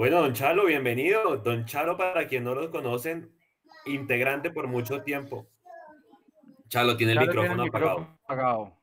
[0.00, 1.36] Bueno, don Chalo, bienvenido.
[1.36, 3.30] Don Chalo, para quien no lo conocen,
[3.84, 5.46] integrante por mucho tiempo.
[6.70, 8.78] Chalo tiene el micrófono, apagado.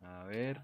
[0.00, 0.58] A ver.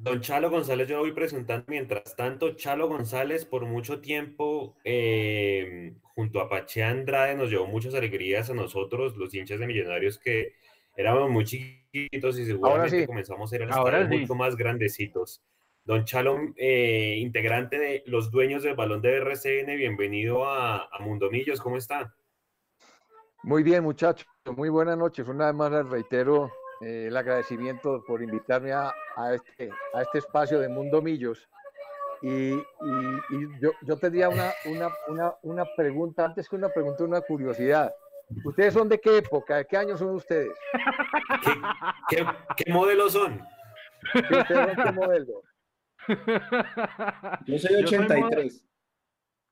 [0.00, 1.64] Don Chalo González, yo lo voy presentando.
[1.68, 7.94] Mientras tanto, Chalo González, por mucho tiempo, eh, junto a Pache Andrade, nos llevó muchas
[7.94, 10.54] alegrías a nosotros, los hinchas de Millonarios, que
[10.96, 15.40] éramos muy chiquitos y seguramente comenzamos a ser mucho más grandecitos.
[15.84, 21.60] Don Chalón, eh, integrante de los dueños del balón de RCN, bienvenido a, a Mundomillos,
[21.60, 22.14] ¿cómo está?
[23.42, 25.26] Muy bien, muchachos, muy buenas noches.
[25.26, 28.92] Una vez más les reitero eh, el agradecimiento por invitarme a,
[29.34, 31.48] este, a este espacio de Mundomillos.
[32.20, 32.62] Y, y,
[33.60, 37.94] yo, yo, tendría una, una, una, una, pregunta, antes que una pregunta, una curiosidad.
[38.44, 39.56] ¿Ustedes son de qué época?
[39.56, 40.52] ¿De qué año son ustedes?
[41.42, 43.40] ¿Qué, qué, qué modelo son?
[44.14, 45.42] ¿Ustedes son qué modelo?
[47.46, 48.64] Yo soy 83.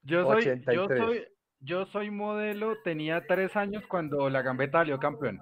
[0.03, 0.77] Yo soy, 83.
[0.77, 1.28] Yo soy,
[1.61, 5.41] yo soy modelo, tenía tres años cuando la gambeta salió campeón.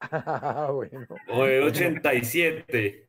[0.00, 1.06] Ah, bueno.
[1.28, 3.08] O el 87.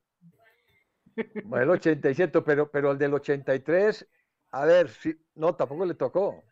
[1.62, 4.08] el 87, pero, pero el del 83,
[4.52, 6.44] a ver, si, no, tampoco le tocó.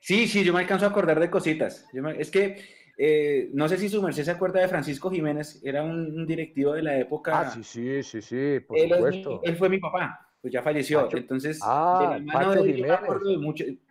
[0.00, 1.86] Sí, sí, yo me alcanzo a acordar de cositas.
[2.18, 2.62] es que
[3.00, 6.82] eh, no sé si su merced se acuerda de Francisco Jiménez, era un, directivo de
[6.82, 7.40] la época.
[7.40, 9.40] Ah, sí, sí, sí, sí, por él supuesto.
[9.44, 11.08] él fue mi papá, pues ya falleció.
[11.12, 12.98] Entonces, ah, Pacho Jiménez.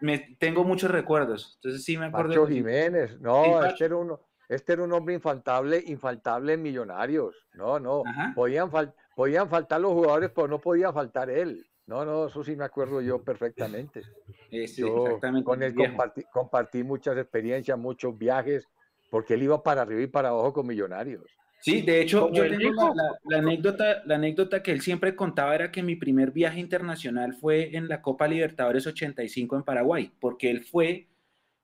[0.01, 1.53] Me tengo muchos recuerdos.
[1.55, 2.31] Entonces sí me acuerdo.
[2.31, 4.19] Pacho Jiménez, no, este era uno.
[4.49, 7.47] Este era un hombre infaltable, infaltable en Millonarios.
[7.53, 8.03] No, no.
[8.35, 8.69] Podían,
[9.15, 11.65] podían faltar los jugadores, pero no podía faltar él.
[11.85, 14.03] No, no, eso sí me acuerdo yo perfectamente.
[14.49, 15.45] Sí, exactamente.
[15.45, 18.67] Con él compartí, compartí, muchas experiencias, muchos viajes,
[19.09, 21.25] porque él iba para arriba y para abajo con Millonarios.
[21.59, 22.93] Sí, de hecho, yo tengo
[23.25, 27.75] la, anécdota, la anécdota que él siempre contaba era que mi primer viaje internacional fue
[27.75, 31.07] en la Copa Libertadores 85 en Paraguay, porque él fue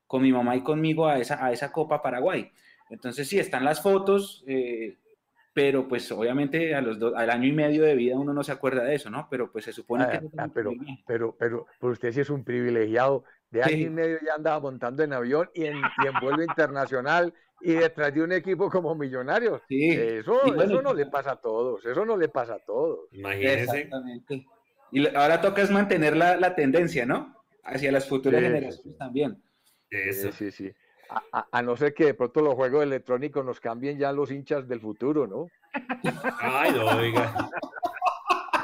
[0.07, 2.51] con mi mamá y conmigo a esa, a esa Copa Paraguay.
[2.89, 4.97] Entonces, sí, están las fotos, eh,
[5.53, 8.83] pero pues obviamente a los al año y medio de vida uno no se acuerda
[8.83, 9.27] de eso, ¿no?
[9.29, 10.17] Pero pues se supone que...
[10.37, 10.73] Ah, pero,
[11.05, 13.23] pero, pero, pero, usted sí es un privilegiado
[13.53, 15.79] de año y medio ya andaba montando en avión y en,
[16.19, 17.31] vuelo internacional
[17.61, 19.61] y detrás de un equipo como Millonarios.
[19.69, 19.91] Sí.
[19.91, 23.07] Eso, eso no le pasa a todos, eso no le pasa a todos.
[23.11, 23.61] Imagínense.
[23.63, 24.47] Exactamente.
[24.91, 27.37] Y ahora toca es mantener la, la tendencia, ¿no?
[27.63, 29.41] Hacia las futuras generaciones también.
[29.89, 30.31] Eso.
[30.31, 30.73] Sí, sí,
[31.31, 34.67] a, a, no ser que de pronto los juegos electrónicos nos cambien ya los hinchas
[34.67, 35.47] del futuro, ¿no?
[36.39, 37.51] Ay, no, oiga.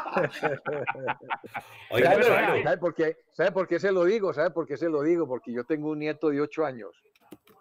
[2.64, 3.18] ¿sabe, por qué?
[3.32, 4.34] ¿Sabe por qué se lo digo?
[4.34, 5.28] ¿Sabe por qué se lo digo?
[5.28, 7.02] Porque yo tengo un nieto de 8 años,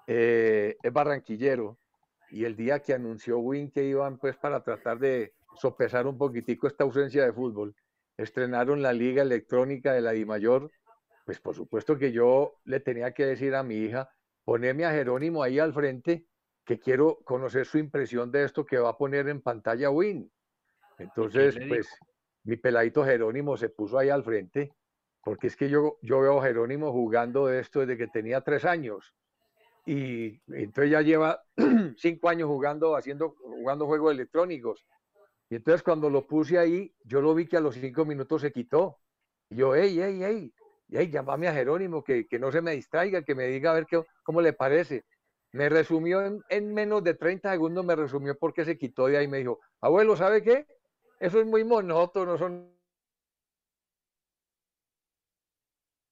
[0.06, 1.78] eh, es barranquillero,
[2.30, 6.66] y el día que anunció Win que iban pues para tratar de sopesar un poquitico
[6.66, 7.74] esta ausencia de fútbol,
[8.16, 10.70] estrenaron la liga electrónica de la DIMAYOR,
[11.24, 14.10] pues por supuesto que yo le tenía que decir a mi hija,
[14.44, 16.26] ponerme a Jerónimo ahí al frente,
[16.64, 20.30] que quiero conocer su impresión de esto que va a poner en pantalla Win.
[20.98, 21.88] Entonces, pues
[22.48, 24.72] mi peladito Jerónimo se puso ahí al frente,
[25.22, 29.14] porque es que yo, yo veo a Jerónimo jugando esto desde que tenía tres años.
[29.84, 31.42] Y entonces ya lleva
[31.98, 34.86] cinco años jugando, haciendo, jugando juegos electrónicos.
[35.50, 38.50] Y entonces cuando lo puse ahí, yo lo vi que a los cinco minutos se
[38.50, 38.96] quitó.
[39.50, 40.54] Y yo, hey, hey, hey,
[40.88, 43.84] hey, llámame a Jerónimo, que, que, no se me distraiga, que me diga a ver
[43.84, 45.04] qué, cómo le parece.
[45.52, 49.18] Me resumió en, en, menos de 30 segundos, me resumió por qué se quitó de
[49.18, 50.66] ahí me dijo, abuelo, ¿sabe qué?
[51.18, 52.78] Eso es muy monótono, son...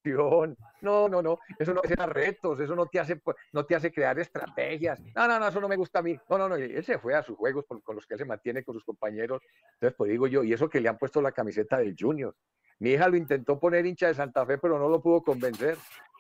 [0.05, 3.21] No, no, no, eso no hace retos, eso no te hace,
[3.53, 5.01] no te hace crear estrategias.
[5.17, 6.17] No, no, no, eso no me gusta a mí.
[6.29, 8.63] No, no, no, él se fue a sus juegos con, los que él se mantiene
[8.63, 9.43] con sus compañeros.
[9.75, 12.37] Entonces, pues digo yo, y eso que le han puesto la camiseta del Junior.
[12.79, 15.77] Mi hija lo intentó poner hincha de Santa Fe, pero no lo pudo convencer.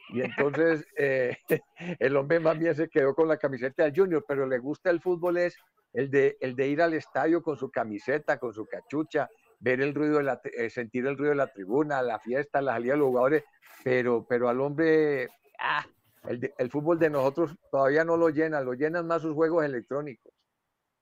[0.08, 1.36] Y entonces eh,
[1.98, 5.00] el hombre más bien se quedó con la camiseta del Junior, pero le gusta el
[5.00, 5.56] fútbol es
[5.96, 9.30] el de, el de ir al estadio con su camiseta, con su cachucha,
[9.60, 12.72] ver el ruido, de la, eh, sentir el ruido de la tribuna, la fiesta, la
[12.72, 13.44] salida de los jugadores,
[13.82, 15.26] pero, pero al hombre,
[15.58, 15.86] ah,
[16.24, 20.34] el, el, fútbol de nosotros todavía no lo llena, lo llenan más sus juegos electrónicos.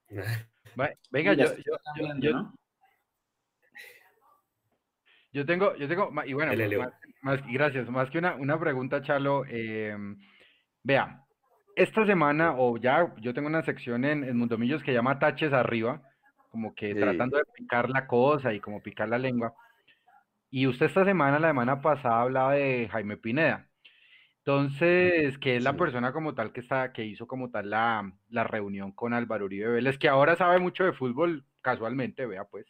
[1.10, 2.52] Venga, yo, yo,
[5.32, 6.52] yo, tengo, yo tengo, y bueno,
[7.22, 9.96] más, gracias, más que una, una pregunta, Chalo, eh,
[10.84, 11.23] vea,
[11.76, 16.02] esta semana, o ya, yo tengo una sección en, en Mundomillos que llama Taches Arriba,
[16.50, 19.54] como que tratando de picar la cosa y como picar la lengua.
[20.50, 23.68] Y usted esta semana, la semana pasada, hablaba de Jaime Pineda.
[24.38, 28.44] Entonces, que es la persona como tal que está, que hizo como tal la, la,
[28.44, 32.66] reunión con Álvaro Uribe Vélez, que ahora sabe mucho de fútbol, casualmente, vea pues,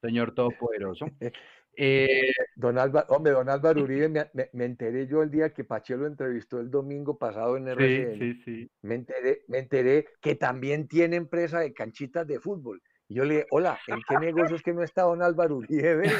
[0.00, 1.06] señor todopoderoso.
[1.74, 6.60] Eh, don Álvaro, hombre, don Álvaro Uribe, me, enteré yo el día que Pachelo entrevistó
[6.60, 8.18] el domingo pasado en RCN.
[8.18, 8.70] Sí, sí, sí.
[8.82, 12.82] Me enteré, me enteré que también tiene empresa de canchitas de fútbol.
[13.08, 16.10] Y yo le dije, hola, ¿en qué negocios que no está don Álvaro Uribe?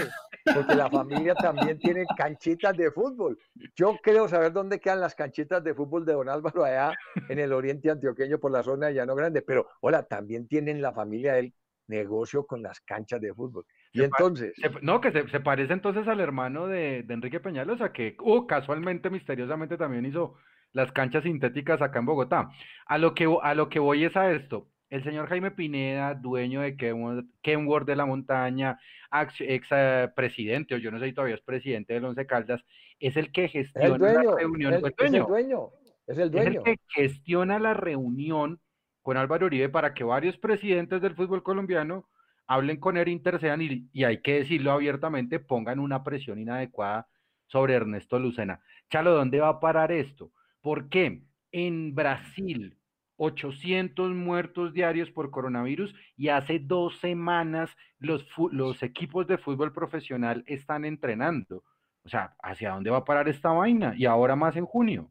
[0.54, 3.38] Porque la familia también tiene canchitas de fútbol.
[3.76, 6.92] Yo creo saber dónde quedan las canchitas de fútbol de don Álvaro allá
[7.28, 9.42] en el oriente antioqueño por la zona de Llano Grande.
[9.42, 11.54] Pero, hola, también tienen la familia del
[11.86, 13.64] negocio con las canchas de fútbol.
[13.92, 14.54] Y entonces.
[14.80, 20.06] no, que se, parece entonces al hermano de, Enrique Peñalosa, que uh, casualmente, misteriosamente también
[20.06, 20.36] hizo
[20.72, 22.50] las canchas sintéticas acá en Bogotá.
[22.86, 24.68] A lo que, a lo que voy es a esto.
[24.88, 28.78] El señor Jaime Pineda, dueño de Kenworth, de la Montaña,
[29.10, 32.62] ex eh, presidente, o yo no sé si todavía es presidente del Once Caldas,
[32.98, 34.74] es el que gestiona la reunión.
[34.74, 35.70] Es el, dueño,
[36.06, 36.50] es el dueño.
[36.50, 38.60] Es el que gestiona la reunión
[39.02, 42.06] con Álvaro Uribe para que varios presidentes del fútbol colombiano
[42.52, 47.08] hablen con él, intercedan y, hay que decirlo abiertamente, pongan una presión inadecuada
[47.46, 48.60] sobre Ernesto Lucena.
[48.90, 50.32] Chalo, ¿dónde va a parar esto?
[50.60, 51.22] ¿Por qué?
[51.50, 52.78] En Brasil,
[53.16, 60.44] 800 muertos diarios por coronavirus y hace dos semanas los, los equipos de fútbol profesional
[60.46, 61.64] están entrenando.
[62.04, 63.94] O sea, ¿hacia dónde va a parar esta vaina?
[63.96, 65.10] Y ahora más en junio.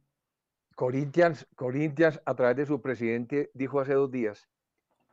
[0.75, 4.47] Corinthians, Corinthians, a través de su presidente, dijo hace dos días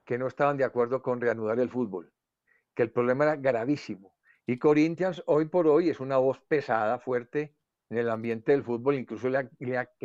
[0.04, 2.10] que no estaban de acuerdo con reanudar el fútbol,
[2.78, 4.14] que el problema era gravísimo.
[4.46, 7.56] Y Corinthians hoy por hoy es una voz pesada, fuerte
[7.90, 9.36] en el ambiente del fútbol, incluso le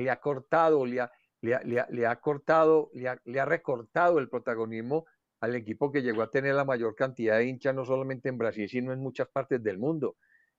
[0.10, 3.10] ha, cortado, le ha, le, ha cortado, le
[3.40, 5.06] ha, recortado el protagonismo
[5.40, 8.68] al equipo que llegó a tener la mayor cantidad de hinchas, no solamente en Brasil,
[8.68, 10.16] sino en muchas partes del mundo,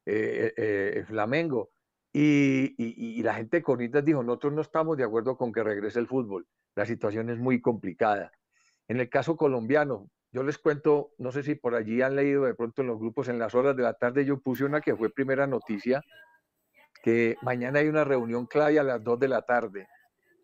[0.06, 1.70] eh, eh, eh Flamengo.
[2.12, 5.98] Y, y, la gente de Corinthians dijo, nosotros no estamos de acuerdo con que regrese
[5.98, 6.46] el fútbol,
[6.76, 8.30] la situación es muy complicada.
[8.86, 12.54] En el caso colombiano, yo les cuento, no sé si por allí han leído de
[12.54, 15.08] pronto en los grupos, en las horas de la tarde yo puse una que fue
[15.08, 16.02] primera noticia,
[17.04, 19.86] que mañana hay una reunión clave a las 2 de la tarde.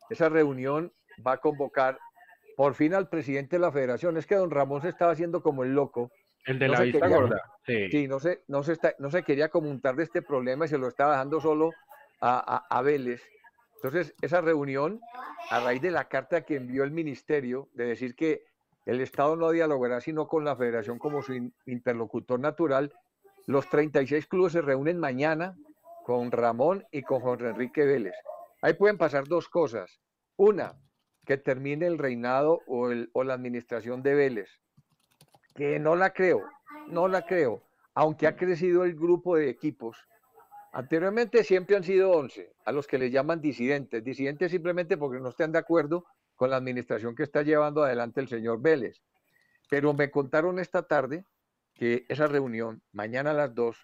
[0.09, 0.93] Esa reunión
[1.27, 1.99] va a convocar
[2.57, 4.17] por fin al presidente de la federación.
[4.17, 6.13] Es que don Ramón se estaba haciendo como el loco.
[6.45, 7.43] El de la vista gorda.
[7.67, 10.87] Sí, no, se, no, se no se quería comuntar de este problema y se lo
[10.87, 11.73] estaba dejando solo
[12.21, 13.25] a, a Vélez.
[13.75, 15.01] Entonces, esa reunión,
[15.51, 18.50] a raíz de la carta que envió el ministerio, de decir que
[18.87, 22.93] el Estado no dialogará sino con la federación como su interlocutor natural,
[23.47, 25.57] los 36 clubes se reúnen mañana
[26.05, 28.15] con Ramón y con Jorge Enrique Vélez.
[28.63, 30.01] Ahí pueden pasar dos cosas.
[30.37, 30.75] Una,
[31.25, 34.51] que termine el reinado o, o la administración de Vélez,
[35.55, 36.43] que no la creo,
[36.89, 37.63] no la creo,
[37.95, 39.97] aunque ha crecido el grupo de equipos
[40.73, 44.05] Anteriormente siempre han sido 11, a los que les llaman disidentes.
[44.05, 46.05] Disidentes simplemente porque no están de acuerdo
[46.41, 49.03] con la administración que está llevando adelante el señor Vélez.
[49.69, 51.27] Pero me contaron esta tarde
[51.75, 53.77] que esa reunión, mañana a las 2,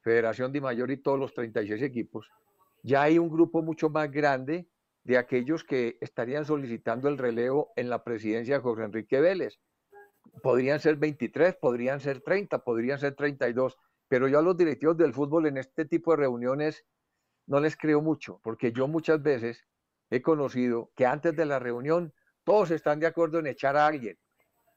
[0.00, 2.30] Federación de Mayor y todos los 36 equipos,
[2.84, 4.68] ya hay un grupo mucho más grande
[5.02, 9.58] de aquellos que estarían solicitando el relevo en la presidencia de José Enrique Vélez.
[10.40, 13.76] Podrían ser 23, podrían ser 30, podrían ser 32
[14.06, 16.84] pero yo a los directivos del fútbol en este tipo de reuniones
[17.46, 19.66] no les creo mucho, porque yo muchas veces
[20.10, 22.12] he conocido que antes de la reunión
[22.44, 24.18] todos están de acuerdo en echar a alguien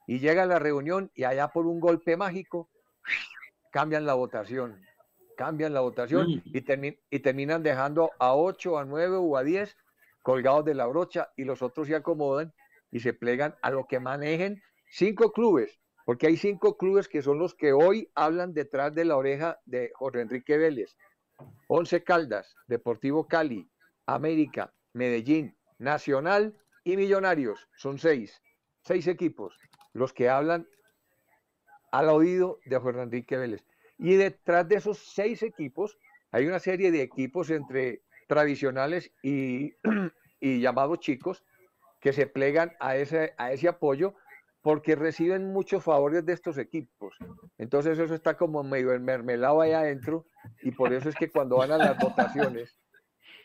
[0.07, 2.69] y llega la reunión y allá por un golpe mágico
[3.71, 4.81] cambian la votación,
[5.35, 6.41] cambian la votación y,
[7.09, 9.75] y terminan dejando a 8, a 9 o a 10
[10.23, 12.53] colgados de la brocha y los otros se acomodan
[12.91, 17.37] y se plegan a lo que manejen cinco clubes porque hay cinco clubes que son
[17.37, 20.95] los que hoy hablan detrás de la oreja de Jorge Enrique Vélez.
[21.67, 23.69] Once Caldas, Deportivo Cali,
[24.05, 27.67] América, Medellín, Nacional y Millonarios.
[27.75, 28.41] Son seis,
[28.81, 29.57] seis equipos
[29.93, 30.67] los que hablan
[31.91, 33.63] al oído de Jorge Enrique Vélez.
[33.97, 35.97] Y detrás de esos seis equipos
[36.31, 39.73] hay una serie de equipos entre tradicionales y,
[40.39, 41.43] y llamados chicos
[41.99, 44.13] que se plegan a ese, a ese apoyo
[44.61, 47.15] porque reciben muchos favores de estos equipos.
[47.57, 50.25] Entonces eso está como medio mermelado ahí adentro
[50.61, 52.77] y por eso es que cuando van a las votaciones,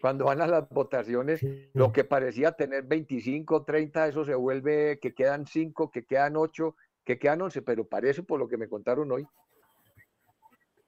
[0.03, 5.15] cuando van a las votaciones, lo que parecía tener 25, 30, eso se vuelve que
[5.15, 9.13] quedan 5, que quedan 8, que quedan 11, pero parece por lo que me contaron
[9.13, 9.25] hoy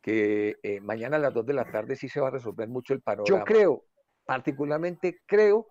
[0.03, 2.93] que eh, mañana a las 2 de la tarde sí se va a resolver mucho
[2.93, 3.39] el panorama.
[3.39, 3.85] Yo creo,
[4.27, 5.69] particularmente creo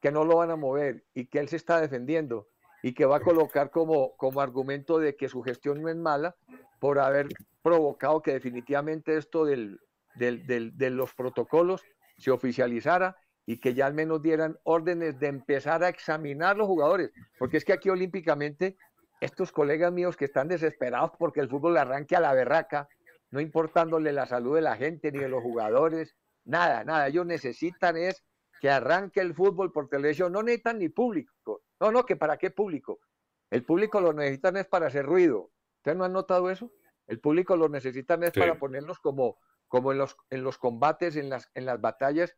[0.00, 2.48] que no lo van a mover y que él se está defendiendo
[2.82, 6.36] y que va a colocar como, como argumento de que su gestión no es mala
[6.80, 7.28] por haber
[7.60, 9.78] provocado que definitivamente esto del,
[10.14, 11.84] de los protocolos
[12.18, 13.16] se oficializara
[13.46, 17.64] y que ya al menos dieran órdenes de empezar a examinar los jugadores, porque es
[17.64, 18.76] que aquí olímpicamente
[19.20, 22.88] estos colegas míos que están desesperados porque el fútbol arranque a la berraca,
[23.30, 27.08] no importándole la salud de la gente ni de los jugadores, nada, nada.
[27.08, 28.22] Ellos necesitan es
[28.60, 30.32] que arranque el fútbol por televisión.
[30.32, 31.62] No necesitan ni público.
[31.80, 33.00] No, no, que para qué público.
[33.50, 35.50] El público lo necesitan es para hacer ruido.
[35.78, 36.70] ¿Ustedes no han notado eso?
[37.06, 39.38] El público lo necesitan es para ponerlos como,
[39.72, 42.36] como en, los, en los combates, en las, en las batallas,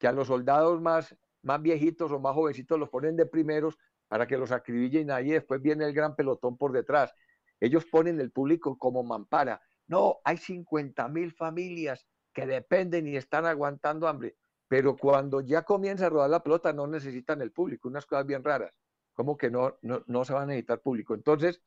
[0.00, 4.26] que a los soldados más, más viejitos o más jovencitos los ponen de primeros para
[4.26, 7.14] que los acribillen ahí, después viene el gran pelotón por detrás.
[7.60, 9.62] Ellos ponen el público como mampara.
[9.86, 14.34] No, hay 50 mil familias que dependen y están aguantando hambre,
[14.66, 18.42] pero cuando ya comienza a rodar la pelota no necesitan el público, unas cosas bien
[18.42, 18.76] raras,
[19.12, 21.14] como que no, no, se va a necesitar público.
[21.14, 21.62] Entonces,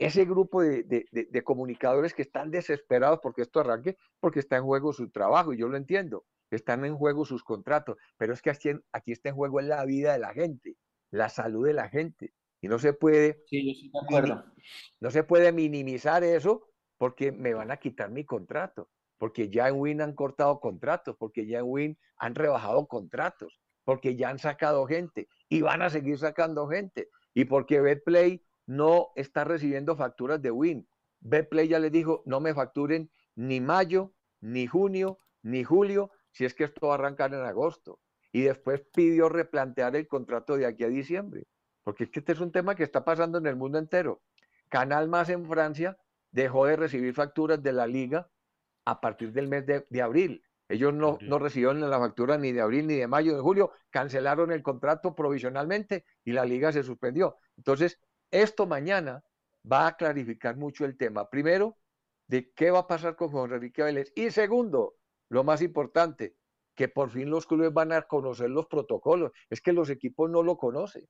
[0.00, 4.94] ese grupo de, de, comunicadores que están desesperados porque esto arranque, porque está en juego
[4.94, 8.70] su trabajo, y yo lo entiendo, están en juego sus contratos, pero es que aquí,
[8.92, 10.78] aquí está en juego la vida de la gente,
[11.10, 14.44] la salud de la gente, y no se puede, sí, yo de acuerdo.
[15.00, 16.66] no se puede minimizar eso
[16.96, 18.88] porque me van a quitar mi contrato,
[19.18, 24.16] porque ya en Win han cortado contratos, porque ya en Win han rebajado contratos, porque
[24.16, 29.42] ya han sacado gente y van a seguir sacando gente, y porque Betplay no está
[29.42, 30.88] recibiendo facturas de Win.
[31.18, 36.54] Betplay ya les dijo, no me facturen ni mayo, ni junio, ni julio, si es
[36.54, 37.98] que esto va a arrancar en agosto.
[38.30, 41.48] Y después pidió replantear el contrato de aquí a diciembre,
[41.82, 44.22] porque es que este es un tema que está pasando en el mundo entero.
[44.68, 45.98] Canal Más en Francia
[46.30, 48.30] dejó de recibir facturas de la liga
[48.84, 50.44] a partir del mes de, abril.
[50.68, 53.72] Ellos no, no, recibieron la factura ni de abril, ni de mayo, ni de julio,
[53.90, 57.36] cancelaron el contrato provisionalmente y la liga se suspendió.
[57.56, 57.98] Entonces,
[58.30, 59.24] esto mañana
[59.70, 61.28] va a clarificar mucho el tema.
[61.28, 61.78] Primero,
[62.26, 64.12] de qué va a pasar con Juan Enrique Vélez.
[64.14, 64.96] Y segundo,
[65.28, 66.36] lo más importante,
[66.74, 69.32] que por fin los clubes van a conocer los protocolos.
[69.48, 71.06] Es que los equipos no lo conocen.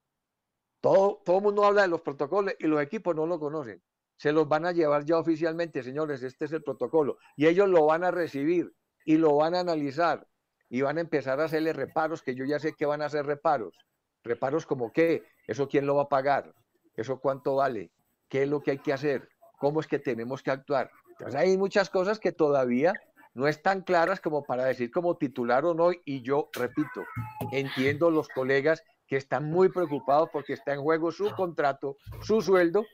[0.81, 3.83] Todo, todo el mundo habla de los protocolos y los equipos no lo conocen
[4.21, 7.17] se los van a llevar ya oficialmente, señores, este es el protocolo.
[7.37, 8.71] Y ellos lo van a recibir
[9.07, 10.29] y lo van a analizar
[10.69, 13.25] y van a empezar a hacerle reparos, que yo ya sé que van a hacer
[13.25, 13.75] reparos.
[14.23, 16.55] Reparos como qué, eso quién lo va a pagar,
[17.01, 17.91] eso cuánto vale,
[18.29, 19.29] qué es lo que hay que hacer,
[19.59, 20.91] cómo es que tenemos que actuar.
[21.11, 22.95] Entonces hay muchas cosas que todavía
[23.35, 25.91] no están claras como para decir como titular o no.
[26.05, 27.05] Y yo, repito,
[27.53, 32.87] entiendo los colegas que están muy preocupados porque está en juego su contrato, su sueldo,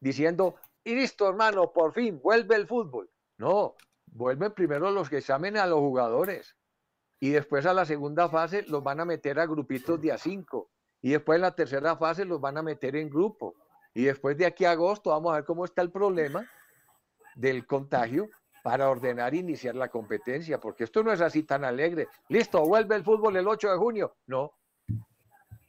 [0.00, 3.10] diciendo, listo, hermano, por fin, vuelve el fútbol.
[3.36, 6.56] No, vuelven primero los que examen a los jugadores.
[7.20, 10.70] Y después a la segunda fase los van a meter a grupitos de a cinco.
[11.02, 13.54] Y después en la tercera fase los van a meter en grupo.
[13.94, 16.48] Y después de aquí a agosto vamos a ver cómo está el problema
[17.34, 18.28] del contagio
[18.62, 22.08] para ordenar e iniciar la competencia, porque esto no es así tan alegre.
[22.28, 24.16] Listo, vuelve el fútbol el 8 de junio.
[24.26, 24.52] No,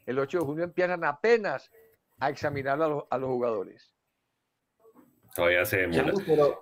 [0.06, 1.72] el 8 de junio empiezan apenas
[2.20, 3.94] a examinar a, a los jugadores.
[5.36, 6.14] Todavía se demora.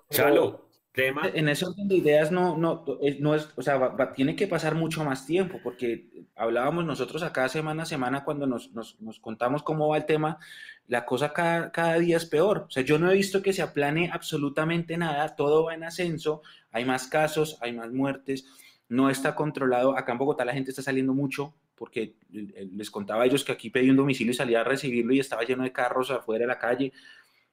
[0.09, 0.66] Chalo,
[0.97, 1.29] tema.
[1.31, 5.59] En ese orden de ideas no, es, o sea, tiene que pasar mucho más tiempo,
[5.63, 10.39] porque hablábamos nosotros acá semana semana cuando nos, nos, nos contamos cómo va el tema,
[10.87, 12.65] la cosa cada, cada, día es peor.
[12.67, 16.41] O sea, yo no he visto que se aplane absolutamente nada, todo va en ascenso,
[16.71, 18.47] hay más casos, hay más muertes,
[18.89, 19.95] no está controlado.
[19.95, 23.69] Acá en Bogotá la gente está saliendo mucho, porque les contaba a ellos que aquí
[23.69, 26.57] pedí un domicilio y salía a recibirlo y estaba lleno de carros afuera de la
[26.57, 26.91] calle.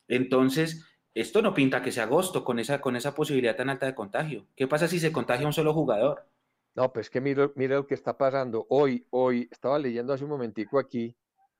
[0.09, 3.95] Entonces, esto no pinta que sea agosto con esa, con esa posibilidad tan alta de
[3.95, 4.47] contagio.
[4.57, 6.27] ¿Qué pasa si se contagia un solo jugador?
[6.75, 8.67] No, pues que mire lo que está pasando.
[8.69, 11.17] Hoy, hoy, estaba leyendo hace un momentico aquí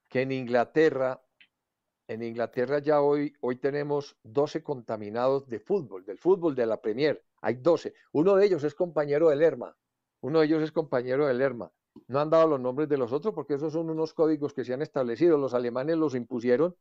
[0.09, 1.23] que en Inglaterra,
[2.09, 7.25] en Inglaterra ya hoy, hoy tenemos 12 contaminados de fútbol, del fútbol de la Premier.
[7.41, 7.95] Hay 12.
[8.13, 9.77] Uno de ellos es compañero del Lerma.
[10.21, 11.71] Uno de ellos es compañero del Lerma.
[12.09, 14.75] No han dado los nombres de los otros porque esos son unos códigos que se
[14.75, 15.39] han establecido.
[15.39, 16.75] Los alemanes los impusieron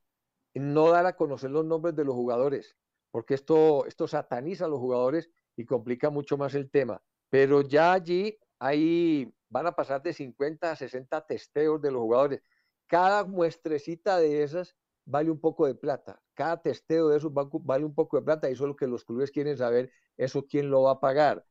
[0.60, 2.76] no dar a conocer los nombres de los jugadores,
[3.12, 7.02] porque esto, esto sataniza a los jugadores y complica mucho más el tema.
[7.30, 12.42] Pero ya allí ahí van a pasar de 50 a 60 testeos de los jugadores.
[12.88, 16.22] Cada muestrecita de esas vale un poco de plata.
[16.34, 19.04] Cada testeo de esos vale un poco de plata y eso es lo que los
[19.04, 21.46] clubes quieren saber, eso quién lo va a pagar.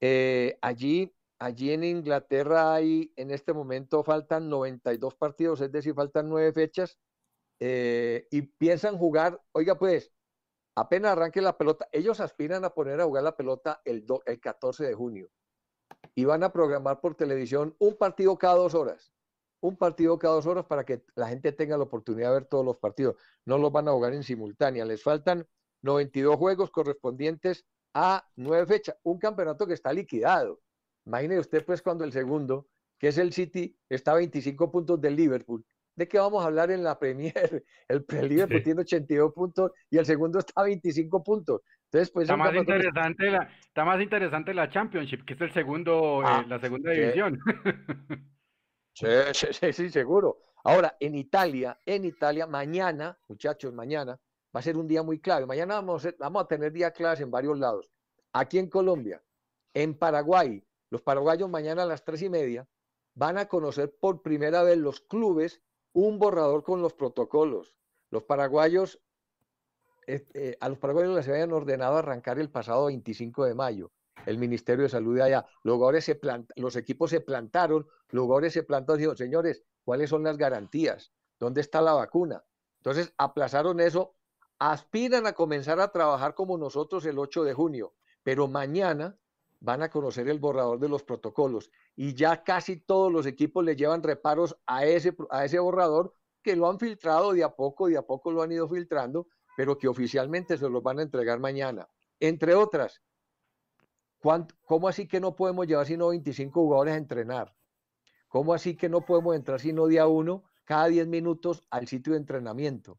[0.00, 6.28] Eh, allí, allí en Inglaterra hay, en este momento faltan 92 partidos, es decir, faltan
[6.28, 6.98] nueve fechas
[7.66, 10.12] eh, y piensan jugar, oiga pues,
[10.76, 14.84] apenas arranque la pelota, ellos aspiran a poner a jugar la pelota el, el 14
[14.84, 15.30] de junio
[16.14, 19.14] y van a programar por televisión un partido cada dos horas,
[19.60, 22.66] un partido cada dos horas para que la gente tenga la oportunidad de ver todos
[22.66, 23.16] los partidos,
[23.46, 25.48] no los van a jugar en simultánea, les faltan
[25.80, 30.60] 92 juegos correspondientes a nueve fechas, un campeonato que está liquidado.
[31.06, 32.68] Imagine usted pues cuando el segundo,
[32.98, 35.64] que es el City, está a 25 puntos del Liverpool
[35.96, 37.64] ¿De qué vamos a hablar en la Premier?
[37.88, 41.60] El Liverpool tiene 82 puntos y el segundo está a 25 puntos.
[41.84, 46.22] Entonces, pues, está, más interesante la, está más interesante la Championship, que es el segundo,
[46.22, 47.38] eh, ah, la segunda división.
[48.96, 50.38] Sí, sí, sí, seguro.
[50.62, 54.12] Ahora, en Italia, en Italia, mañana, muchachos, mañana,
[54.54, 55.46] va a ser un día muy clave.
[55.46, 57.90] Mañana vamos a, vamos a tener días claves en varios lados.
[58.32, 59.20] Aquí en Colombia,
[59.74, 62.68] en Paraguay, los paraguayos mañana a las tres y media
[63.14, 65.60] van a conocer por primera vez los clubes
[65.94, 67.74] un borrador con los protocolos.
[68.10, 69.00] Los paraguayos,
[70.06, 73.90] eh, eh, a los paraguayos les habían ordenado arrancar el pasado 25 de mayo
[74.26, 75.46] el Ministerio de Salud de allá.
[75.64, 76.18] Ahora se
[76.56, 81.12] los equipos se plantaron, luego ahora se plantó y dijo, señores, ¿cuáles son las garantías?
[81.38, 82.44] ¿Dónde está la vacuna?
[82.78, 84.14] Entonces aplazaron eso,
[84.58, 89.18] aspiran a comenzar a trabajar como nosotros el 8 de junio, pero mañana
[89.64, 93.74] van a conocer el borrador de los protocolos y ya casi todos los equipos le
[93.74, 97.96] llevan reparos a ese, a ese borrador que lo han filtrado de a poco, de
[97.96, 101.88] a poco lo han ido filtrando, pero que oficialmente se los van a entregar mañana.
[102.20, 103.00] Entre otras,
[104.66, 107.56] ¿cómo así que no podemos llevar sino 25 jugadores a entrenar?
[108.28, 112.18] ¿Cómo así que no podemos entrar sino día uno cada 10 minutos al sitio de
[112.18, 112.98] entrenamiento?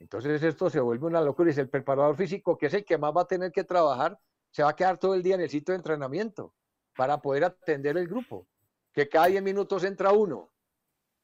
[0.00, 1.52] Entonces esto se vuelve una locura.
[1.52, 4.18] Y el preparador físico, que es el que más va a tener que trabajar,
[4.54, 6.54] se va a quedar todo el día en el sitio de entrenamiento
[6.96, 8.46] para poder atender el grupo,
[8.92, 10.52] que cada 10 minutos entra uno.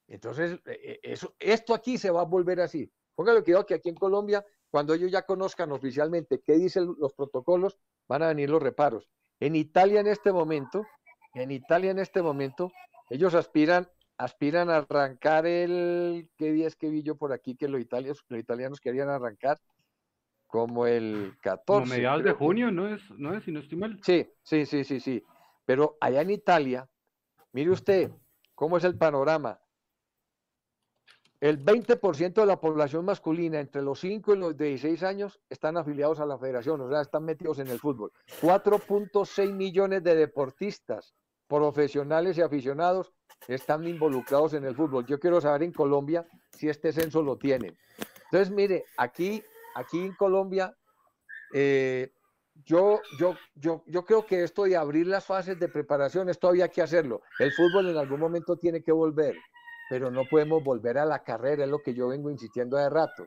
[0.08, 2.90] Entonces, e, e, eso, esto aquí se va a volver así.
[3.14, 7.78] Póngale cuidado que aquí en Colombia, cuando ellos ya conozcan oficialmente qué dicen los protocolos,
[8.08, 9.08] van a venir los reparos.
[9.38, 10.84] En Italia en este momento,
[11.34, 12.72] en Italia en este momento,
[13.10, 17.68] ellos aspiran, aspiran a arrancar el, ¿qué día es que vi yo por aquí que
[17.68, 19.60] los italianos, los italianos querían arrancar?
[20.50, 21.64] Como el 14.
[21.64, 23.98] Como mediados de junio, ¿no es, no es, si no estoy mal?
[24.02, 25.24] Sí, sí, sí, sí, sí.
[25.64, 26.88] Pero allá en Italia,
[27.52, 28.10] mire usted
[28.54, 29.60] cómo es el panorama.
[31.40, 36.20] El 20% de la población masculina entre los 5 y los 16 años están afiliados
[36.20, 38.12] a la federación, o sea, están metidos en el fútbol.
[38.42, 41.14] 4.6 millones de deportistas,
[41.46, 43.14] profesionales y aficionados
[43.48, 45.06] están involucrados en el fútbol.
[45.06, 47.78] Yo quiero saber en Colombia si este censo lo tienen.
[48.24, 49.42] Entonces, mire, aquí
[49.74, 50.76] aquí en Colombia,
[51.52, 52.12] eh,
[52.64, 56.68] yo, yo, yo, yo creo que esto de abrir las fases de preparación, esto había
[56.68, 57.22] que hacerlo.
[57.38, 59.36] El fútbol en algún momento tiene que volver,
[59.88, 63.26] pero no podemos volver a la carrera, es lo que yo vengo insistiendo de rato.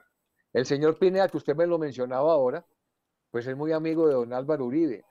[0.53, 2.65] El señor Pineda, que usted me lo mencionaba ahora,
[3.31, 5.03] pues es muy amigo de don Álvaro Uribe.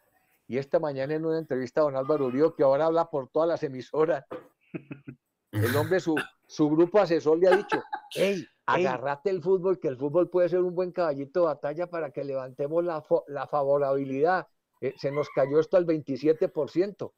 [0.46, 3.48] Y esta mañana en una entrevista a don Álvaro Uribe, que ahora habla por todas
[3.48, 4.24] las emisoras,
[5.52, 6.14] el hombre, su,
[6.46, 7.82] su grupo asesor le ha dicho,
[8.14, 12.10] hey, agarrate el fútbol, que el fútbol puede ser un buen caballito de batalla para
[12.10, 14.48] que levantemos la, la favorabilidad.
[14.80, 17.12] Eh, se nos cayó esto al 27%.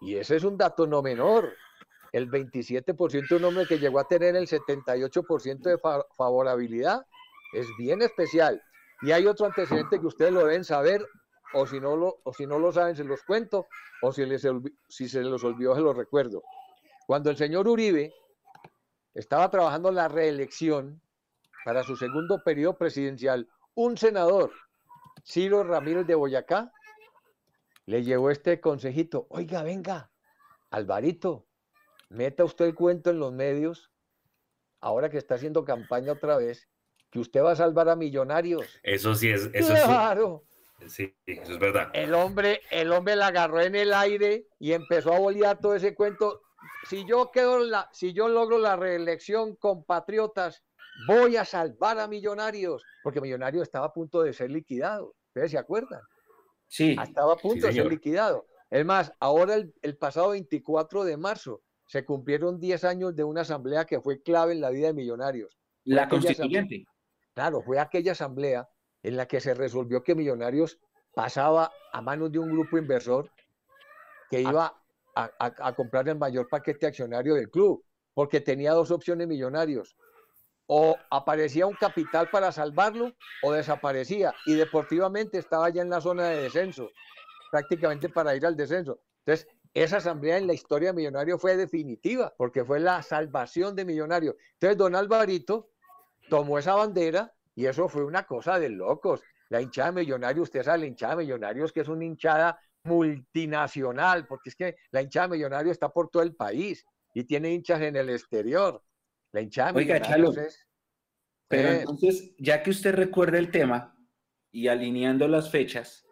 [0.00, 1.52] Y ese es un dato no menor.
[2.12, 5.78] El 27% un hombre que llegó a tener el 78% de
[6.16, 7.04] favorabilidad
[7.52, 8.62] es bien especial.
[9.02, 11.04] Y hay otro antecedente que ustedes lo deben saber,
[11.54, 13.66] o si no lo, o si no lo saben, se los cuento,
[14.02, 14.46] o si, les,
[14.88, 16.42] si se los olvidó, se los recuerdo.
[17.08, 18.12] Cuando el señor Uribe
[19.14, 21.00] estaba trabajando la reelección
[21.64, 24.52] para su segundo periodo presidencial, un senador,
[25.24, 26.70] Ciro Ramírez de Boyacá,
[27.86, 30.10] le llevó este consejito, oiga, venga,
[30.68, 31.46] Alvarito,
[32.10, 33.90] meta usted el cuento en los medios,
[34.82, 36.68] ahora que está haciendo campaña otra vez,
[37.08, 38.66] que usted va a salvar a millonarios.
[38.82, 40.44] Eso sí es, eso claro.
[40.86, 41.88] Sí, eso es verdad.
[41.94, 45.94] El hombre, el hombre la agarró en el aire y empezó a bolear todo ese
[45.94, 46.42] cuento
[46.88, 50.62] si yo quedo la, si yo logro la reelección con Patriotas,
[51.06, 55.14] voy a salvar a Millonarios, porque Millonarios estaba a punto de ser liquidado.
[55.28, 56.00] ¿Ustedes se acuerdan?
[56.66, 56.96] Sí.
[57.00, 58.46] Estaba a punto de ser liquidado.
[58.70, 63.86] Es más, ahora el, pasado 24 de marzo se cumplieron 10 años de una asamblea
[63.86, 65.58] que fue clave en la vida de Millonarios.
[65.84, 66.84] La constituyente.
[67.34, 68.68] Claro, fue aquella asamblea
[69.02, 70.78] en la que se resolvió que Millonarios
[71.14, 73.30] pasaba a manos de un grupo inversor
[74.30, 74.40] que ah.
[74.40, 74.82] iba
[75.14, 79.96] a, comprar el mayor paquete accionario del club, porque tenía dos opciones millonarios.
[80.66, 84.34] O aparecía un capital para salvarlo o desaparecía.
[84.46, 86.90] Y deportivamente estaba ya en la zona de descenso,
[87.50, 89.00] prácticamente para ir al descenso.
[89.24, 93.84] Entonces, esa asamblea en la historia de Millonario fue definitiva, porque fue la salvación de
[93.84, 94.36] Millonario.
[94.54, 95.70] Entonces, don Alvarito
[96.28, 99.22] tomó esa bandera y eso fue una cosa de locos.
[99.48, 104.26] La hinchada de Millonario, usted sabe, la hinchada de Millonarios, que es una hinchada multinacional,
[104.26, 107.96] porque es que la hinchada millonario está por todo el país y tiene hinchas en
[107.96, 108.82] el exterior.
[109.32, 110.66] La hinchada Oiga, es...
[111.48, 113.96] Pero eh, entonces, ya que usted recuerda el tema
[114.50, 116.06] y alineando las fechas,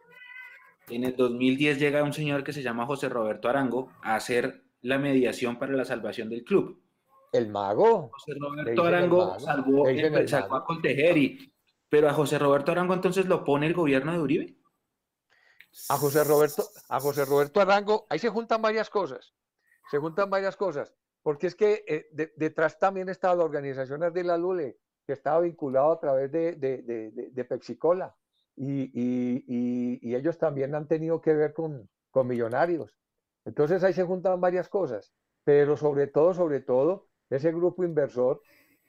[0.89, 4.99] en el 2010 llega un señor que se llama José Roberto Arango a hacer la
[4.99, 6.81] mediación para la salvación del club.
[7.33, 8.11] El mago.
[8.13, 11.53] José Roberto Arango salvó, a Coltejeri,
[11.89, 14.57] pero a José Roberto Arango entonces lo pone el gobierno de Uribe.
[15.89, 19.35] A José Roberto, a José Roberto Arango, ahí se juntan varias cosas.
[19.91, 20.93] Se juntan varias cosas.
[21.23, 25.93] Porque es que eh, detrás también estaba la organización de la Lule, que estaba vinculado
[25.93, 28.15] a través de, de, Pexicola.
[28.57, 32.97] Y, ellos también han tenido que ver con, con millonarios.
[33.45, 35.13] Entonces ahí se juntan varias cosas.
[35.45, 38.41] Pero sobre todo, sobre todo, ese grupo inversor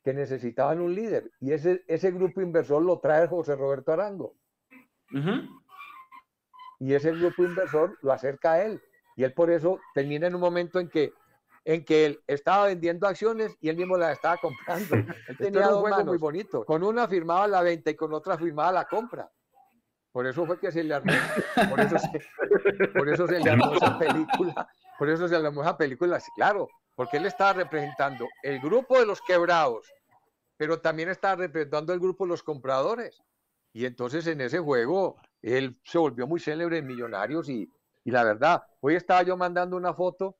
[0.04, 1.32] que necesitaban un líder.
[1.40, 4.36] Y ese, ese grupo inversor lo trae José Roberto Arango.
[6.80, 8.82] Y ese grupo inversor lo acerca a él.
[9.16, 11.14] Y él por eso termina en un momento en que,
[11.66, 14.96] en que él estaba vendiendo acciones y él mismo las estaba comprando.
[14.96, 16.64] Él tenía un juego muy bonito.
[16.66, 19.30] Con una firmaba la venta y con otra firmaba la compra.
[20.18, 21.14] Por eso fue que se le armó,
[21.70, 25.62] por eso se, por eso se le armó esa película, por eso se le armó
[25.62, 29.94] esa película, claro, porque él estaba representando el grupo de los quebrados,
[30.58, 33.22] pero también estaba representando el grupo de los compradores.
[33.74, 37.72] Y entonces en ese juego él se volvió muy célebre en Millonarios y,
[38.04, 40.38] y la verdad, hoy estaba yo mandando una foto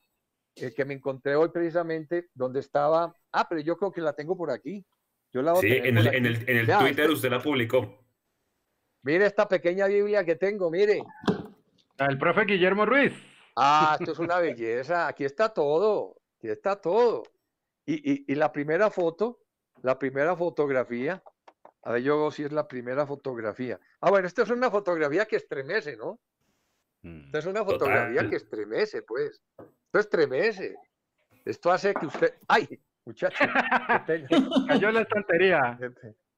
[0.56, 4.36] eh, que me encontré hoy precisamente donde estaba, ah, pero yo creo que la tengo
[4.36, 4.86] por aquí.
[5.32, 8.06] Yo la sí, en el, en el, en el, Twitter este usted la publicó.
[9.04, 11.04] Mire esta pequeña Biblia que tengo, mire.
[11.98, 13.14] El profe Guillermo Ruiz.
[13.56, 15.08] Ah, esto es una belleza.
[15.08, 16.16] Aquí está todo.
[16.38, 17.24] Aquí está todo.
[17.86, 19.40] Y, y la primera foto,
[19.82, 21.24] la primera fotografía,
[21.88, 23.80] a ver, yo si es la primera fotografía.
[24.02, 26.20] Ah, bueno, esta es una fotografía que estremece, ¿no?
[27.02, 29.42] Mm, esta es una fotografía que estremece, pues.
[29.58, 30.76] Esto estremece.
[31.46, 32.34] Esto hace que usted.
[32.50, 32.68] ¡Ay!
[33.06, 33.38] Muchacho.
[34.68, 35.80] Cayó la estantería.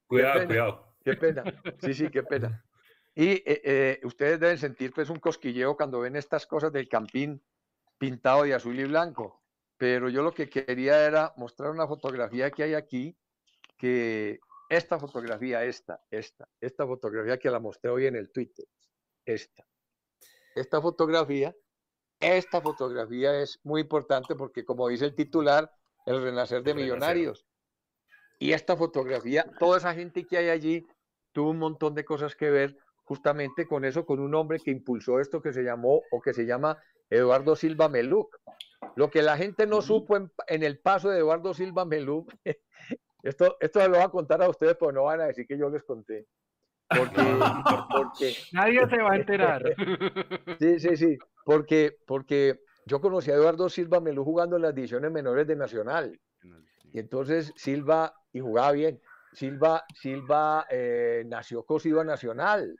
[0.05, 0.95] cuidado, cuidado.
[1.03, 1.43] Qué pena.
[1.79, 2.63] Sí, sí, qué pena.
[3.15, 7.41] Y eh, eh, ustedes deben sentir pues un cosquilleo cuando ven estas cosas del campín
[7.97, 9.41] pintado de azul y blanco.
[9.77, 13.17] Pero yo lo que quería era mostrar una fotografía que hay aquí
[13.79, 18.65] que esta fotografía, esta, esta, esta fotografía que la mostré hoy en el Twitter,
[19.25, 19.65] esta.
[20.55, 21.55] Esta fotografía,
[22.19, 25.71] esta fotografía es muy importante porque como dice el titular,
[26.05, 27.45] el renacer de millonarios.
[28.37, 30.87] Y esta fotografía, toda esa gente que hay allí
[31.31, 35.19] tuvo un montón de cosas que ver justamente con eso, con un hombre que impulsó
[35.19, 36.77] esto que se llamó o que se llama
[37.09, 38.39] Eduardo Silva Meluc.
[38.95, 42.31] Lo que la gente no supo en, en el paso de Eduardo Silva Meluc
[43.23, 45.69] Esto, esto lo voy a contar a ustedes, pero no van a decir que yo
[45.69, 46.27] les conté.
[46.87, 47.21] Porque,
[48.53, 49.63] Nadie se va a enterar.
[50.59, 51.17] Sí, sí, sí.
[51.45, 56.19] Porque, porque yo conocí a Eduardo Silva Melú jugando en las divisiones menores de Nacional.
[56.91, 58.99] Y entonces Silva, y jugaba bien,
[59.33, 62.75] Silva, Silva eh, nació cosido a Nacional,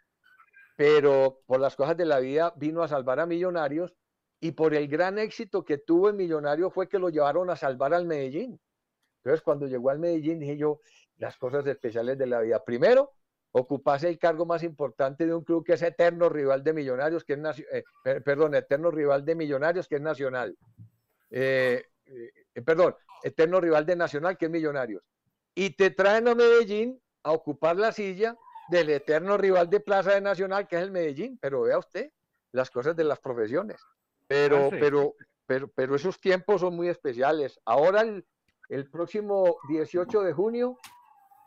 [0.75, 3.93] pero por las cosas de la vida vino a salvar a Millonarios
[4.39, 7.93] y por el gran éxito que tuvo en Millonarios fue que lo llevaron a salvar
[7.93, 8.59] al Medellín.
[9.29, 10.81] Entonces, cuando llegó al Medellín, dije yo,
[11.17, 12.63] las cosas especiales de la vida.
[12.65, 13.11] Primero,
[13.51, 17.33] ocupase el cargo más importante de un club que es eterno rival de Millonarios, que
[17.33, 17.39] es
[17.71, 17.83] eh,
[18.21, 20.57] perdón, eterno rival de Millonarios, que es Nacional.
[21.29, 25.03] Eh, eh, perdón, eterno rival de Nacional, que es Millonarios.
[25.53, 28.35] Y te traen a Medellín a ocupar la silla
[28.69, 31.37] del eterno rival de Plaza de Nacional, que es el Medellín.
[31.39, 32.11] Pero vea usted
[32.51, 33.79] las cosas de las profesiones.
[34.27, 35.13] Pero, ah, pero,
[35.45, 37.59] pero, pero esos tiempos son muy especiales.
[37.63, 38.25] Ahora el,
[38.69, 40.77] el próximo 18 de junio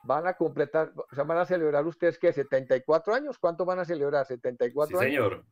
[0.04, 3.84] van a completar, o sea, van a celebrar ustedes que 74 años, ¿cuánto van a
[3.84, 4.26] celebrar?
[4.26, 5.44] 74 sí, señor.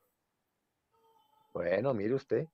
[1.52, 2.48] Bueno, mire usted.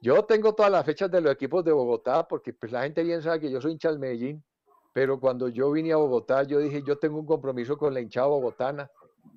[0.00, 3.22] Yo tengo todas las fechas de los equipos de Bogotá, porque pues la gente bien
[3.22, 4.44] sabe que yo soy hincha del Medellín,
[4.92, 8.26] pero cuando yo vine a Bogotá, yo dije, yo tengo un compromiso con la hinchada
[8.26, 8.90] bogotana,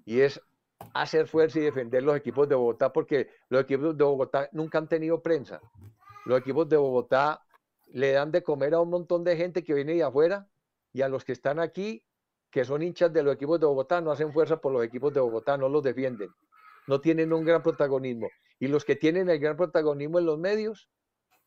[0.06, 0.42] y es
[0.94, 4.88] hacer fuerza y defender los equipos de Bogotá, porque los equipos de Bogotá nunca han
[4.88, 5.62] tenido prensa.
[6.26, 7.45] Los equipos de Bogotá
[7.88, 10.48] le dan de comer a un montón de gente que viene de afuera
[10.94, 12.04] y a los que están aquí,
[12.50, 15.20] que son hinchas de los equipos de Bogotá, no hacen fuerza por los equipos de
[15.20, 16.30] Bogotá, no los defienden,
[16.88, 18.30] no tienen un gran protagonismo.
[18.60, 20.90] Y los que tienen el gran protagonismo en los medios,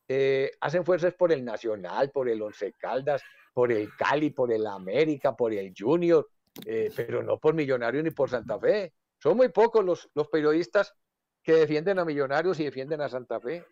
[0.07, 3.23] eh, hacen fuerzas por el Nacional, por el Once Caldas,
[3.53, 6.29] por el Cali, por el América, por el Junior,
[6.67, 8.93] eh, pero no por Millonarios ni por Santa Fe.
[9.19, 10.95] Son muy pocos los, los periodistas
[11.43, 13.65] que defienden a Millonarios y defienden a Santa Fe.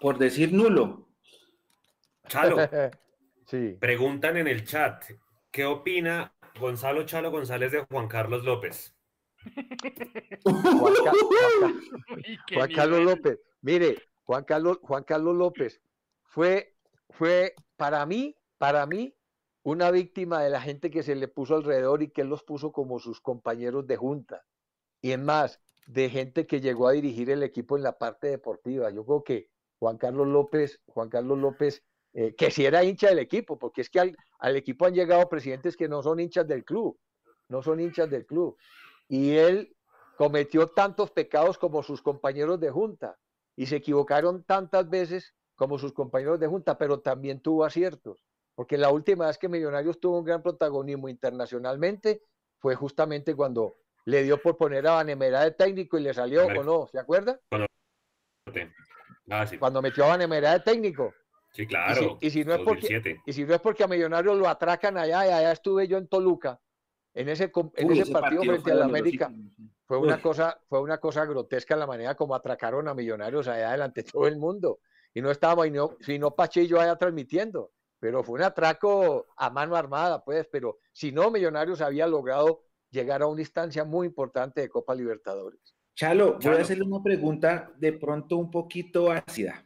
[0.00, 1.09] Por decir nulo.
[2.30, 2.56] Chalo,
[3.46, 3.76] sí.
[3.80, 5.04] preguntan en el chat,
[5.50, 8.94] ¿qué opina Gonzalo Chalo González de Juan Carlos López?
[10.44, 10.94] Juan,
[12.74, 15.82] Carlos López, mire, Juan Carlos, Juan Carlos López
[16.22, 16.76] fue,
[17.08, 19.16] fue para mí, para mí,
[19.64, 22.70] una víctima de la gente que se le puso alrededor y que él los puso
[22.70, 24.44] como sus compañeros de junta.
[25.02, 28.90] Y es más, de gente que llegó a dirigir el equipo en la parte deportiva.
[28.90, 33.20] Yo creo que Juan Carlos López, Juan Carlos López eh, que si era hincha del
[33.20, 36.98] equipo, porque es que al, equipo han llegado presidentes que no son hinchas del club,
[37.48, 38.56] no son hinchas del club.
[39.08, 39.76] Y él
[40.16, 43.16] cometió tantos pecados como sus compañeros de junta
[43.56, 48.76] y se equivocaron tantas veces como sus compañeros de junta, pero también tuvo aciertos, porque
[48.76, 52.22] la última vez que Millonarios tuvo un gran protagonismo internacionalmente
[52.58, 56.64] fue justamente cuando le dio por poner a Vanemera de técnico y le salió, ¿o
[56.64, 56.88] no?
[56.88, 57.38] ¿Se acuerda?
[59.30, 61.14] Ah, cuando metió a Vanemera de técnico.
[61.52, 62.18] Sí, claro.
[62.20, 65.26] Y si, no es porque, y si no es porque a Millonarios lo atracan allá,
[65.26, 66.60] y allá estuve yo en Toluca,
[67.12, 69.32] en ese, en ese, partido, frente a la América,
[69.84, 74.02] fue una, cosa, fue una cosa grotesca la manera como atracaron a Millonarios allá delante
[74.02, 74.80] de todo el mundo.
[75.12, 79.50] Y no estábamos, y no, si no Pachillo allá transmitiendo, pero fue un atraco a
[79.50, 84.60] mano armada, pues, pero si no, Millonarios había logrado llegar a una instancia muy importante
[84.60, 85.74] de Copa Libertadores.
[85.96, 89.64] Chalo, voy a hacerle una pregunta de pronto un poquito ácida.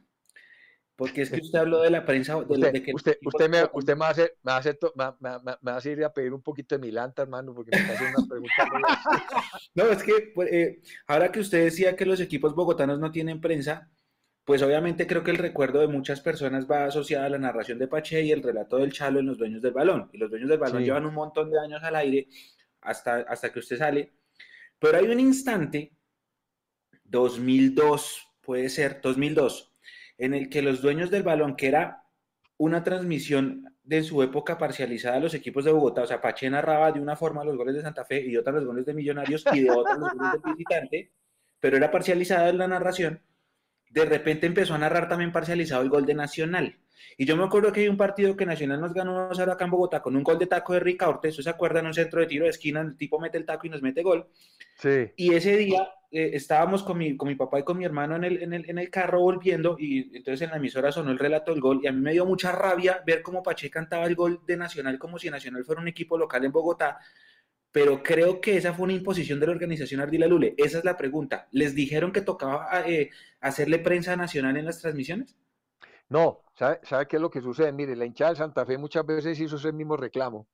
[0.96, 2.34] Porque es que usted habló de la prensa.
[2.34, 4.78] De, usted, que usted, usted, me, usted me va a hacer, me va a, hacer,
[4.94, 7.82] me, me, me va a ir a pedir un poquito de milanta, hermano, porque me
[7.82, 8.54] está haciendo una pregunta.
[9.74, 13.40] no, es que pues, eh, ahora que usted decía que los equipos bogotanos no tienen
[13.40, 13.90] prensa,
[14.44, 17.88] pues obviamente creo que el recuerdo de muchas personas va asociado a la narración de
[17.88, 20.10] Pache y el relato del Chalo en los dueños del balón.
[20.12, 22.28] Y los dueños del balón llevan un montón de años al aire
[22.82, 24.12] hasta, hasta que usted sale.
[24.78, 25.92] Pero hay un instante,
[27.04, 29.73] 2002, puede ser, 2002
[30.18, 32.04] en el que los dueños del balón, que era
[32.56, 36.92] una transmisión de su época parcializada a los equipos de Bogotá, o sea, Pache narraba
[36.92, 39.44] de una forma los goles de Santa Fe y de otra los goles de Millonarios
[39.52, 41.12] y de otra los goles del visitante,
[41.60, 43.20] pero era parcializada en la narración,
[43.90, 46.78] de repente empezó a narrar también parcializado el gol de Nacional.
[47.16, 49.70] Y yo me acuerdo que hay un partido que Nacional nos ganó a acá en
[49.70, 51.80] Bogotá con un gol de taco de Rica Ortez, ¿se acuerda?
[51.80, 54.02] En un centro de tiro de esquina, el tipo mete el taco y nos mete
[54.02, 54.26] gol.
[54.78, 55.12] Sí.
[55.16, 58.22] Y ese día eh, estábamos con mi, con mi papá y con mi hermano en
[58.24, 61.50] el, en, el, en el carro volviendo y entonces en la emisora sonó el relato
[61.50, 64.40] del gol y a mí me dio mucha rabia ver cómo Pache cantaba el gol
[64.46, 66.98] de Nacional como si Nacional fuera un equipo local en Bogotá.
[67.72, 70.54] Pero creo que esa fue una imposición de la organización Ardila Lule.
[70.56, 71.48] Esa es la pregunta.
[71.50, 75.34] ¿Les dijeron que tocaba eh, hacerle prensa nacional en las transmisiones?
[76.08, 77.72] No, ¿sabe, ¿sabe qué es lo que sucede?
[77.72, 80.48] Mire, la hinchada de Santa Fe muchas veces hizo ese mismo reclamo,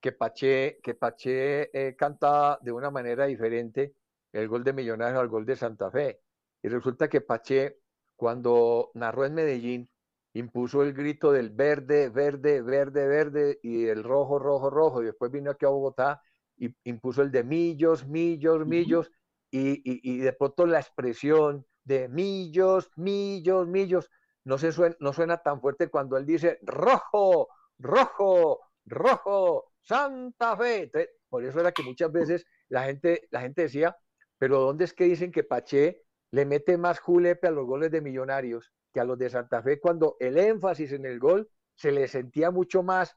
[0.00, 3.94] que Pache, que Pache eh, canta de una manera diferente
[4.32, 6.20] el gol de Millonarios al gol de Santa Fe.
[6.62, 7.78] Y resulta que Pache,
[8.16, 9.90] cuando narró en Medellín,
[10.34, 15.02] impuso el grito del verde, verde, verde, verde y el rojo, rojo, rojo.
[15.02, 16.22] Y después vino aquí a Bogotá
[16.56, 19.10] y impuso el de millos, millos, millos.
[19.50, 24.10] y, y, de pronto la expresión de millos, millos, millos
[24.44, 30.90] no, se suena, no suena tan fuerte cuando él dice rojo, rojo, rojo, Santa Fe.
[31.28, 33.96] por eso era que muchas veces la gente, la gente decía,
[34.38, 38.00] pero ¿dónde es que dicen que Pache le mete más julepe a los goles de
[38.00, 42.08] Millonarios que a los de Santa Fe cuando el énfasis en el gol se le
[42.08, 43.16] sentía mucho más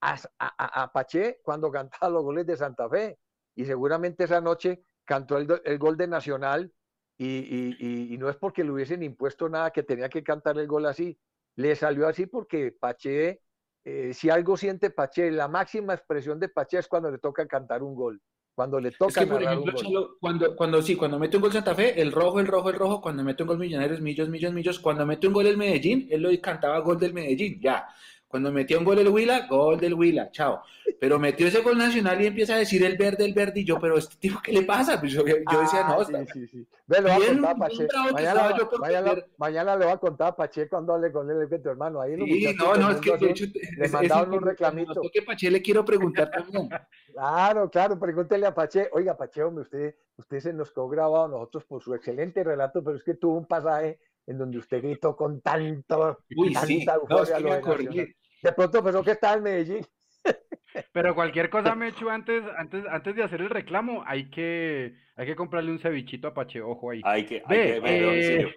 [0.00, 3.18] a, a, Pache cuando cantaba los goles de Santa Fe?
[3.54, 6.72] Y seguramente esa noche cantó el, el gol de Nacional
[7.18, 11.18] y, no es porque le hubiesen impuesto nada que tenía que cantar el gol así.
[11.56, 13.40] Le salió así porque Pache,
[13.84, 17.82] eh, si algo siente Pache, la máxima expresión de Pache es cuando le toca cantar
[17.82, 18.20] un gol.
[18.54, 22.00] Cuando le toca es por ejemplo, cuando, cuando sí, cuando mete un gol Santa Fe,
[22.00, 25.04] el rojo, el rojo, el rojo, cuando mete un gol Millonarios, millos, millos, millos, cuando
[25.04, 27.86] mete un gol el Medellín, él lo cantaba gol del Medellín, ya.
[28.28, 30.62] Cuando metió un gol el Huila, gol del Huila, chao.
[31.00, 33.78] Pero metió ese gol nacional y empieza a decir el verde, el verde, y yo,
[33.78, 34.98] pero este tipo, ¿qué le pasa?
[34.98, 36.66] Pues yo, decía, no, sí, sí, sí.
[36.86, 37.88] Ve, lo va a contar Pache.
[38.12, 41.68] Mañana, mañana, mañana, le va a contar a Pache cuando hable con él, que tu
[41.68, 42.00] hermano.
[42.00, 43.44] Ahí sí, no, no, es que de hecho,
[43.76, 45.00] le mandaron un reclamito.
[45.12, 46.68] que Pache le quiero preguntar también.
[47.12, 48.88] claro, claro, pregúntele a Pache.
[48.92, 52.82] Oiga, Pache, hombre, usted, usted se nos quedó grabado a nosotros por su excelente relato,
[52.82, 56.84] pero es que tuvo un pasaje en donde usted gritó con tanto, Uy, tanta sí.
[56.84, 59.86] euforia no, es de pronto pensó que estaba en Medellín.
[60.92, 65.36] Pero cualquier cosa, Mechu, antes, antes, antes de hacer el reclamo, hay que, hay que
[65.36, 67.00] comprarle un cevichito a Pache, ojo ahí.
[67.04, 68.54] Hay que, hay que eh,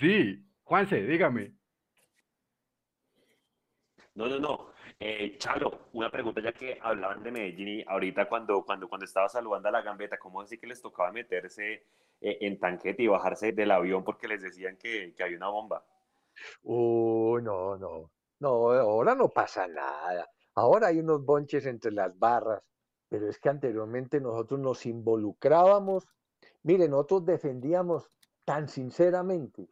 [0.00, 1.52] Sí, Juanse, dígame.
[4.14, 4.73] No, no, no.
[4.98, 9.28] Eh, Chalo, una pregunta ya que hablaban de Medellín y ahorita cuando, cuando, cuando estaba
[9.28, 11.86] saludando a la gambeta, ¿cómo así que les tocaba meterse
[12.20, 15.84] eh, en tanquete y bajarse del avión porque les decían que, que había una bomba?
[16.62, 18.10] Uy, no, no.
[18.40, 20.28] No, ahora no pasa nada.
[20.54, 22.62] Ahora hay unos bonches entre las barras,
[23.08, 26.06] pero es que anteriormente nosotros nos involucrábamos.
[26.62, 28.10] Mire, nosotros defendíamos
[28.44, 29.68] tan sinceramente,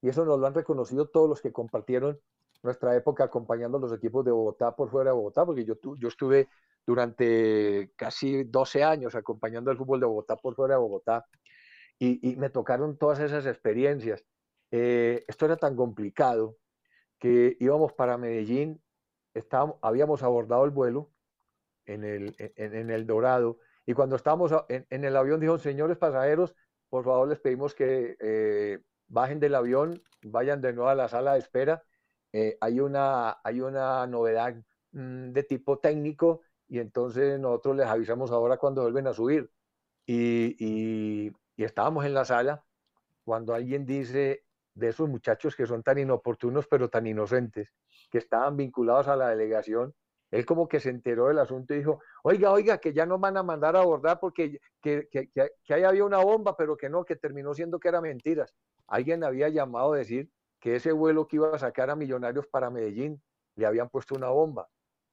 [0.00, 2.20] y eso nos lo han reconocido todos los que compartieron
[2.62, 6.08] nuestra época acompañando a los equipos de Bogotá por fuera de Bogotá, porque yo, yo
[6.08, 6.48] estuve
[6.86, 11.26] durante casi 12 años acompañando al fútbol de Bogotá por fuera de Bogotá
[11.98, 14.24] y, me tocaron todas esas experiencias.
[14.72, 16.56] Eh, esto era tan complicado
[17.18, 18.82] que íbamos para Medellín,
[19.34, 21.12] estábamos, habíamos abordado el vuelo
[21.84, 26.56] en el, en, el Dorado Y cuando estábamos en, el avión, dijo, señores pasajeros,
[26.88, 31.34] por favor les pedimos que eh, bajen del avión, vayan de nuevo a la sala
[31.34, 31.84] de espera.
[32.32, 34.54] Eh, hay, una, hay una novedad
[34.92, 39.50] mm, de tipo técnico y entonces nosotros les avisamos ahora cuando vuelven a subir.
[40.06, 42.64] Y, y, estábamos en la sala
[43.24, 47.68] cuando alguien dice de esos muchachos que son tan inoportunos pero tan inocentes,
[48.10, 49.94] que estaban vinculados a la delegación,
[50.32, 53.36] él como que se enteró del asunto y dijo, oiga, oiga, que ya no van
[53.36, 57.04] a mandar a abordar porque que, que, que, ahí había una bomba, pero que no,
[57.04, 58.54] que terminó siendo que eran mentiras.
[58.86, 60.30] Alguien había llamado a decir
[60.62, 63.20] que ese vuelo que iba a sacar a millonarios para Medellín
[63.56, 64.70] le habían puesto una bomba.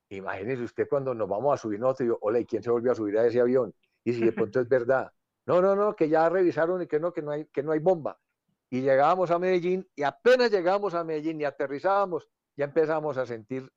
[0.10, 3.18] Imagínese usted cuando nos vamos a subir nosotros, hola, ¿y quién se volvió a subir
[3.18, 3.74] a ese avión?
[4.04, 5.12] Y si de pronto es verdad.
[5.46, 7.80] No, no, no, que ya revisaron y que no, que no hay, que no hay
[7.80, 8.20] bomba.
[8.70, 13.68] Y llegábamos a Medellín y apenas llegábamos a Medellín y aterrizábamos, ya empezamos a sentir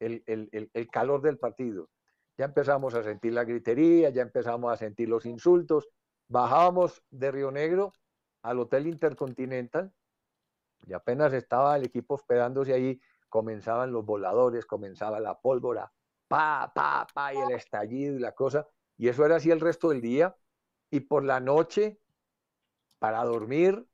[0.00, 1.88] el, calor del partido.
[2.36, 5.88] Ya empezamos a sentir la gritería, ya empezamos a sentir los insultos.
[6.28, 7.94] Bajábamos de Río Negro
[8.42, 9.94] al Hotel Intercontinental
[10.86, 15.92] y apenas estaba el equipo hospedándose ahí, comenzaban los voladores, comenzaba la pólvora,
[16.26, 18.66] pa, pa, pa, y el estallido y la cosa.
[18.96, 20.36] Y eso era así el resto del día.
[20.90, 22.00] Y por la noche,
[22.98, 23.86] para dormir,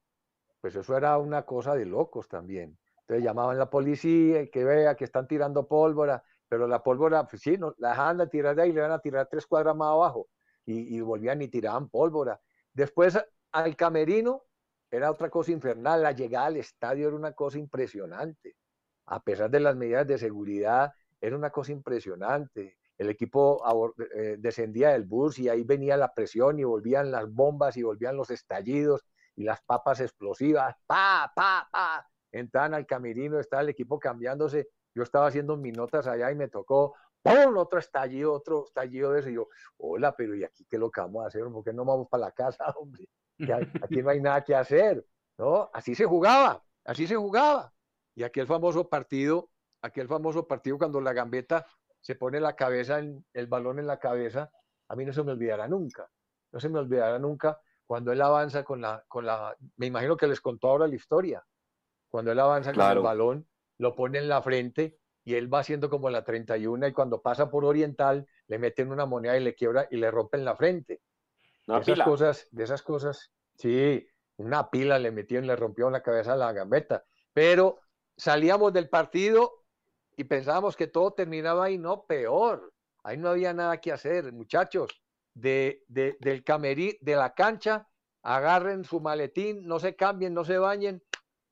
[0.61, 2.79] pues eso era una cosa de locos también.
[3.01, 7.43] Entonces llamaban la policía y que vea que están tirando pólvora, pero la pólvora, pues
[7.43, 9.89] sí, no, la dejaban de tirar de ahí, le iban a tirar tres cuadras más
[9.89, 10.29] abajo
[10.65, 12.41] y, volvían y tiraban pólvora.
[12.73, 13.19] Después
[13.53, 14.45] al camerino
[14.97, 18.57] era otra cosa infernal, la llegada al estadio era una cosa impresionante.
[19.07, 22.79] A pesar de las medidas de seguridad, era una cosa impresionante.
[22.97, 23.63] El equipo
[24.15, 28.17] eh, descendía del bus y ahí venía la presión y volvían las bombas y volvían
[28.17, 29.05] los estallidos
[29.37, 35.03] y las papas explosivas, pa, pa, pa entraban al camerino, estaba el equipo cambiándose, yo
[35.03, 37.57] estaba haciendo mis notas allá y me tocó, ¡pum!
[37.57, 41.01] otro estallido, otro estallido de eso, y yo, hola, pero ¿y aquí qué lo que
[41.01, 41.45] vamos a hacer?
[41.45, 43.09] ¿Por qué no vamos para la casa, hombre?
[43.83, 45.05] Aquí no hay nada que hacer,
[45.39, 45.71] ¿no?
[45.73, 47.73] Así se jugaba, así se jugaba.
[48.15, 49.51] Y aquel famoso partido,
[49.83, 51.67] aquel famoso partido cuando la gambeta
[52.01, 54.51] se pone la cabeza, en, el balón en la cabeza,
[54.89, 56.09] a mí no se me olvidará nunca,
[56.53, 60.27] no se me olvidará nunca cuando él avanza con la, con la, me imagino que
[60.27, 61.45] les contó ahora la historia,
[62.09, 65.91] cuando él avanza con el balón, lo pone en la frente y él va haciendo
[65.91, 69.89] como la 31 y cuando pasa por Oriental le meten una moneda y le quiebra
[69.91, 71.01] y le rompen la frente.
[71.67, 76.03] De esas cosas, de esas cosas, sí, una pila le metió y le rompió la
[76.03, 77.05] cabeza a la gambeta.
[77.33, 77.81] Pero
[78.17, 79.65] salíamos del partido
[80.17, 82.73] y pensábamos que todo terminaba ahí, no, peor.
[83.03, 85.03] Ahí no había nada que hacer, muchachos.
[85.35, 87.89] De, de, del camerí, de la cancha,
[88.23, 91.03] agarren su maletín, no se cambien, no se bañen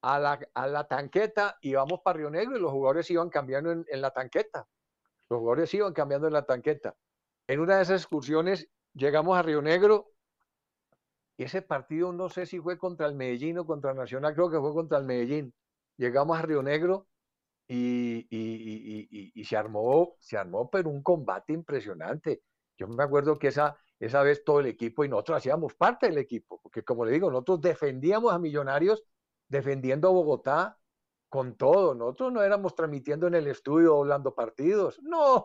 [0.03, 0.19] a
[0.67, 4.67] la, tanqueta y vamos para Río Negro y los jugadores iban cambiando en, la tanqueta.
[5.29, 6.97] Los jugadores iban cambiando en la tanqueta.
[7.47, 10.13] En una de esas excursiones llegamos a Río Negro
[11.37, 14.61] y ese partido no sé si fue contra el Medellín o contra Nacional, creo que
[14.61, 15.55] fue contra el Medellín.
[15.97, 17.09] Llegamos a Río Negro
[17.69, 22.43] y, y, se armó, se armó, pero un combate impresionante.
[22.77, 26.19] Yo me acuerdo que esa, esa vez todo el equipo y nosotros hacíamos parte del
[26.19, 29.05] equipo, porque como le digo, nosotros defendíamos a Millonarios
[29.49, 30.79] defendiendo a Bogotá
[31.33, 31.95] con todo.
[31.95, 35.01] Nosotros no éramos transmitiendo en el estudio hablando partidos.
[35.13, 35.43] No,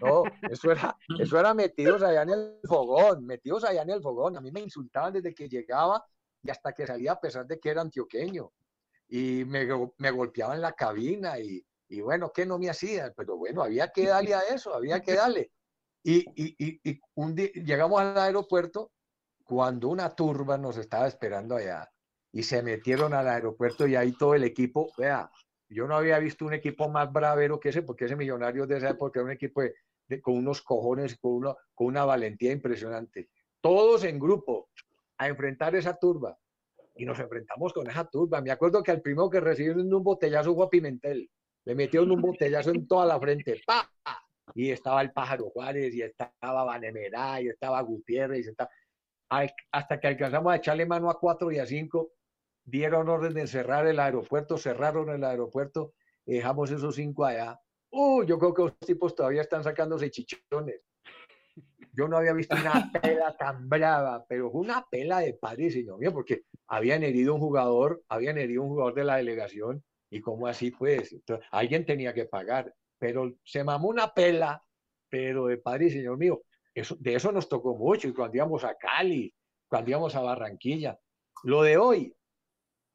[0.00, 4.36] no, eso era, eso era metidos allá en el fogón, metidos allá en el fogón.
[4.36, 6.04] A mí me insultaban desde que llegaba
[6.42, 8.50] y hasta que salía a pesar de que era antioqueño.
[9.08, 13.12] Y me, me golpeaban la cabina y, y bueno, ¿qué no me hacía?
[13.16, 15.52] Pero bueno, había que darle a eso, había que darle.
[16.02, 18.90] Y, y, y un día, llegamos al aeropuerto
[19.44, 21.91] cuando una turba nos estaba esperando allá
[22.32, 25.30] y se metieron al aeropuerto y ahí todo el equipo, vea,
[25.68, 28.90] yo no había visto un equipo más bravero que ese, porque ese millonario de esa
[28.90, 29.62] época era un equipo
[30.22, 33.30] con unos cojones, con una, con una valentía impresionante.
[33.60, 34.70] Todos en grupo
[35.18, 36.38] a enfrentar esa turba.
[36.94, 38.42] Y nos enfrentamos con esa turba.
[38.42, 41.30] Me acuerdo que al primero que recibieron un botellazo fue a Pimentel.
[41.64, 43.62] Le metieron un botellazo en toda la frente.
[43.66, 43.90] ¡Pa!
[44.54, 48.70] Y estaba el pájaro Juárez, y estaba Vanemerá, y estaba Gutiérrez, y estaba...
[49.70, 52.12] hasta que alcanzamos a echarle mano a cuatro y a cinco
[52.64, 55.94] dieron orden de cerrar el aeropuerto, cerraron el aeropuerto,
[56.24, 57.60] dejamos esos cinco allá.
[57.90, 60.80] Uh, yo creo que los tipos todavía están sacándose chichones.
[61.92, 65.70] Yo no había visto una pela tan brava, pero fue una pela de padre y
[65.70, 70.20] señor mío, porque habían herido un jugador, habían herido un jugador de la delegación, y
[70.20, 71.14] como así pues,
[71.50, 74.62] alguien tenía que pagar, pero se mamó una pela,
[75.10, 76.42] pero de padre y señor mío,
[76.74, 79.34] eso, de eso nos tocó mucho, y cuando íbamos a Cali,
[79.68, 80.98] cuando íbamos a Barranquilla.
[81.44, 82.14] Lo de hoy,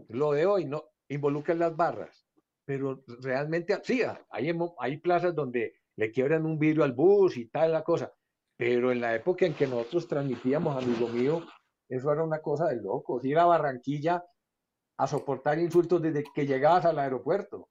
[0.09, 2.27] lo de hoy no involucra las barras,
[2.65, 7.71] pero realmente sí, hay, hay plazas donde le quiebran un vidrio al bus y tal
[7.71, 8.13] la cosa,
[8.55, 11.43] pero en la época en que nosotros transmitíamos, amigo mío,
[11.89, 13.23] eso era una cosa de locos.
[13.23, 14.23] Ir a Barranquilla
[14.97, 17.69] a soportar insultos desde que llegabas al aeropuerto.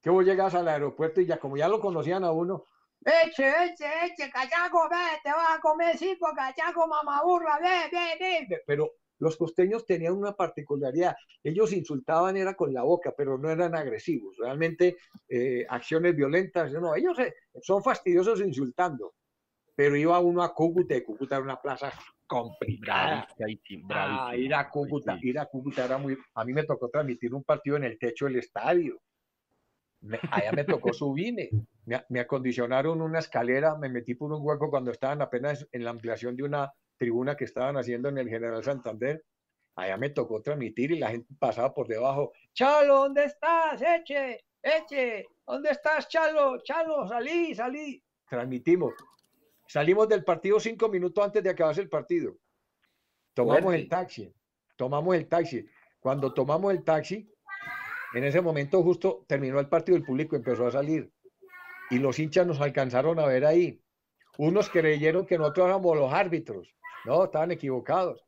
[0.00, 2.64] Que vos llegas al aeropuerto y ya como ya lo conocían a uno,
[3.04, 8.90] eche, eche, eche, cachaco, ve, te vas a comer cinco cachaco, mamaburra, ve, ve, ve.
[9.18, 11.16] Los costeños tenían una particularidad.
[11.42, 14.36] Ellos insultaban era con la boca, pero no eran agresivos.
[14.38, 14.96] Realmente
[15.28, 19.14] eh, acciones violentas, no, ellos eh, son fastidiosos insultando.
[19.74, 21.92] Pero iba uno a Cúcuta, y Cúcuta era una plaza
[22.26, 23.28] complicada.
[23.90, 26.18] Ah, ir a Cúcuta, ir a Cúcuta era muy...
[26.34, 29.00] A mí me tocó transmitir un partido en el techo del estadio.
[30.30, 31.48] allá me tocó subirme.
[31.86, 35.90] Me, me acondicionaron una escalera, me metí por un hueco cuando estaban apenas en la
[35.90, 39.24] ampliación de una tribuna que estaban haciendo en el General Santander.
[39.76, 42.32] Allá me tocó transmitir y la gente pasaba por debajo.
[42.52, 43.80] Chalo, ¿dónde estás?
[43.80, 46.58] Eche, eche, ¿dónde estás, Chalo?
[46.62, 48.02] Chalo, salí, salí.
[48.28, 48.94] Transmitimos.
[49.68, 52.36] Salimos del partido cinco minutos antes de acabarse el partido.
[53.34, 54.34] Tomamos el taxi.
[54.76, 55.64] Tomamos el taxi.
[56.00, 57.30] Cuando tomamos el taxi,
[58.14, 61.12] en ese momento justo terminó el partido, el público empezó a salir.
[61.90, 63.80] Y los hinchas nos alcanzaron a ver ahí.
[64.38, 66.74] Unos creyeron que nosotros éramos los árbitros.
[67.04, 68.24] No, estaban equivocados.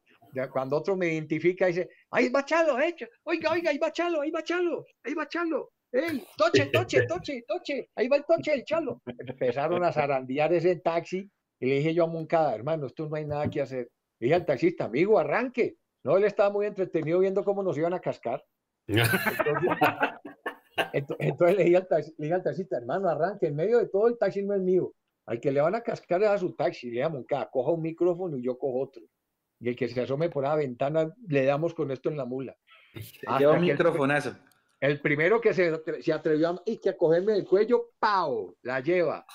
[0.52, 2.94] Cuando otro me identifica dice, ahí va Chalo, eh.
[3.24, 5.72] oiga, oiga, ahí va Chalo, ahí va Chalo, ahí va Chalo.
[5.92, 6.24] ¡Ey!
[6.36, 7.90] ¡Toche, toche, toche, toche!
[7.96, 9.02] Ahí va el toche del chalo.
[9.06, 13.26] Empezaron a zarandear ese taxi y le dije yo a Moncada, hermano, esto no hay
[13.26, 13.90] nada que hacer.
[14.18, 15.76] Le dije al taxista, amigo, arranque.
[16.04, 18.44] No, él estaba muy entretenido viendo cómo nos iban a cascar.
[20.92, 21.76] Entonces, le, dije
[22.34, 23.48] al taxista, hermano, arranque.
[23.48, 24.92] En medio de todo el taxi no es mío.
[25.26, 26.86] Al que le van a cascar a su taxi.
[26.86, 29.02] Le dije a Moncada, coja un micrófono y yo cojo otro.
[29.60, 32.56] Y el que se asome por la ventana, le damos con esto en la mula.
[33.38, 34.34] Lleva un microfonazo.
[34.80, 38.56] El primero que se, se atrevió a, y que a cogerme el cuello, ¡pau!
[38.62, 39.26] La lleva.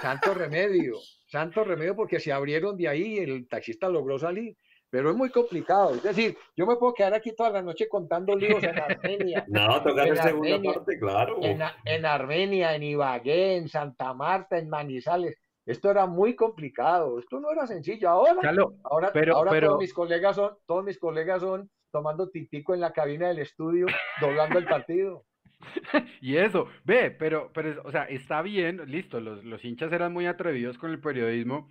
[0.00, 4.56] Santo remedio, santo remedio porque se abrieron de ahí y el taxista logró salir.
[4.90, 5.94] Pero es muy complicado.
[5.94, 9.44] Es decir, yo me puedo quedar aquí toda la noche contando libros en Armenia.
[9.48, 11.38] No, tocar en segunda parte, claro.
[11.42, 15.36] En, en, Armenia, en Ibagué, en Santa Marta, en Manizales.
[15.64, 17.18] Esto era muy complicado.
[17.20, 18.08] Esto no era sencillo.
[18.08, 18.34] Ahora,
[18.82, 22.92] ahora, pero, ahora Todos, mis colegas son, todos mis colegas son tomando tipico en la
[22.92, 23.86] cabina del estudio,
[24.20, 25.24] doblando el partido.
[26.20, 30.26] y eso, ve, pero, pero, o sea, está bien, listo, los, los hinchas eran muy
[30.26, 31.68] atrevidos con el periodismo,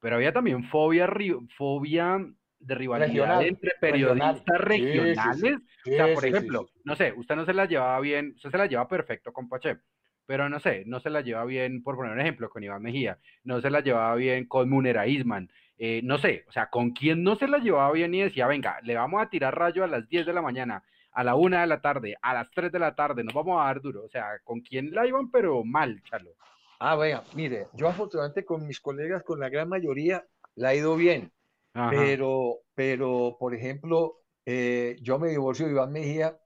[0.00, 1.08] pero había también fobia,
[1.56, 2.18] fobia
[2.62, 5.58] de rivalidad entre periodistas regionales.
[5.86, 8.66] o sea, por ejemplo, no sé, usted no se la llevaba bien, usted se la
[8.66, 9.78] lleva perfecto con Pache,
[10.26, 13.18] pero no sé, no se la lleva bien, por poner un ejemplo, con Iván Mejía,
[13.44, 17.22] no se la llevaba bien con Munera Isman, eh, no sé, o sea, con quién
[17.22, 20.08] no se la llevaba bien y decía, venga, le vamos a tirar rayo a las
[20.08, 22.94] 10 de la mañana, a la 1 de la tarde, a las 3 de la
[22.94, 26.30] tarde, nos vamos a dar duro, o sea, con quién la iban, pero mal, Chalo.
[26.78, 30.96] Ah, vea, mire, yo afortunadamente con mis colegas, con la gran mayoría, la he ido
[30.96, 31.32] bien,
[31.72, 36.38] pero, pero, por ejemplo, eh, yo me divorcio de Iván Mejía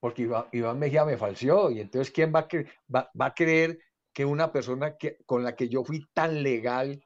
[0.00, 3.78] porque Iván, Mejía me falseó, y entonces, ¿quién va a, va, a creer
[4.12, 7.04] que una persona que, con la que yo fui tan legal,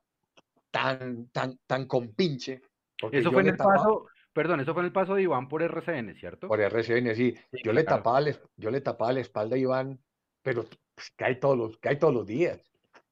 [0.70, 2.62] tan, tan, tan compinche.
[3.11, 6.14] Eso fue en el paso, perdón, eso fue en el paso de Iván por RCN,
[6.14, 6.49] ¿cierto?
[6.49, 7.35] Por RCN, sí.
[7.64, 8.20] yo, le tapaba
[8.57, 9.99] yo le tapaba la espalda a Iván,
[10.43, 10.64] pero
[10.95, 12.61] pues, cae, todos los, cae todos los días.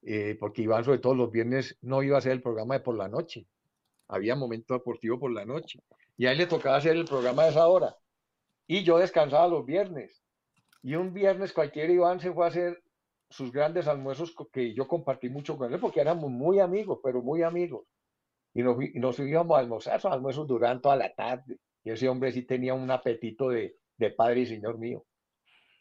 [0.03, 2.95] Eh, porque Iván, sobre todo los viernes, no iba a hacer el programa de por
[2.95, 3.45] la noche.
[4.11, 5.79] Había momento deportivo por la noche.
[6.17, 7.95] Y a él le tocaba hacer el programa de esa hora.
[8.67, 10.21] Y yo descansaba los viernes.
[10.83, 12.83] Y un viernes cualquier Iván se fue a hacer
[13.29, 17.41] sus grandes almuerzos que yo compartí mucho con él porque éramos muy amigos, pero muy
[17.41, 17.85] amigos.
[18.53, 21.57] Y nos, nos íbamos a almorzar, esos almuerzos durante toda la tarde.
[21.83, 25.05] Y ese hombre sí tenía un apetito de, de padre y señor mío.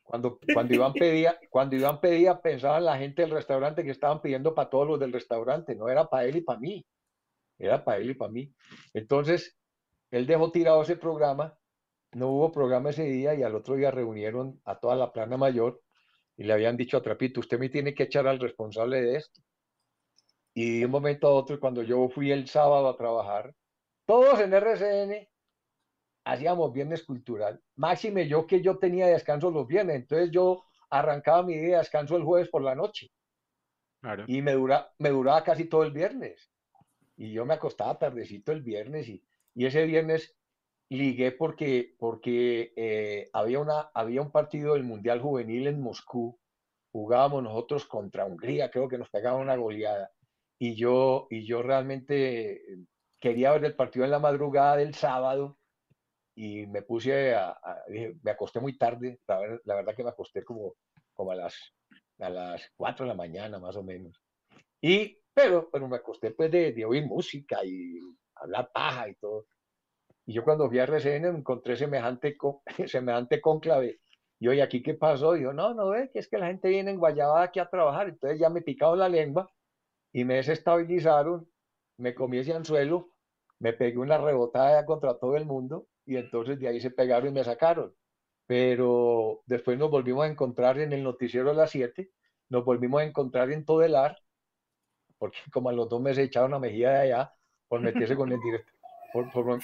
[0.05, 4.55] Cuando, cuando, Iván pedía, cuando Iván pedía, pensaban la gente del restaurante que estaban pidiendo
[4.55, 6.85] para todos los del restaurante, no era para él y para mí,
[7.61, 8.53] era para él y para mí.
[8.95, 9.57] Entonces,
[10.11, 11.57] él dejó tirado ese programa,
[12.13, 15.81] no hubo programa ese día y al otro día reunieron a toda la plana mayor
[16.37, 19.43] y le habían dicho a Trapito, usted me tiene que echar al responsable de esto.
[20.55, 23.55] Y de un momento a otro, cuando yo fui el sábado a trabajar,
[24.07, 25.29] todos en RCN
[26.25, 27.63] hacíamos viernes cultural.
[27.77, 32.17] Máxime yo que yo tenía descanso los viernes, entonces yo arrancaba mi día de descanso
[32.17, 33.11] el jueves por la noche.
[34.27, 36.50] Y me, dura, me duraba casi todo el viernes.
[37.21, 39.23] Y yo me acostaba tardecito el viernes y,
[39.55, 40.35] y ese viernes
[40.89, 46.41] ligué porque, porque eh, había, una, había un partido del Mundial Juvenil en Moscú,
[46.91, 50.11] jugábamos nosotros contra Hungría, creo que nos pegaba una goleada,
[50.59, 52.63] y yo, y yo realmente
[53.21, 55.59] quería ver el partido en la madrugada del sábado,
[56.35, 57.55] y me puse a,
[58.23, 60.77] me acosté muy tarde, la, verdad que me acosté como,
[61.13, 61.55] como a, las,
[62.19, 64.19] a las 4 de la mañana más o menos.
[64.81, 67.99] Y Pero, pero me acosté pues de, oír música y
[68.35, 69.47] hablar paja y todo.
[70.27, 72.37] Y yo cuando fui a RCN encontré semejante,
[72.87, 74.01] semejante conclave.
[74.39, 75.37] Y oye, ¿aquí qué pasó?
[75.37, 77.69] Y yo, no, no ve, que es que la gente viene en Guayabada aquí a
[77.69, 78.09] trabajar.
[78.09, 79.53] Entonces ya me picaron la lengua
[80.13, 81.49] y me desestabilizaron,
[81.99, 83.13] me comí ese anzuelo,
[83.59, 87.33] me pegué una rebotada contra todo el mundo y entonces de ahí se pegaron y
[87.33, 87.95] me sacaron.
[88.47, 92.11] Pero después nos volvimos a encontrar en el noticiero a las 7,
[92.49, 94.19] nos volvimos a encontrar en Todelar,
[95.21, 97.33] porque como a los dos meses echaron a Mejía de allá
[97.69, 98.75] por meterse con el director.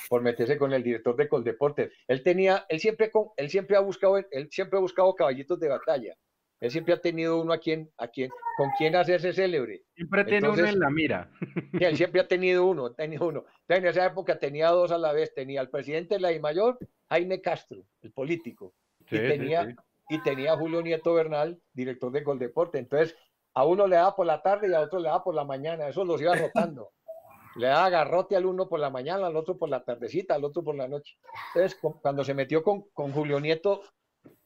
[0.09, 1.93] Por, meterse con el director de Coldeportes.
[2.09, 6.17] Él tenía, él siempre, él siempre ha buscado, él siempre ha buscado caballitos de batalla.
[6.61, 9.85] Él siempre ha tenido uno a quien, a quien, con quien hacerse célebre.
[9.95, 11.31] Siempre tiene uno en la mira.
[11.73, 13.45] él siempre ha tenido uno, ha tenido uno.
[13.69, 15.33] en esa época tenía dos a la vez.
[15.35, 16.79] Tenía al presidente de la I Mayor,
[17.09, 18.75] Jaime Castro, el político.
[19.11, 19.77] y, tenía,
[20.09, 22.79] y tenía a Julio Nieto Bernal, director de Goldeporte.
[22.79, 23.17] Entonces,
[23.57, 25.89] a uno le daba por la tarde y a otro le daba por la mañana.
[25.89, 26.91] Eso los iba rotando.
[27.57, 30.63] le daba garrote al uno por la mañana, al otro por la tardecita, al otro
[30.63, 31.17] por la noche.
[31.55, 33.81] Entonces, cuando se metió con, con Julio Nieto,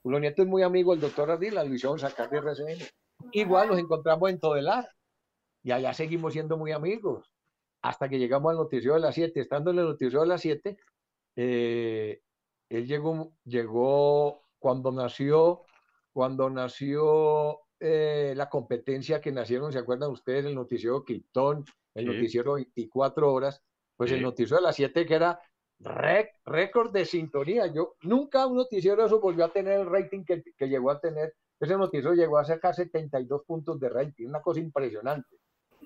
[0.01, 2.87] Julio Nieto es muy amigo del doctor Ardila, lo hicieron sacar de RCN.
[3.33, 4.89] Igual nos encontramos en Todelar
[5.65, 7.33] y allá seguimos siendo muy amigos
[7.83, 9.41] hasta que llegamos al noticiero de las 7.
[9.41, 10.77] Estando en el noticiero de las 7,
[11.35, 12.21] eh,
[12.69, 15.63] él llegó, llegó cuando nació,
[16.13, 20.45] cuando nació eh, la competencia que nacieron, ¿se acuerdan ustedes?
[20.45, 21.65] El noticiero Krypton,
[21.95, 23.63] el noticiero 24 horas,
[23.97, 25.41] pues el noticiero de las 7 que era
[26.45, 27.67] récord de sintonía.
[27.67, 31.35] Yo nunca un noticiero eso volvió a tener el rating que, que llegó a tener.
[31.59, 35.39] Ese noticiero llegó a sacar 72 puntos de rating, una cosa impresionante.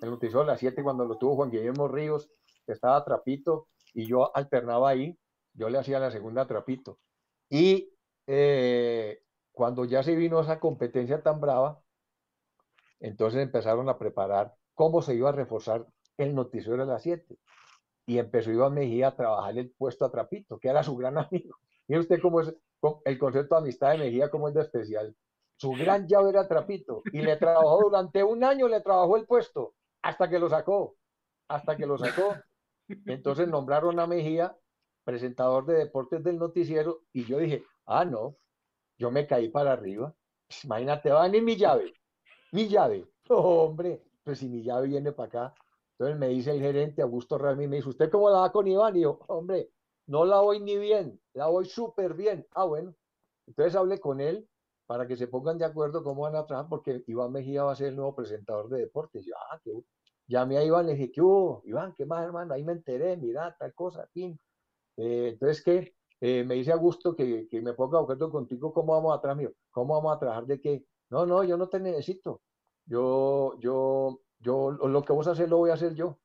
[0.03, 2.30] El noticiero de las 7 cuando lo tuvo Juan Guillermo Ríos,
[2.66, 5.16] que estaba Trapito, y yo alternaba ahí,
[5.53, 6.99] yo le hacía la segunda Trapito.
[7.49, 7.92] Y
[8.26, 9.22] eh,
[9.53, 11.80] cuando ya se vino esa competencia tan brava,
[13.05, 15.86] entonces empezaron a preparar cómo se iba a reforzar
[16.16, 17.36] el noticiero de las 7
[18.07, 21.59] y empezó Iván Mejía a trabajar el puesto a Trapito, que era su gran amigo.
[21.86, 22.55] Mire usted cómo es
[23.05, 25.14] el concepto de amistad de Mejía, cómo es de especial.
[25.57, 29.74] Su gran llave era Trapito y le trabajó durante un año, le trabajó el puesto
[30.00, 30.96] hasta que lo sacó,
[31.48, 32.34] hasta que lo sacó.
[33.05, 34.57] Entonces nombraron a Mejía
[35.05, 38.36] presentador de deportes del noticiero y yo dije, ah, no,
[38.96, 40.14] yo me caí para arriba.
[40.64, 41.92] Imagínate, va a venir mi llave,
[42.55, 43.07] mi llave.
[43.28, 45.55] hombre, pues si mi llave viene para acá,
[45.92, 48.96] entonces me dice el gerente Augusto Ramírez, me dice, ¿usted cómo la va con Iván?
[48.96, 49.70] Y yo, hombre,
[50.07, 52.46] no la voy ni bien, la voy súper bien.
[52.52, 52.94] Ah, bueno.
[53.46, 54.48] Entonces hablé con él
[54.86, 57.76] para que se pongan de acuerdo cómo van a trabajar, porque Iván Mejía va a
[57.76, 59.24] ser el nuevo presentador de deportes.
[59.24, 59.72] Yo, ah, qué
[60.26, 61.62] Llamé a Iván, le dije, ¿qué hubo?
[61.66, 62.55] Iván, ¿qué más, hermano?
[62.55, 64.38] Ahí me enteré, mira, tal cosa, fin.
[64.96, 65.94] Eh, entonces, ¿qué?
[66.20, 69.52] Eh, me dice Augusto que, que me ponga de acuerdo contigo, ¿cómo vamos a trabajar?
[69.70, 70.84] ¿Cómo vamos a trabajar de qué?
[71.14, 72.42] No, no, yo no te necesito.
[72.86, 76.18] Yo, yo, yo lo que vos haces lo voy a hacer yo.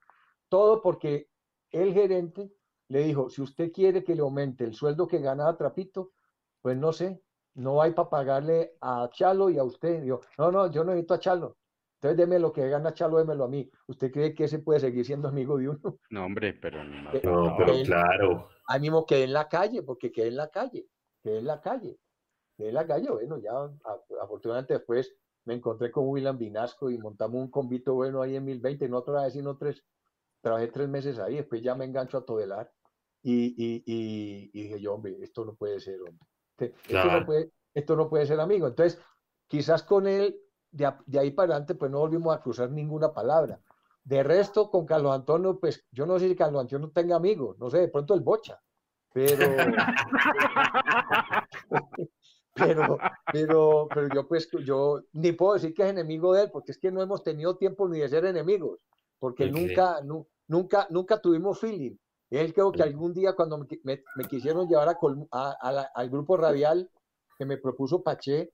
[0.50, 1.30] Todo porque
[1.70, 2.52] el gerente
[2.88, 6.14] le dijo, si usted quiere que le aumente el sueldo que gana Trapito,
[6.60, 7.22] pues no sé,
[7.54, 10.04] no hay para pagarle a Chalo y a usted.
[10.06, 11.58] Yo, no, no, yo no necesito a Chalo.
[11.98, 13.70] Entonces deme lo que gana Chalo, démelo a mí.
[13.86, 16.00] ¿Usted cree que ese puede seguir siendo amigo de uno?
[16.10, 17.12] No, hombre, pero no.
[17.14, 18.50] no pero claro.
[18.68, 20.88] Ánimo que en la calle, porque quede en la calle,
[21.22, 22.00] quede en la calle,
[22.68, 23.10] en la calle.
[23.10, 23.52] Bueno, ya
[24.22, 28.90] afortunadamente después me encontré con William Vinasco y montamos un convito bueno ahí en 1020,
[28.90, 29.84] no otra vez, sino tres,
[30.42, 32.72] trabajé tres meses ahí, después ya me engancho a Todelar
[33.22, 36.28] y, y, y, dije yo, hombre, esto no puede ser, hombre.
[36.58, 38.68] Esto, no puede, esto no puede ser amigo.
[38.68, 39.02] Entonces,
[39.48, 40.40] quizás con él,
[40.72, 43.60] de, de, ahí para adelante, pues no volvimos a cruzar ninguna palabra.
[44.04, 47.70] De resto, con Carlos Antonio, pues yo no sé si Carlos Antonio tenga amigos, no
[47.70, 48.62] sé, de pronto el bocha,
[49.12, 49.48] pero...
[52.60, 52.98] pero,
[53.32, 56.78] pero, pero yo pues yo ni puedo decir que es enemigo de él, porque es
[56.78, 58.80] que no hemos tenido tiempo ni de ser enemigos,
[59.20, 60.02] porque nunca,
[60.48, 61.96] nunca, nunca tuvimos feeling.
[62.30, 64.96] Él creo que algún día cuando me, me, quisieron llevar
[65.32, 66.90] a, al grupo radial
[67.38, 68.52] que me propuso Pache,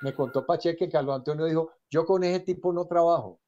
[0.00, 3.40] me contó Pache que Carlos Antonio dijo, yo con ese tipo no trabajo.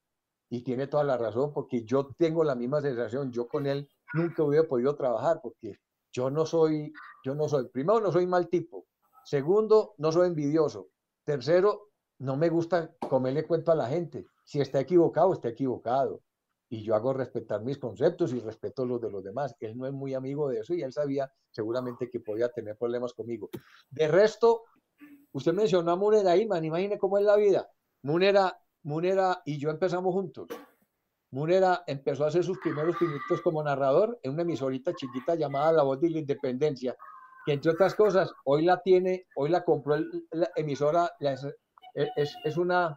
[0.51, 4.43] Y tiene toda la razón, porque yo tengo la misma sensación, yo con él nunca
[4.43, 5.79] hubiera podido trabajar, porque
[6.13, 6.93] yo no soy,
[7.25, 8.87] yo no soy, primero no soy mal tipo,
[9.25, 10.89] Segundo, no soy envidioso.
[11.25, 14.27] Tercero, no me gusta comerle cuento a la gente.
[14.45, 16.23] Si está equivocado, está equivocado.
[16.69, 19.55] Y yo hago respetar mis conceptos y respeto los de los demás.
[19.61, 23.13] Él no es muy amigo de eso y él sabía seguramente que podía tener problemas
[23.13, 23.49] conmigo.
[23.91, 24.65] De resto,
[25.33, 27.69] usted mencionó a Munera Iman, imagine cómo es la vida.
[28.03, 30.49] Munera, Munera y yo empezamos juntos.
[31.31, 35.83] Munera empezó a hacer sus primeros pinitos como narrador en una emisorita chiquita llamada La
[35.83, 36.97] Voz de la Independencia,
[37.45, 39.97] que entre otras cosas, hoy la tiene, hoy la compró
[40.33, 42.97] la emisora, es, es, una,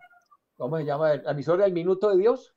[0.56, 1.16] ¿cómo se llama?
[1.16, 2.56] La emisora del Minuto de Dios.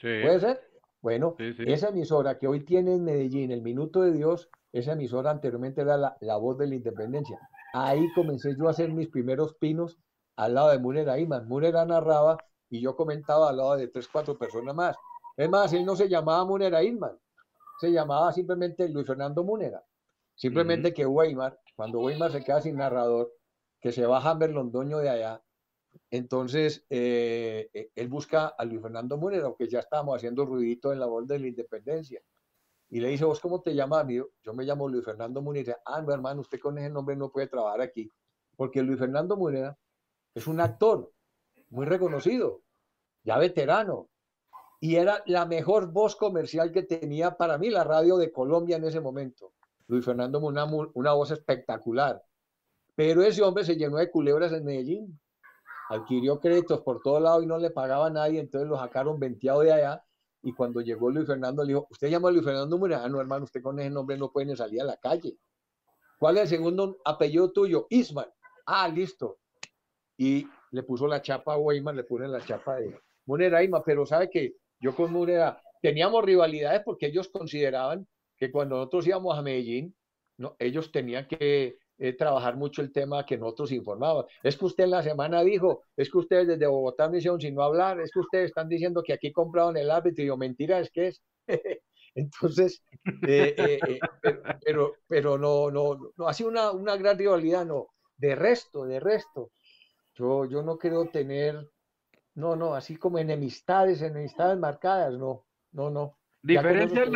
[0.00, 0.60] ¿Puede ser?
[1.00, 5.80] Bueno, esa emisora que hoy tiene en Medellín, el Minuto de Dios, esa emisora anteriormente
[5.80, 7.38] era la, voz de la independencia.
[7.72, 9.98] Ahí comencé yo a hacer mis primeros pinos
[10.36, 11.48] al lado de Munera Iman.
[11.48, 12.36] Munera narraba
[12.68, 14.96] y yo comentaba al lado de tres, cuatro personas más.
[15.36, 17.16] Es más, él no se llamaba Munera Inman,
[17.78, 19.82] se llamaba simplemente Luis Fernando Munera.
[20.36, 23.32] Simplemente que Weimar, cuando Weimar se queda sin narrador,
[23.80, 25.42] que se va a Hamber Londoño de allá,
[26.10, 31.00] entonces eh, eh, él busca a Luis Fernando Munera, aunque ya estábamos haciendo ruidito en
[31.00, 32.20] la voz de la independencia.
[32.88, 35.80] Y le dice, ¿vos cómo te llamas, Yo me llamo Luis Fernando Munera.
[35.84, 38.08] Ah, no, hermano, usted con ese nombre no puede trabajar aquí.
[38.56, 39.76] Porque Luis Fernando Munera
[40.34, 41.10] es un actor
[41.70, 42.62] muy reconocido,
[43.24, 44.08] ya veterano,
[44.80, 48.84] y era la mejor voz comercial que tenía para mí la radio de Colombia en
[48.84, 49.54] ese momento.
[49.88, 52.22] Luis Fernando una, una voz espectacular.
[52.94, 55.20] Pero ese hombre se llenó de culebras en Medellín.
[55.88, 59.60] Adquirió créditos por todo lado y no le pagaba a nadie, entonces lo sacaron venteado
[59.60, 60.04] de allá.
[60.42, 63.08] Y cuando llegó Luis Fernando, le dijo: ¿Usted llama a Luis Fernando Murano?
[63.08, 65.36] No, hermano, usted con ese nombre no puede ni salir a la calle.
[66.18, 67.86] ¿Cuál es el segundo apellido tuyo?
[67.90, 68.26] Isman.
[68.64, 69.38] Ah, listo.
[70.16, 74.30] Y le puso la chapa a Weimar, le pone la chapa de Munera pero sabe
[74.30, 78.06] que yo con Munera teníamos rivalidades porque ellos consideraban
[78.36, 79.94] que cuando nosotros íbamos a Medellín,
[80.38, 84.26] no, ellos tenían que eh, trabajar mucho el tema que nosotros informábamos.
[84.42, 87.54] Es que usted en la semana dijo, es que ustedes desde Bogotá me hicieron sin
[87.54, 90.78] no hablar, es que ustedes están diciendo que aquí compraron el árbitro y yo, mentira,
[90.80, 91.22] es que es.
[92.14, 92.82] Entonces,
[93.26, 94.00] eh, eh,
[94.64, 97.88] pero, pero, no, no, no, ha sido una, una gran rivalidad, no.
[98.16, 99.50] De resto, de resto,
[100.14, 101.70] yo, yo no quiero tener,
[102.34, 106.18] no, no, así como enemistades, enemistades marcadas, no, no, no.
[106.46, 107.08] Diferencias,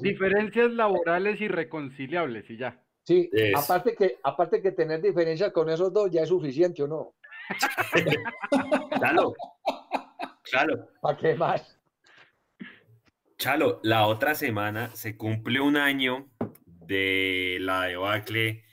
[0.00, 2.82] diferencias laborales irreconciliables y ya.
[3.04, 7.14] Sí, aparte que, aparte que tener diferencias con esos dos ya es suficiente, ¿o no?
[8.98, 9.34] Chalo,
[10.44, 10.88] Chalo.
[11.02, 11.78] ¿Para qué más?
[13.36, 16.30] Chalo, la otra semana se cumple un año
[16.64, 18.64] de la debacle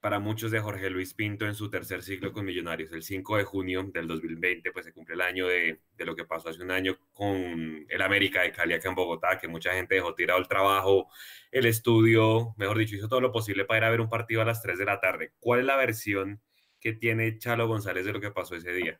[0.00, 2.90] para muchos de Jorge Luis Pinto en su tercer ciclo con Millonarios.
[2.92, 6.24] El 5 de junio del 2020, pues se cumple el año de, de, lo que
[6.24, 9.96] pasó hace un año con el América de Cali acá en Bogotá, que mucha gente
[9.96, 11.08] dejó tirado el trabajo,
[11.52, 14.46] el estudio, mejor dicho, hizo todo lo posible para ir a ver un partido a
[14.46, 15.32] las 3 de la tarde.
[15.38, 16.40] ¿Cuál es la versión
[16.80, 18.98] que tiene Chalo González de lo que pasó ese día?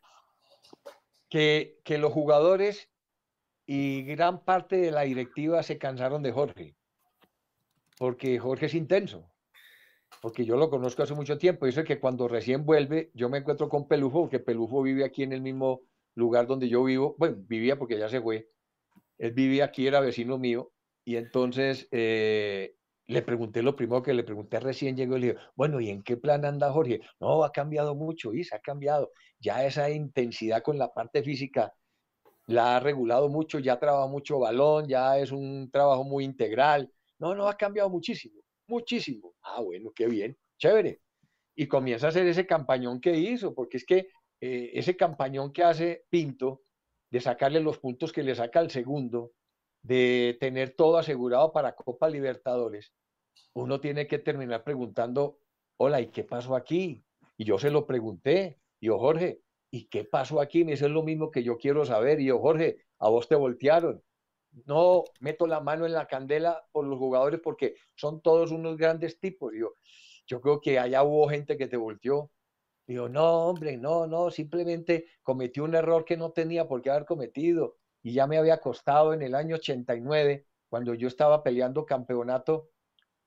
[1.30, 2.90] Que, que los jugadores
[3.64, 6.74] y gran parte de la directiva se cansaron de Jorge,
[7.96, 9.29] porque Jorge es intenso
[10.20, 11.66] porque yo lo conozco hace mucho tiempo.
[11.66, 15.32] Dice que cuando recién vuelve, yo me encuentro con Pelufo, porque Pelufo vive aquí en
[15.32, 15.82] el mismo
[16.14, 17.14] lugar donde yo vivo.
[17.18, 18.50] Bueno, vivía porque ya se fue.
[19.18, 20.72] Él vivía aquí, era vecino mío.
[21.04, 22.74] Y entonces eh,
[23.06, 26.02] le pregunté lo primero que le pregunté recién llegó y le dije, bueno, ¿y en
[26.02, 27.00] qué plan anda Jorge?
[27.18, 29.12] No, ha cambiado mucho, Isa, ha cambiado.
[29.38, 31.72] Ya esa intensidad con la parte física
[32.46, 36.92] la ha regulado mucho, ya trabaja mucho balón, ya es un trabajo muy integral.
[37.18, 38.39] No, no, ha cambiado muchísimo
[38.70, 39.34] muchísimo.
[39.42, 41.00] Ah, bueno, qué bien, chévere.
[41.54, 44.08] Y comienza a hacer ese campañón que hizo, porque es que
[44.40, 46.62] eh, ese campañón que hace Pinto,
[47.10, 49.32] de sacarle los puntos que le saca al segundo,
[49.82, 52.92] de tener todo asegurado para Copa Libertadores,
[53.52, 55.38] uno tiene que terminar preguntando,
[55.76, 57.04] hola, ¿y qué pasó aquí?
[57.36, 59.40] Y yo se lo pregunté, yo, Jorge,
[59.70, 60.64] ¿y qué pasó aquí?
[60.64, 62.20] Me dice, es lo mismo que yo quiero saber.
[62.20, 64.02] Y yo, Jorge, a vos te voltearon
[64.66, 69.18] no meto la mano en la candela por los jugadores porque son todos unos grandes
[69.18, 69.52] tipos.
[69.58, 69.74] Yo,
[70.26, 72.30] yo creo que allá hubo gente que te volteó.
[72.86, 77.04] Digo, no, hombre, no, no, simplemente cometí un error que no tenía por qué haber
[77.04, 82.70] cometido y ya me había costado en el año 89, cuando yo estaba peleando campeonato.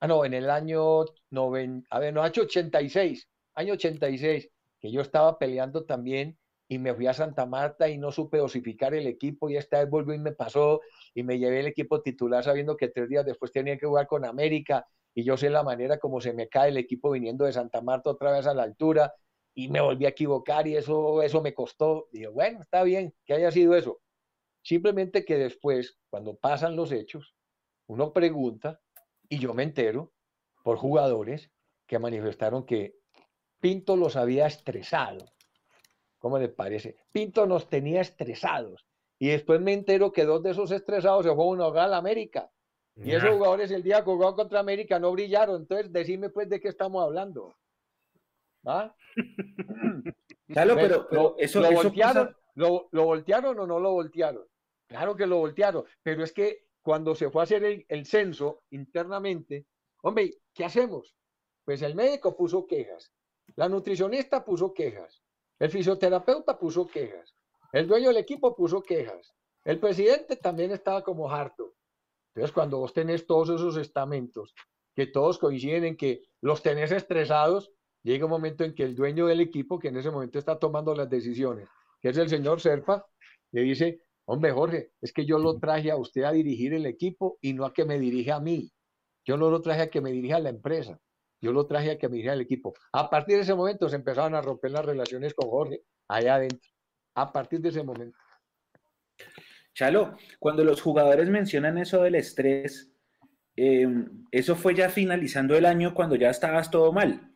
[0.00, 5.00] Ah, no, en el año 90, a ver, no, año 86, año 86, que yo
[5.00, 6.36] estaba peleando también
[6.74, 9.88] y me fui a Santa Marta y no supe dosificar el equipo y esta vez
[9.88, 10.80] volvió y me pasó
[11.14, 14.24] y me llevé el equipo titular sabiendo que tres días después tenía que jugar con
[14.24, 17.80] América y yo sé la manera como se me cae el equipo viniendo de Santa
[17.80, 19.14] Marta otra vez a la altura
[19.54, 22.08] y me volví a equivocar y eso, eso me costó.
[22.10, 24.00] Digo, bueno, está bien que haya sido eso.
[24.60, 27.36] Simplemente que después, cuando pasan los hechos,
[27.86, 28.80] uno pregunta
[29.28, 30.12] y yo me entero
[30.64, 31.52] por jugadores
[31.86, 32.96] que manifestaron que
[33.60, 35.24] Pinto los había estresado
[36.24, 36.96] ¿Cómo le parece?
[37.12, 38.86] Pinto nos tenía estresados.
[39.18, 41.96] Y después me entero que dos de esos estresados se fueron a jugar a la
[41.98, 42.50] América.
[42.96, 45.60] Y esos jugadores el día que jugaron contra América no brillaron.
[45.60, 47.54] Entonces, decime pues de qué estamos hablando.
[48.66, 48.96] ¿Va?
[50.48, 54.46] Claro, pero, lo, eso, lo voltearon, lo, voltearon o no lo voltearon?
[54.88, 58.62] Claro que lo voltearon, pero es que cuando se fue a hacer el, el censo
[58.70, 59.66] internamente,
[60.00, 61.14] hombre, ¿qué hacemos?
[61.66, 63.12] Pues el médico puso quejas,
[63.56, 65.23] la nutricionista puso quejas,
[65.58, 67.34] el fisioterapeuta puso quejas.
[67.72, 69.34] El dueño del equipo puso quejas.
[69.64, 71.74] El presidente también estaba como harto.
[72.34, 74.54] Entonces, cuando vos tenés todos esos estamentos,
[74.94, 79.26] que todos coinciden en que los tenés estresados, llega un momento en que el dueño
[79.26, 81.68] del equipo, que en ese momento está tomando las decisiones,
[82.00, 83.06] que es el señor Serpa,
[83.52, 87.38] le dice, hombre Jorge, es que yo lo traje a usted a dirigir el equipo
[87.40, 88.70] y no a que me dirija a mí.
[89.24, 91.00] Yo no lo traje a que me dirija a la empresa.
[91.44, 92.72] Yo lo traje a que me dirija el equipo.
[92.92, 96.70] A partir de ese momento se empezaron a romper las relaciones con Jorge allá adentro.
[97.14, 98.18] A partir de ese momento.
[99.74, 102.90] Chalo, cuando los jugadores mencionan eso del estrés,
[103.56, 107.30] em, eso fue ya finalizando el año cuando ya estabas todo mal.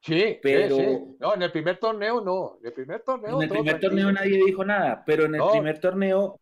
[0.00, 3.36] Sí, pero no, en el primer torneo no, en el primer torneo.
[3.36, 6.40] En el primer torneo nadie dijo nada, pero en el primer torneo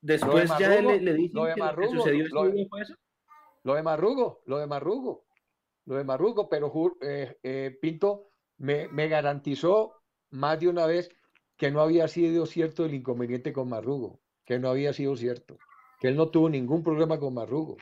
[0.00, 2.68] después ya le, le dicen que, sucedió lo de.
[3.62, 5.27] Lo de Marrugo, lo de Marrugo,
[5.88, 6.70] lo de Marrugo, pero
[7.00, 8.28] eh, eh, Pinto
[8.58, 9.94] me, me garantizó
[10.30, 11.10] más de una vez
[11.56, 15.56] que no había sido cierto el inconveniente con Marrugo, que no había sido cierto,
[15.98, 17.78] que él no tuvo ningún problema con Marrugo.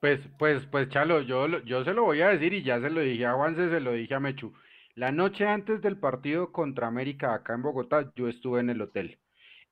[0.00, 3.00] Pues, pues, pues, Chalo, yo, yo se lo voy a decir y ya se lo
[3.00, 4.52] dije a Juanse, se lo dije a Mechu.
[4.94, 9.18] La noche antes del partido contra América acá en Bogotá, yo estuve en el hotel.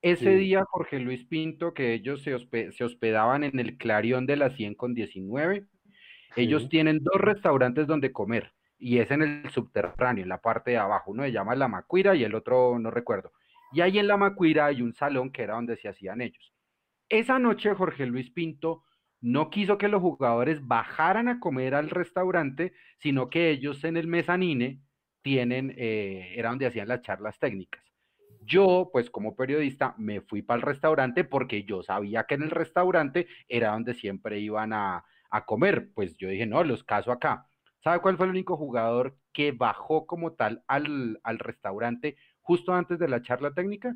[0.01, 2.39] Ese día, Jorge Luis Pinto, que ellos se,
[2.73, 5.67] se, hospedaban en el Clarión de la 100 con 19,
[6.37, 10.78] ellos tienen dos restaurantes donde comer y es en el subterráneo, en la parte de
[10.78, 11.11] abajo.
[11.11, 13.33] Uno se llama La Macuira y el otro no recuerdo.
[13.72, 16.53] Y ahí en La Macuira hay un salón que era donde se hacían ellos.
[17.09, 18.85] Esa noche, Jorge Luis Pinto
[19.20, 24.07] no quiso que los jugadores bajaran a comer al restaurante, sino que ellos en el
[24.07, 24.81] mezanine
[25.22, 27.85] tienen, eh, era donde hacían las charlas técnicas.
[28.43, 32.51] Yo, pues como periodista, me fui para el restaurante porque yo sabía que en el
[32.51, 35.05] restaurante era donde siempre iban a,
[35.47, 35.91] comer.
[35.95, 37.47] Pues yo dije, no, los caso acá.
[37.83, 43.09] ¿Sabe cuál fue el único jugador que bajó como tal al, restaurante justo antes de
[43.09, 43.95] la charla técnica?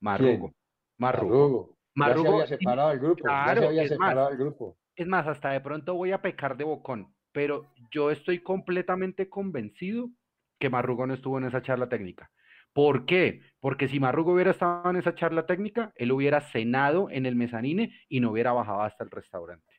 [0.00, 0.52] Marrugo.
[0.98, 1.78] Marrugo.
[1.94, 2.40] Marrugo.
[2.40, 3.24] Ya se había separado el grupo.
[3.26, 4.76] ya se había separado el grupo.
[4.96, 10.10] Es más, hasta de pronto voy a pecar de bocón, pero yo estoy completamente convencido
[10.58, 12.30] que Marrugo no estuvo en esa charla técnica.
[12.72, 13.42] ¿Por qué?
[13.60, 17.94] Porque si Marrugo hubiera estado en esa charla técnica, él hubiera cenado en el mezanine
[18.08, 19.71] y no hubiera bajado hasta el restaurante.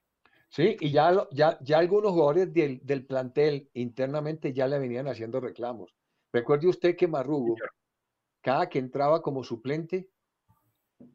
[0.53, 5.39] Sí, y ya, ya, ya algunos jugadores del, del, plantel internamente ya le venían haciendo
[5.39, 5.95] reclamos.
[6.31, 7.55] Recuerde usted que Marrugo,
[8.39, 10.11] cada que entraba como suplente,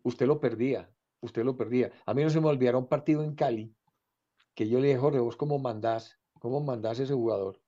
[0.03, 1.93] usted lo perdía, usted lo perdía.
[2.05, 3.72] A mí no se me olvidará un partido en Cali,
[4.57, 7.61] que yo le dije, Jorge, vos cómo mandás, cómo mandás ese jugador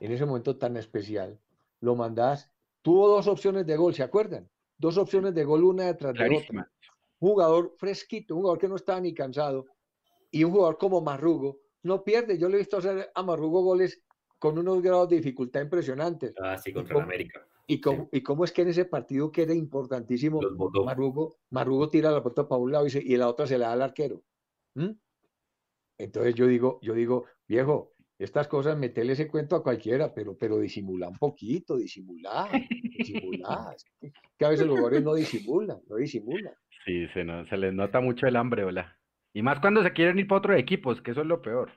[0.00, 1.38] en ese momento tan especial.
[1.80, 2.50] Lo mandás,
[2.80, 4.48] tuvo dos opciones de gol, ¿se acuerdan?
[4.78, 6.72] Dos opciones de gol, una detrás de otra.
[7.20, 9.66] Un jugador fresquito, un jugador que no estaba ni cansado,
[10.30, 12.38] y un jugador como Marrugo, no pierde.
[12.38, 14.02] Yo le he visto hacer a Marrugo goles
[14.38, 16.34] con unos grados de dificultad impresionantes.
[16.40, 17.46] Ah, sí, contra América.
[17.66, 20.40] Y cómo, y cómo es que en ese partido que era importantísimo,
[20.84, 23.72] Marrugo, Marrugo tira la pelota para un lado y, y la otra se la da
[23.74, 24.22] al arquero.
[24.74, 24.92] ¿Mm?
[25.98, 30.58] Entonces yo digo, yo digo, viejo, estas cosas metele ese cuento a cualquiera, pero, pero
[30.58, 32.48] disimula un poquito, disimula,
[32.96, 33.76] disimula.
[34.38, 36.54] que a veces los jugadores no disimulan, no disimulan.
[36.84, 38.97] Sí, se, se les nota mucho el hambre, hola.
[39.38, 41.70] Y más cuando se quieren ir para otros equipos, que eso es lo peor.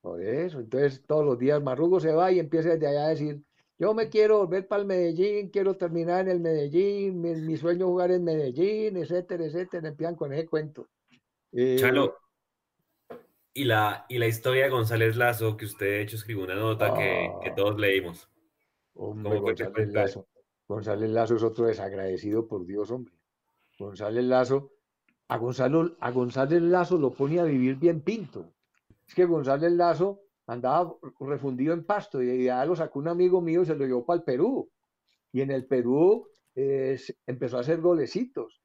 [0.00, 3.42] Por eso, entonces todos los días Marrugo se va y empieza desde allá a decir,
[3.80, 7.90] yo me quiero volver para el Medellín, quiero terminar en el Medellín, mi, sueño es
[7.90, 10.86] jugar en Medellín, etcétera, etcétera, empiezan con ese cuento.
[11.50, 12.16] Eh, Chalo,
[13.52, 16.94] y la, y la historia de González Lazo, que usted de hecho escribió una nota
[16.94, 17.54] que, que, ah.
[17.56, 18.30] todos leímos.
[18.94, 20.28] González Lazo.
[20.68, 23.12] González Lazo es otro desagradecido, por Dios, hombre.
[23.76, 24.70] González Lazo,
[25.30, 28.52] a, Gonzalo, a González Lazo lo ponía a vivir bien pinto.
[29.06, 33.62] Es que González Lazo andaba refundido en pasto y ya lo sacó un amigo mío
[33.62, 34.68] y se lo llevó para el Perú.
[35.32, 36.26] Y en el Perú
[36.56, 38.60] eh, empezó a hacer golecitos.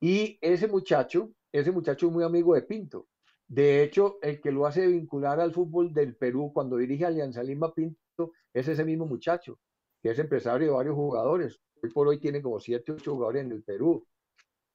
[0.00, 3.06] Y ese muchacho, ese muchacho es muy amigo de Pinto.
[3.46, 7.72] De hecho, el que lo hace vincular al fútbol del Perú cuando dirige Alianza Lima
[7.72, 9.60] Pinto es ese mismo muchacho,
[10.02, 11.60] que es empresario de varios jugadores.
[11.80, 14.04] Hoy por hoy tiene como siete, ocho jugadores en el Perú.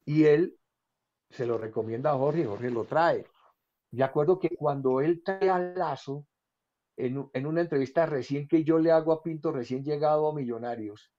[0.06, 0.56] Y él
[1.34, 3.26] se lo recomienda a Jorge, Jorge lo trae.
[3.90, 6.26] De acuerdo que cuando él trae a Lazo,
[6.96, 11.12] en, una entrevista recién que yo le hago a Pinto, recién llegado a Millonarios,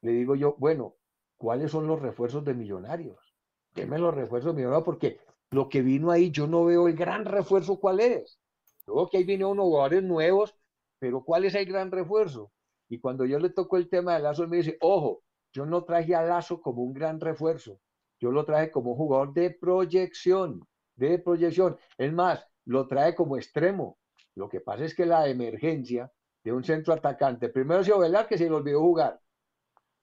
[0.00, 0.96] le digo yo, bueno,
[1.36, 3.34] ¿cuáles son los refuerzos de Millonarios?
[3.74, 5.20] Deme los refuerzos de Millonarios porque
[5.50, 8.40] lo que vino ahí yo no veo el gran refuerzo cuál es.
[8.86, 10.54] Luego que ahí vinieron unos jugadores nuevos,
[10.98, 12.50] pero ¿cuál es el gran refuerzo?
[12.88, 15.22] Y cuando yo le toco el tema de Lazo, él me dice, ojo,
[15.52, 17.78] yo no traje a Lazo como un gran refuerzo,
[18.24, 20.66] yo lo traje como un jugador de proyección,
[20.96, 21.76] de proyección.
[21.98, 23.98] Es más, lo trae como extremo,
[24.34, 26.10] lo que pasa es que la emergencia
[26.42, 29.20] de un centro atacante, primero se Velar que se le olvidó jugar.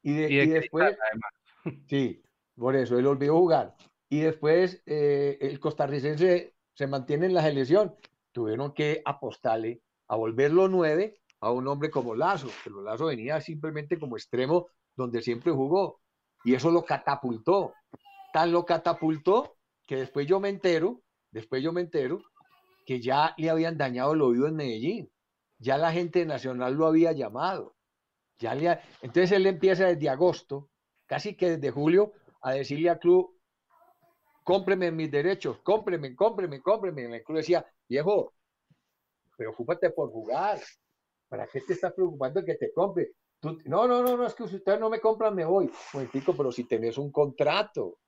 [0.03, 0.95] Y, después,
[1.89, 2.21] sí,
[2.55, 3.75] por eso, él olvidó jugar.
[4.07, 7.95] y después eh, el costarricense se mantiene en la selección.
[8.31, 13.97] Tuvieron que apostarle a volverlo nueve a un hombre como Lazo, pero Lazo venía simplemente
[13.97, 16.01] como extremo donde siempre jugó.
[16.43, 17.73] Y eso lo catapultó.
[18.33, 19.57] Tan lo catapultó
[19.87, 21.01] que después yo me entero,
[21.31, 22.21] después yo me entero
[22.85, 25.11] que ya le habían dañado el oído en Medellín.
[25.59, 27.75] Ya la gente nacional lo había llamado.
[28.39, 30.69] Ya le Entonces él empieza desde agosto,
[31.05, 33.37] casi que desde julio, a decirle al club,
[34.43, 37.03] cómpreme mis derechos, cómpreme, cómpreme, cómpreme.
[37.17, 38.33] El club decía, viejo,
[39.37, 40.59] preocúpate por jugar.
[41.29, 43.11] ¿Para qué te estás preocupando que te compre?
[43.43, 45.71] no, no, no, no, es que usted no me compra, me voy.
[45.93, 47.99] Momentico, pero si tenés un contrato,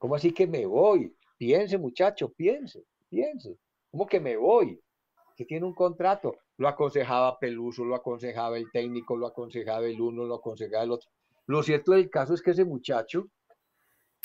[0.00, 1.14] ¿cómo así que me voy?
[1.36, 3.56] Piense, muchacho, piense, piense.
[3.92, 4.80] ¿Cómo que me voy?
[5.36, 6.36] Que tiene un contrato.
[6.56, 11.10] Lo aconsejaba Peluso, lo aconsejaba el técnico, lo aconsejaba el uno, lo aconsejaba el otro.
[11.46, 13.26] Lo cierto del caso es que ese muchacho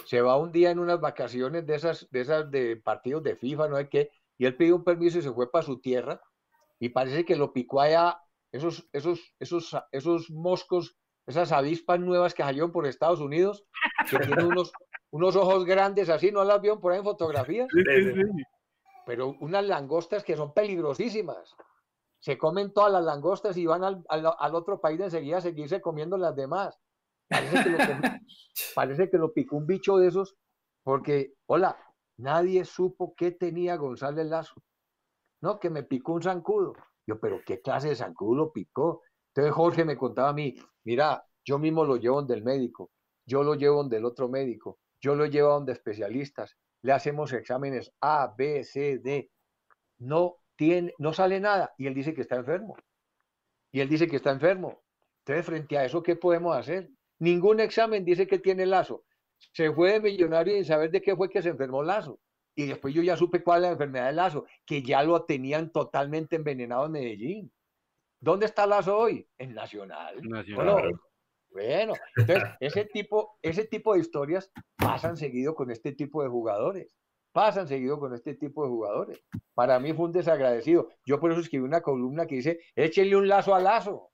[0.05, 3.67] se va un día en unas vacaciones de esas, de esas de partidos de FIFA,
[3.67, 6.21] no hay qué, y él pidió un permiso y se fue para su tierra,
[6.80, 8.19] y parece que lo picó allá
[8.51, 13.63] esos, esos, esos, esos moscos, esas avispas nuevas que salieron por Estados Unidos,
[14.09, 14.71] que tienen unos,
[15.16, 17.70] unos ojos grandes así, ¿no las vieron por ahí en fotografías?
[19.05, 21.55] Pero unas langostas que son peligrosísimas.
[22.20, 25.80] Se comen todas las langostas y van al, al, otro país de enseguida a seguirse
[25.80, 26.78] comiendo las demás.
[27.30, 27.78] Parece que, lo,
[28.76, 30.36] parece que lo picó un bicho de esos,
[30.84, 31.78] porque, hola,
[32.18, 34.61] nadie supo qué tenía González Lazo.
[35.41, 36.74] No, que me picó un zancudo.
[37.07, 39.01] Yo, pero ¿qué clase de zancudo lo picó?
[39.34, 42.91] Entonces Jorge me contaba a mí, mira, yo mismo lo llevo donde el médico,
[43.26, 47.91] yo lo llevo donde el otro médico, yo lo llevo donde especialistas, le hacemos exámenes
[48.01, 49.31] A, B, C, D.
[49.97, 52.75] No tiene, no sale nada y él dice que está enfermo.
[53.71, 54.83] Y él dice que está enfermo.
[55.19, 56.89] Entonces, frente a eso, ¿qué podemos hacer?
[57.19, 59.03] Ningún examen dice que tiene lazo.
[59.53, 62.19] Se fue de millonario sin saber de qué fue que se enfermó Lazo.
[62.55, 65.71] Y después yo ya supe cuál es la enfermedad de Lazo, que ya lo tenían
[65.71, 67.51] totalmente envenenado en Medellín.
[68.19, 69.27] ¿Dónde está Lazo hoy?
[69.37, 70.21] En Nacional.
[70.55, 70.77] Bueno,
[71.58, 76.95] entonces ese tipo, ese tipo de historias pasan seguido con este tipo de jugadores.
[77.32, 79.24] Pasan seguido con este tipo de jugadores.
[79.53, 80.89] Para mí fue un desagradecido.
[81.06, 84.12] Yo por eso escribí una columna que dice, échele un lazo a lazo.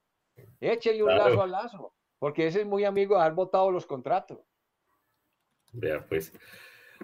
[0.60, 1.94] Échele un lazo a lazo.
[2.18, 4.40] Porque ese es muy amigo de haber votado los contratos.
[5.72, 6.34] Vea, pues.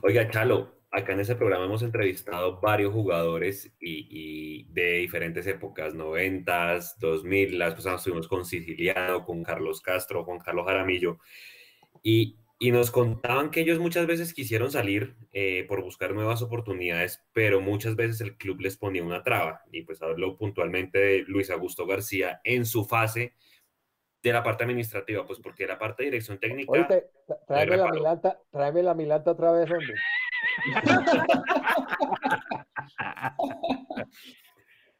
[0.03, 6.97] Oiga, Chalo, acá en ese programa hemos entrevistado varios jugadores y, de diferentes épocas, noventas,
[6.99, 11.19] 2000, las personas estuvimos con Siciliano, con Carlos Castro, con Carlos Jaramillo,
[12.01, 17.23] y, y nos contaban que ellos muchas veces quisieron salir eh, por buscar nuevas oportunidades,
[17.33, 21.49] pero muchas veces el club les ponía una traba, y pues hablo puntualmente de Luis
[21.49, 23.35] Augusto García en su fase
[24.23, 26.71] de la parte administrativa, pues porque la parte de dirección técnica...
[26.71, 27.09] Oíste,
[27.45, 29.95] tráeme la, milanta, tráeme la milanta otra vez, hombre.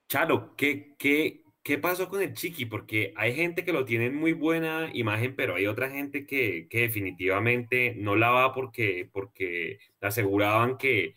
[0.08, 2.66] Chalo, ¿qué, qué, ¿qué pasó con el Chiqui?
[2.66, 6.68] Porque hay gente que lo tiene en muy buena imagen, pero hay otra gente que,
[6.70, 11.16] que definitivamente no la va porque, porque aseguraban que,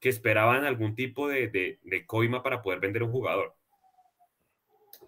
[0.00, 3.54] que esperaban algún tipo de, de, coima para poder vender un jugador.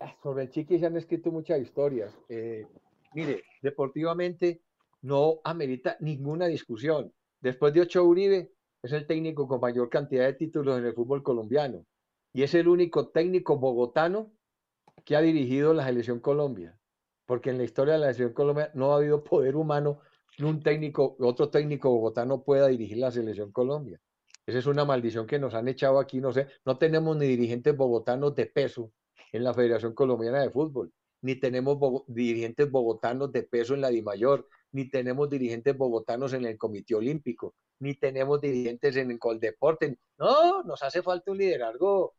[0.01, 2.17] Ah, sobre el Chiqui se han escrito muchas historias.
[2.29, 2.67] Eh,
[3.15, 4.63] mire, deportivamente
[5.03, 7.13] no amerita ninguna discusión.
[7.41, 8.53] Después de Ocho Uribe,
[8.83, 11.85] es el técnico con mayor cantidad de títulos en el fútbol colombiano
[12.33, 14.33] y es el único técnico bogotano
[15.05, 16.79] que ha dirigido la selección Colombia,
[17.27, 20.01] porque en la historia de la selección Colombia no ha habido poder humano
[20.37, 24.01] que un técnico, otro técnico bogotano pueda dirigir la selección Colombia.
[24.47, 27.77] Esa es una maldición que nos han echado aquí, no sé, no tenemos ni dirigentes
[27.77, 28.93] bogotanos de peso
[29.33, 34.47] en la Federación Colombiana de Fútbol, ni tenemos dirigentes bogotanos de peso en la DIMAYOR,
[34.73, 39.99] ni tenemos dirigentes bogotanos en el Comité Olímpico, ni tenemos dirigentes en el Coldeporte.
[40.19, 42.15] No, nos hace falta un liderazgo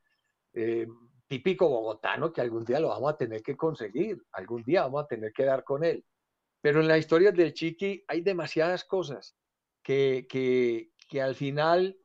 [0.53, 0.87] eh,
[1.27, 5.07] típico bogotano que algún día lo vamos a tener que conseguir, algún día vamos a
[5.07, 6.05] tener que dar con él.
[6.61, 9.37] Pero en la historia del Chiqui hay demasiadas cosas
[9.83, 11.97] que, que, que al final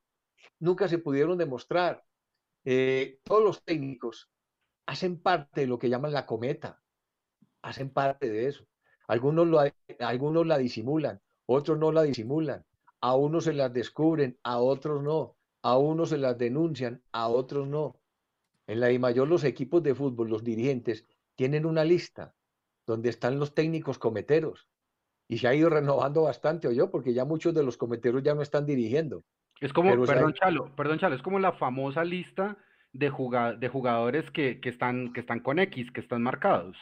[0.59, 2.05] nunca se pudieron demostrar.
[2.64, 4.30] Eh, todos los técnicos
[4.86, 6.82] hacen parte de lo que llaman la cometa,
[7.62, 8.66] hacen parte de eso.
[9.07, 9.61] Algunos, lo,
[10.00, 12.64] algunos la disimulan, otros no la disimulan.
[13.00, 15.36] A unos se las descubren, a otros no.
[15.62, 17.96] A unos se las denuncian, a otros no.
[18.66, 21.05] En la I mayor los equipos de fútbol, los dirigentes,
[21.36, 22.34] tienen una lista
[22.86, 24.68] donde están los técnicos cometeros.
[25.28, 28.34] Y se ha ido renovando bastante, o yo, porque ya muchos de los cometeros ya
[28.34, 29.22] no están dirigiendo.
[29.61, 32.59] Es como, perdón, Chalo, perdón, Chalo, es como la famosa lista
[32.92, 33.11] de,
[33.59, 36.76] de jugadores que, están, que están con X, que están marcados.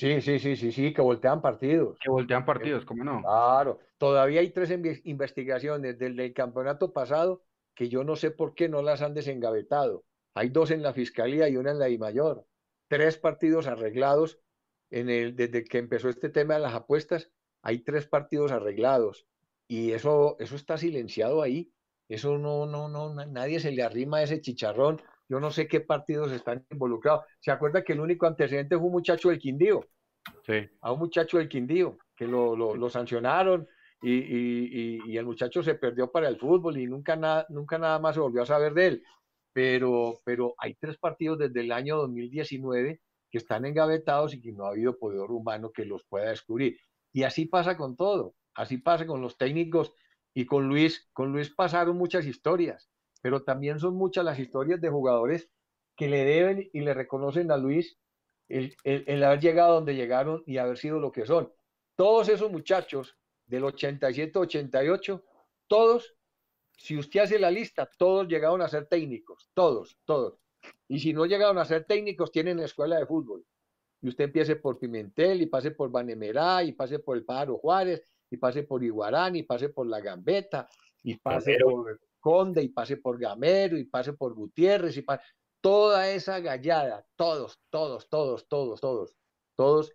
[0.00, 1.98] Sí, sí, sí, sí, sí, que voltean partidos.
[2.02, 3.20] Que voltean partidos, ¿cómo no?
[3.20, 4.70] Claro, todavía hay tres
[5.04, 7.42] investigaciones del, del campeonato pasado
[7.74, 10.06] que yo no sé por qué no las han desengavetado.
[10.34, 12.46] Hay dos en la fiscalía y una en la I mayor.
[12.88, 14.40] Tres partidos arreglados
[14.88, 17.30] en el, desde que empezó este tema de las apuestas.
[17.60, 19.26] Hay tres partidos arreglados
[19.68, 21.74] y eso, eso está silenciado ahí.
[22.08, 25.02] Eso no, no, no, nadie se le arrima a ese chicharrón.
[25.30, 27.24] Yo no sé qué partidos están involucrados.
[27.38, 29.86] ¿Se acuerda que el único antecedente fue un muchacho del Quindío?
[30.44, 30.68] Sí.
[30.80, 33.68] A un muchacho del Quindío, que lo, lo, sancionaron
[34.02, 38.00] y, y, y, el muchacho se perdió para el fútbol y nunca, nada nunca nada
[38.00, 39.02] más se volvió a saber de él.
[39.52, 43.00] Pero, pero hay tres partidos desde el año 2019
[43.30, 46.76] que están engavetados y que no ha habido poder humano que los pueda descubrir.
[47.12, 49.92] Y así pasa con todo, así pasa con los técnicos
[50.34, 52.90] y con Luis, con Luis pasaron muchas historias,
[53.20, 55.50] pero también son muchas las historias de jugadores
[55.96, 57.98] que le deben y le reconocen a Luis
[58.48, 61.52] el, el, haber llegado donde llegaron y haber sido lo que son.
[61.94, 63.16] Todos esos muchachos
[63.46, 65.22] del 87-88,
[65.68, 66.16] todos,
[66.76, 70.38] si usted hace la lista, todos llegaron a ser técnicos, todos, todos.
[70.88, 73.44] Y si no llegaron a ser técnicos, tienen escuela de fútbol.
[74.02, 78.02] Y usted empiece por Pimentel y pase por Banemerá y pase por el Pájaro Juárez
[78.30, 80.68] y pase por Iguarán, y pase por La Gambeta,
[81.02, 85.04] y pase por Conde, y pase por Gamero, y pase por Gutiérrez, y
[85.60, 89.16] toda esa gallada, todos, todos, todos, todos, todos,
[89.56, 89.92] todos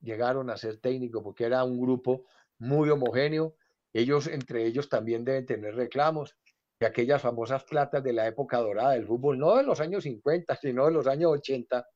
[0.00, 2.24] llegaron a ser técnicos porque era un grupo
[2.58, 3.56] muy homogéneo.
[3.92, 6.36] Ellos, entre ellos, también deben tener reclamos
[6.78, 10.56] de aquellas famosas platas de la época dorada del fútbol, no de los años 50,
[10.56, 11.86] sino de los años 80,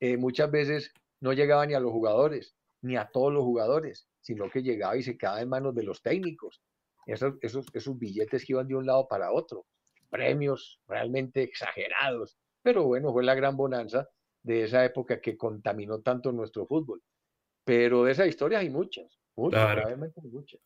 [0.00, 4.50] eh, muchas veces no llegaban ni a los jugadores, ni a todos los jugadores sino
[4.50, 6.62] que llegaba y se quedaba en manos de los técnicos.
[7.12, 9.66] Esos, esos, esos billetes que iban de un lado para otro,
[10.08, 14.08] premios realmente exagerados, pero bueno, fue la gran bonanza
[14.42, 17.02] de esa época que contaminó tanto nuestro fútbol.
[17.64, 20.60] Pero de esa historia hay muchas, muchas, realmente muchas.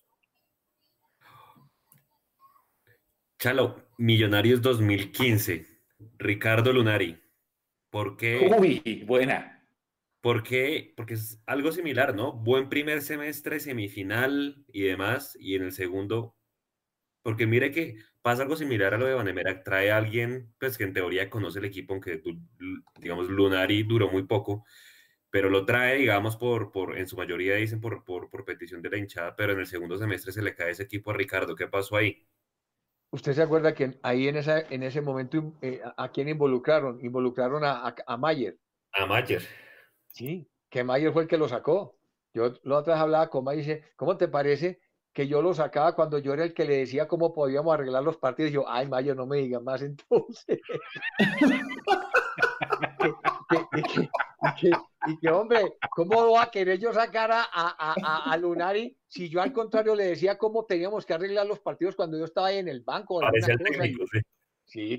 [3.38, 5.66] Chalo, Millonarios 2015,
[6.18, 7.20] Ricardo Lunari.
[7.90, 8.51] ¿Por qué?
[8.59, 9.53] Uy, buena.
[10.25, 10.95] ¿Por qué?
[10.97, 12.33] Porque es algo similar, ¿no?
[12.33, 16.35] Buen primer semestre, semifinal y demás, y en el segundo,
[17.22, 20.85] porque mire que pasa algo similar a lo de Vanemera, trae a alguien pues, que
[20.85, 22.22] en teoría conoce el equipo, aunque
[22.99, 24.64] digamos Lunari duró muy poco,
[25.29, 28.89] pero lo trae, digamos, por, por en su mayoría dicen por, por, por petición de
[28.89, 31.55] la hinchada, pero en el segundo semestre se le cae ese equipo a Ricardo.
[31.55, 32.27] ¿Qué pasó ahí?
[33.11, 37.05] ¿Usted se acuerda que ahí en, esa, en ese momento eh, a, quién involucraron?
[37.05, 38.59] Involucraron a, a, a Mayer.
[38.95, 39.43] A Mayer.
[40.14, 41.96] Sí, que Mayer fue el que lo sacó.
[42.32, 44.80] Yo la otra vez hablaba con Mayer y dice, ¿cómo te parece
[45.12, 48.16] que yo lo sacaba cuando yo era el que le decía cómo podíamos arreglar los
[48.16, 48.50] partidos?
[48.50, 50.60] Y yo, ay, Mayer, no me digas más entonces.
[55.08, 59.42] y, que, hombre, ¿cómo va a querer yo sacar a, a, a, Lunari si yo
[59.42, 62.68] al contrario le decía cómo teníamos que arreglar los partidos cuando yo estaba ahí en
[62.68, 63.20] el banco?
[63.20, 64.20] Sí,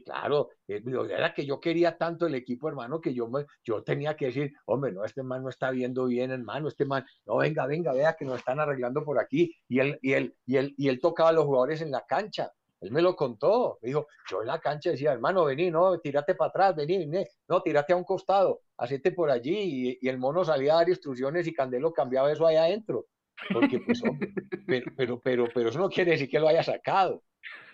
[0.04, 0.50] claro.
[0.68, 3.30] Eh, era que yo quería tanto el equipo, hermano, que yo,
[3.64, 7.06] yo tenía que decir, hombre, no, este man no está viendo bien, hermano, este man,
[7.26, 9.54] no, venga, venga, vea que nos están arreglando por aquí.
[9.68, 12.52] Y él, y él, y él, y él tocaba a los jugadores en la cancha.
[12.82, 13.80] Él me lo contó.
[13.82, 17.26] Me dijo, yo en la cancha decía, hermano, vení, no, tírate para atrás, vení, vení,
[17.48, 19.98] no, tírate a un costado, hacete por allí.
[20.02, 23.08] Y, el mono salía a dar instrucciones y Candelo cambiaba eso ahí adentro.
[23.52, 24.34] Porque, pues, hombre,
[24.66, 27.24] pero, pero, pero, pero eso no quiere decir que lo haya sacado.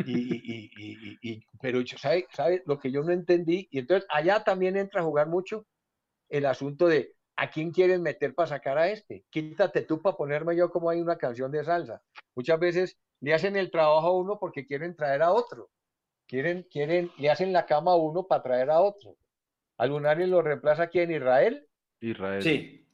[0.06, 2.64] Y, pero ¿sabe, ¿sabe?
[2.66, 5.68] Lo que yo no entendí, y entonces allá también entra a jugar mucho
[6.30, 9.26] el asunto de ¿a quién quieren meter para sacar a este?
[9.30, 12.02] Quítate tú para ponerme yo como hay una canción de salsa.
[12.36, 15.70] Muchas veces le hacen el trabajo a uno porque quieren traer a otro.
[16.28, 19.16] Quieren, quieren, le hacen la cama a uno para traer a otro.
[19.78, 21.12] ¿A Lunares lo reemplaza quién?
[21.12, 21.68] ¿Israel?
[22.00, 22.42] Israel.
[22.42, 22.88] Sí.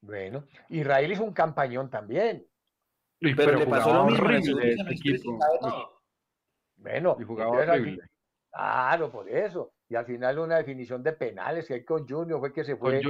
[0.00, 2.46] Bueno, Israel hizo un campañón también.
[3.20, 4.58] pero, le pasó lo mismo.
[6.78, 7.16] Bueno,
[8.50, 9.72] claro, por eso.
[9.88, 13.00] Y al final una definición de penales que hay con Junior fue que se fue,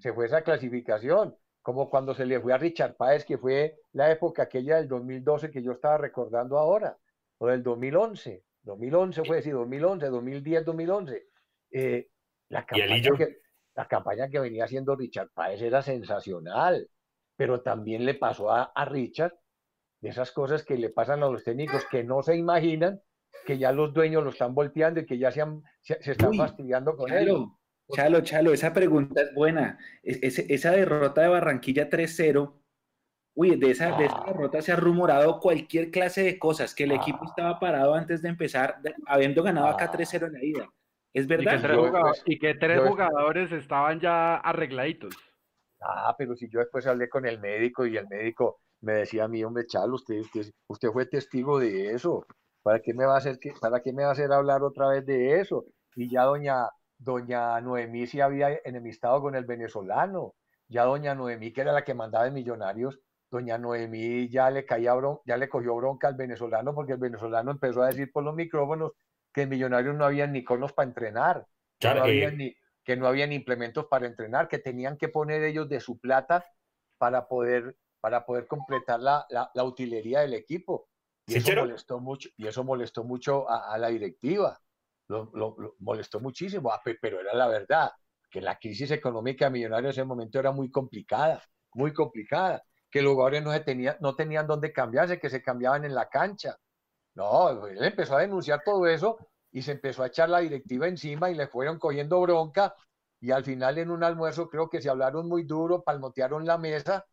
[0.00, 4.10] se, fue esa clasificación, como cuando se le fue a Richard Páez, que fue la
[4.10, 6.96] época aquella del 2012 que yo estaba recordando ahora,
[7.38, 8.44] o del 2011.
[8.62, 11.26] 2011 fue decir, 2011, 2010, 2011.
[12.50, 13.38] la, campaña que,
[13.74, 16.86] la campaña que venía haciendo Richard Páez era sensacional,
[17.34, 19.32] pero también le pasó a, a Richard
[20.00, 23.00] de esas cosas que le pasan a los técnicos que no se imaginan
[23.44, 25.42] que ya los dueños lo están volteando y que ya se,
[25.80, 27.46] se, están fastidiando con él.
[27.90, 29.78] Chalo, Chalo, esa pregunta es buena.
[30.02, 32.52] esa derrota de Barranquilla 3-0,
[33.34, 34.24] uy, de esa, de esa, ah.
[34.26, 37.26] derrota se ha rumorado cualquier clase de cosas, que el equipo ah.
[37.28, 40.26] estaba parado antes de empezar, habiendo ganado acá 3-0 ah.
[40.26, 40.68] en la ida.
[41.14, 41.58] ¿Es verdad?
[42.26, 45.16] Y que tres, jugadores estaban ya arregladitos.
[45.80, 49.28] Ah, pero si yo después hablé con el médico y el médico me decía a
[49.28, 50.22] mí, hombre, Chalo, usted,
[50.68, 52.26] usted, fue testigo de eso.
[52.62, 54.88] ¿Para qué me va a hacer que, para qué me va a hacer hablar otra
[54.88, 55.64] vez de eso?
[55.96, 56.68] Y ya doña,
[56.98, 60.34] doña Noemí se había enemistado con el venezolano.
[60.68, 63.00] Ya doña Noemí, que era la que mandaba en Millonarios,
[63.30, 67.82] doña Noemí ya le caía ya le cogió bronca al venezolano porque el venezolano empezó
[67.82, 68.92] a decir por los micrófonos
[69.32, 71.46] que en Millonarios no había ni conos para entrenar,
[71.78, 72.54] que, no había ni,
[72.84, 76.44] que no habían implementos para entrenar, que tenían que poner ellos de su plata
[76.96, 80.88] para poder, para poder completar la, la, utilería del equipo.
[81.26, 84.58] Y eso molestó mucho, y eso molestó mucho a, la directiva.
[85.08, 85.30] Lo,
[85.78, 87.90] molestó muchísimo, ah, pero era la verdad,
[88.30, 91.42] que la crisis económica de Millonarios en ese momento era muy complicada,
[91.74, 95.84] muy complicada, que los jugadores no, se tenía, no tenían dónde cambiarse, que se cambiaban
[95.84, 96.56] en la cancha.
[97.14, 99.18] No, él empezó a denunciar todo eso
[99.50, 102.74] y se empezó a echar la directiva encima y le fueron cogiendo bronca
[103.20, 107.04] y al final en un almuerzo creo que se hablaron muy duro, palmotearon la mesa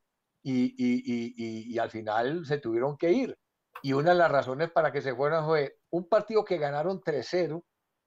[0.47, 3.35] y, y, y, al final se tuvieron que ir.
[3.81, 7.63] Y una de las razones para que se fueran fue un partido que ganaron 3-0.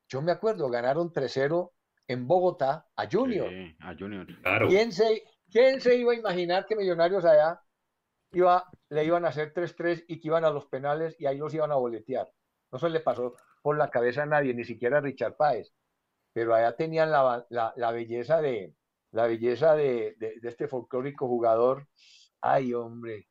[0.08, 1.72] Yo me acuerdo, ganaron 3-0
[2.06, 3.50] en Bogotá a Junior.
[3.80, 4.26] a Junior.
[4.68, 7.60] ¿Quién, se, ¿Quién se iba a imaginar que Millonarios allá
[8.30, 11.52] iba, le iban a hacer 3-3 y que iban a los penales y ahí los
[11.54, 12.30] iban a boletear?
[12.70, 15.72] No se le pasó por la cabeza a nadie, ni siquiera a Richard Páez.
[16.32, 18.74] Pero allá tenían la, la, belleza de
[19.10, 21.88] la belleza de, de, este folclórico jugador.
[22.40, 23.26] Ay, hombre,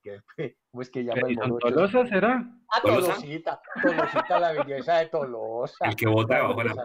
[0.72, 2.45] ¿cómo es que llama el ¿Tolosa será?
[2.70, 5.86] Ah, Tolosita, Tolosita, la belleza de Tolosa.
[5.86, 6.76] El que vota bajo la...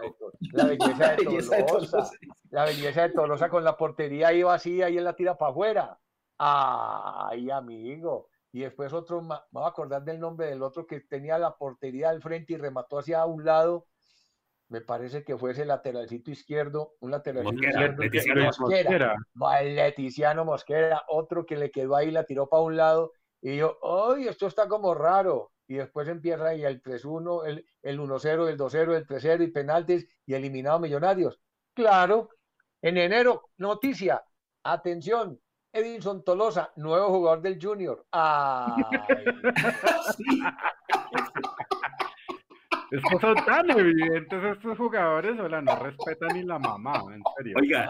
[0.53, 2.11] La belleza de Tolosa.
[2.49, 5.99] La belleza de Tolosa con la portería ahí vacía y él la tira para afuera.
[6.37, 11.39] Ay, amigo y después otro, me voy a acordar del nombre del otro que tenía
[11.39, 13.87] la portería al frente y remató hacia un lado,
[14.73, 19.15] me parece que fue ese lateralcito izquierdo, un lateralcito izquierdo, Leticiano Mosquera,
[19.61, 24.27] Leticiano Mosquera, otro que le quedó ahí, la tiró para un lado, y yo, ¡ay,
[24.27, 25.51] esto está como raro!
[25.67, 30.07] Y después empieza ahí el 3-1, el, el 1-0, el 2-0, el 3-0 y penaltis
[30.25, 31.39] y eliminado Millonarios.
[31.75, 32.29] Claro,
[32.81, 34.23] en enero, noticia,
[34.63, 35.39] atención,
[35.71, 38.07] Edinson Tolosa, nuevo jugador del Junior.
[38.11, 38.73] Ay.
[42.93, 47.57] Estos son tan evidentes estos jugadores, o no respetan ni la mamá, en serio.
[47.59, 47.89] Oiga,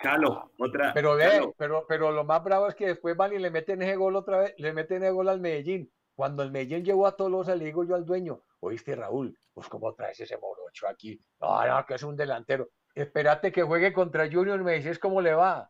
[0.00, 0.94] Chalo, otra.
[0.94, 3.96] Pero ve, pero, pero lo más bravo es que después van y le meten ese
[3.96, 5.90] gol otra vez, le meten ese gol al Medellín.
[6.14, 9.92] Cuando el Medellín llegó a Tolosa, le digo yo al dueño, oíste Raúl, pues cómo
[9.94, 11.18] traes ese morocho aquí.
[11.40, 12.68] No, no, que es un delantero.
[12.94, 15.68] Espérate que juegue contra Junior me dices cómo le va.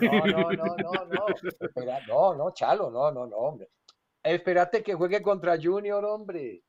[0.00, 1.26] No, no, no, no, no, no.
[1.60, 3.68] Espera, no, no, Chalo, no, no, no, hombre.
[4.24, 6.64] Espérate que juegue contra Junior, hombre.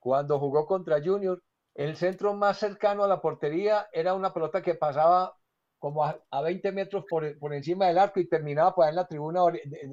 [0.00, 1.42] Cuando jugó contra Junior,
[1.74, 5.36] el centro más cercano a la portería era una pelota que pasaba
[5.78, 9.06] como a, 20 metros por, por, encima del arco y terminaba por ahí en la
[9.06, 9.40] tribuna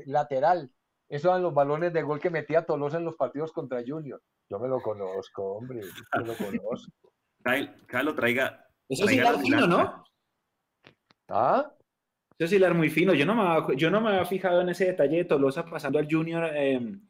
[0.05, 0.71] lateral.
[1.09, 4.21] Esos eran los balones de gol que metía Tolosa en los partidos contra Junior.
[4.49, 5.81] Yo me lo conozco, hombre.
[5.81, 6.91] Yo me lo conozco.
[8.15, 8.65] Traiga.
[8.89, 10.03] Eso es hilar fino, ¿no?
[11.29, 11.71] ¿Ah?
[12.37, 13.13] Eso es hilar muy fino.
[13.13, 16.07] Yo no, me, yo no me había fijado en ese detalle de Tolosa pasando al
[16.09, 17.01] Junior em,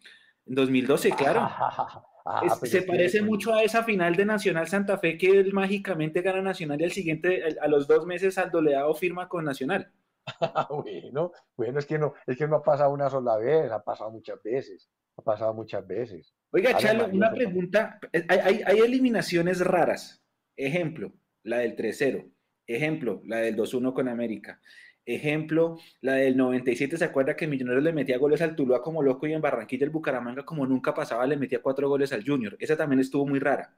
[0.45, 1.50] en 2012, claro.
[2.30, 6.41] Ah, se parece mucho a esa final de Nacional Santa Fe que él mágicamente gana
[6.41, 9.91] Nacional y al siguiente, a los dos meses Aldo Leao firma con Nacional.
[10.69, 14.11] bueno, bueno, es que no, es que no ha pasado una sola vez, ha pasado
[14.11, 16.34] muchas veces, ha pasado muchas veces.
[16.52, 17.97] Oiga, Chalo, una pregunta,
[18.27, 20.22] hay, hay eliminaciones raras.
[20.57, 22.30] Ejemplo, la del 3-0.
[22.68, 24.60] Ejemplo, la del 2-1 con América.
[25.09, 29.25] Ejemplo, la del 97, ¿se acuerda que Millonarios le metía goles al Tuluá como loco
[29.25, 32.57] y en Barranquilla el Bucaramanga como nunca pasaba le metía cuatro goles al Junior?
[32.59, 33.73] Esa también estuvo muy rara.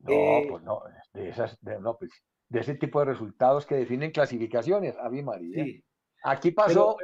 [0.00, 0.82] No, eh, pues no,
[1.14, 2.10] de, esas, de, no, pues,
[2.48, 5.64] de ese tipo de resultados que definen clasificaciones, a mí María.
[6.24, 6.96] Aquí pasó,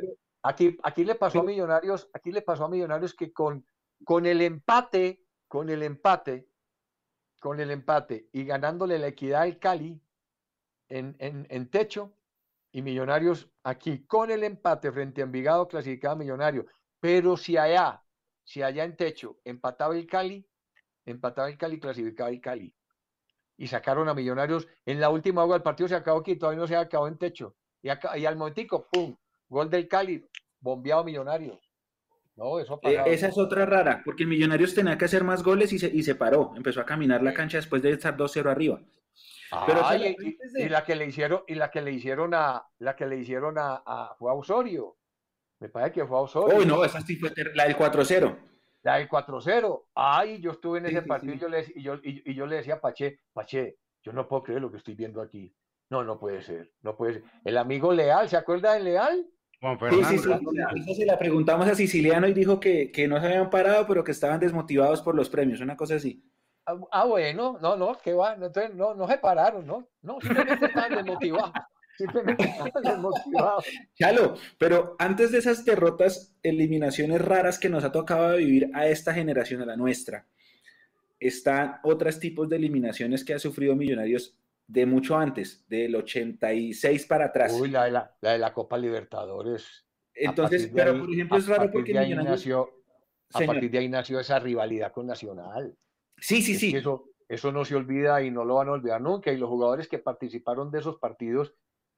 [0.42, 3.64] aquí, aquí le pasó a Millonarios, aquí le pasó a Millonarios que con,
[4.04, 6.48] con el empate, con el empate,
[7.38, 10.02] con el empate y ganándole la equidad al Cali
[10.88, 12.16] en, en, en techo,
[12.72, 16.66] y Millonarios aquí con el empate frente a Envigado clasificaba Millonario.
[16.98, 18.02] Pero si allá,
[18.44, 20.46] si allá en techo empataba el Cali,
[21.04, 22.74] empataba el Cali, clasificaba el Cali.
[23.58, 26.66] Y sacaron a Millonarios en la última agua del partido, se acabó aquí, todavía no
[26.66, 27.54] se acabó en techo.
[27.82, 29.14] Y, y al momentico, ¡pum!
[29.48, 30.26] Gol del Cali,
[30.58, 31.60] bombeado Millonarios.
[32.36, 35.70] No, eso eh, esa es otra rara, porque el Millonarios tenía que hacer más goles
[35.74, 36.54] y se, y se paró.
[36.56, 38.80] Empezó a caminar la cancha después de estar 2-0 arriba.
[39.66, 39.82] Pero
[40.56, 43.56] y, la que le hicieron, y la que le hicieron a, la que le hicieron
[43.59, 44.97] a, fue a Osorio.
[45.60, 46.59] Me parece que fue a Osorio.
[46.59, 48.36] Uy, no, esa sí fue la del 4-0.
[48.82, 49.84] La del 4-0.
[49.94, 53.76] Ay, yo estuve en ese partido Y, yo y, yo, le decía a Pache, Pache,
[54.02, 55.55] yo no puedo creer lo que estoy viendo aquí.
[55.90, 57.24] No, no puede ser, no puede ser.
[57.44, 59.26] El amigo Leal, ¿se acuerda de Leal?
[59.90, 60.94] sí, sí, sí.
[60.94, 64.10] se la preguntamos a Siciliano y dijo que, que, no se habían parado, pero que
[64.10, 66.24] estaban desmotivados por los premios, una cosa así.
[66.66, 69.89] Ah, ah bueno, no, no, que va, entonces no, no se pararon, ¿no?
[70.02, 71.52] No, simplemente estaban desmotivados.
[71.98, 73.66] Simplemente estaban desmotivados.
[73.94, 79.12] Chalo, pero antes de esas derrotas, eliminaciones raras que nos ha tocado vivir a esta
[79.12, 80.26] generación, a la nuestra,
[81.20, 84.36] están otros tipos de eliminaciones que ha sufrido Millonarios
[84.66, 87.52] de mucho antes, del 86 para atrás.
[87.52, 89.84] Uy, la de la, la, de la Copa Libertadores.
[90.14, 92.70] Entonces, pero por ejemplo es raro porque nació,
[93.32, 95.76] a partir de ahí nació esa rivalidad con Nacional.
[96.22, 96.74] Sí, sí, sí.
[96.76, 99.32] Eso, eso no se olvida y no lo van a olvidar nunca.
[99.32, 101.52] Y los jugadores que participaron de esos partidos,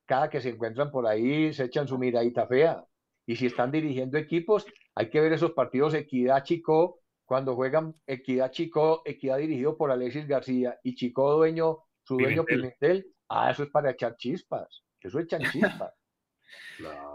[0.07, 2.85] cada que se encuentran por ahí, se echan su miradita fea.
[3.27, 8.51] Y si están dirigiendo equipos, hay que ver esos partidos Equidad Chico, cuando juegan Equidad
[8.51, 13.07] Chico, Equidad dirigido por Alexis García y Chico dueño, su dueño Pimentel.
[13.29, 14.83] Ah, eso es para echar chispas.
[15.01, 15.93] Eso echan chispas.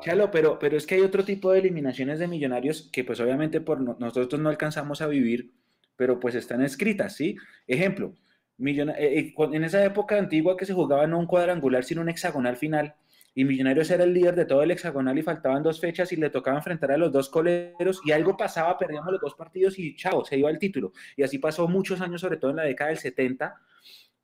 [0.02, 3.62] Chalo, pero, pero es que hay otro tipo de eliminaciones de millonarios que pues obviamente
[3.62, 5.54] por nosotros no alcanzamos a vivir,
[6.00, 7.36] pero pues están escritas, ¿sí?
[7.68, 8.16] Ejemplo,
[8.58, 12.56] eh, eh, en esa época antigua que se jugaba no un cuadrangular, sino un hexagonal
[12.56, 12.96] final,
[13.36, 16.30] y Millonarios era el líder de todo el hexagonal y faltaban dos fechas y le
[16.30, 20.24] tocaba enfrentar a los dos coleros y algo pasaba, perdíamos los dos partidos y chao,
[20.24, 20.94] se iba el título.
[21.18, 23.56] Y así pasó muchos años, sobre todo en la década del 70.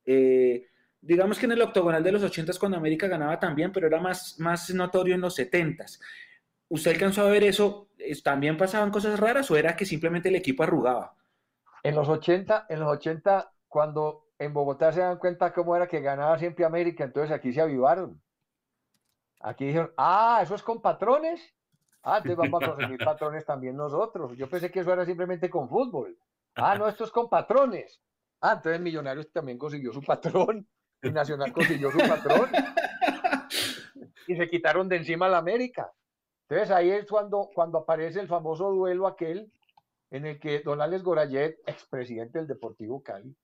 [0.06, 0.68] Eh,
[1.02, 4.40] digamos que en el octogonal de los 80 cuando América ganaba también, pero era más,
[4.40, 5.86] más notorio en los 70
[6.70, 7.90] ¿Usted alcanzó a ver eso?
[8.24, 11.16] ¿También pasaban cosas raras o era que simplemente el equipo arrugaba?
[11.86, 16.02] En los 80, en los 80, cuando en Bogotá se dan cuenta cómo era que
[16.02, 18.20] ganaba siempre América, entonces aquí se avivaron.
[19.40, 21.54] Aquí dijeron, ah, eso es con patrones.
[22.02, 24.36] Ah, entonces vamos a conseguir patrones también nosotros.
[24.36, 26.18] Yo pensé que eso era simplemente con fútbol.
[26.56, 28.02] Ah, no, esto es con patrones.
[28.42, 30.68] Ah, entonces Millonarios también consiguió su patrón
[31.04, 32.50] y Nacional consiguió su patrón.
[34.26, 35.92] Y se quitaron de encima la América.
[36.50, 39.52] Entonces ahí es cuando, cuando aparece el famoso duelo aquel
[40.16, 43.36] en el que Don Alex Gorayet, expresidente del Deportivo Cali,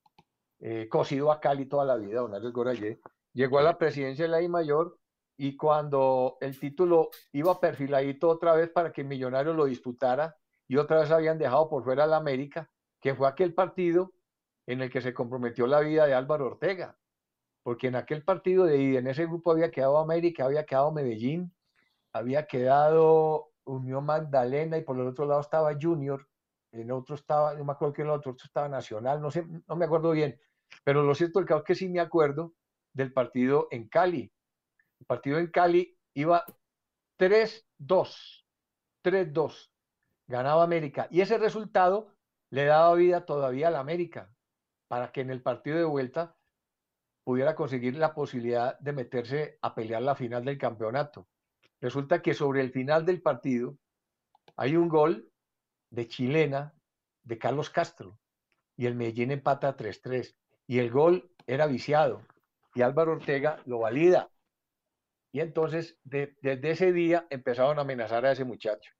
[0.61, 3.01] eh, cosido a Cali toda la vida, Don Alex Gorayet,
[3.33, 4.97] llegó a la presidencia de la I Mayor
[5.35, 11.01] y cuando el título iba perfiladito otra vez para que Millonarios lo disputara y otra
[11.01, 12.69] vez habían dejado por fuera la América,
[13.01, 14.13] que fue aquel partido
[14.65, 16.97] en el que se comprometió la vida de Álvaro Ortega,
[17.63, 21.53] porque en aquel partido de en ese grupo había quedado América, había quedado Medellín,
[22.13, 26.30] había quedado Unión Magdalena y por el otro lado estaba Junior,
[26.71, 29.75] en otro estaba, no me acuerdo que en el otro, estaba Nacional, no sé, no
[29.75, 30.39] me acuerdo bien,
[30.83, 32.53] pero lo cierto es que sí me acuerdo
[32.93, 34.31] del partido en Cali,
[34.99, 36.45] el partido en Cali iba
[37.19, 38.45] 3-2,
[39.03, 39.71] 3-2,
[40.27, 41.07] ganaba América.
[41.09, 42.13] Y ese resultado
[42.51, 44.33] le daba vida todavía a la América
[44.87, 46.35] para que en el partido de vuelta
[47.23, 51.27] pudiera conseguir la posibilidad de meterse a pelear la final del campeonato.
[51.79, 53.77] Resulta que sobre el final del partido
[54.55, 55.30] hay un gol
[55.91, 56.73] de chilena
[57.23, 58.19] de Carlos Castro
[58.75, 60.35] y el Medellín empata 3-3
[60.65, 62.23] y el gol era viciado
[62.73, 64.31] y Álvaro Ortega lo valida
[65.31, 68.91] y entonces, desde ese día empezaron a amenazar a ese muchacho.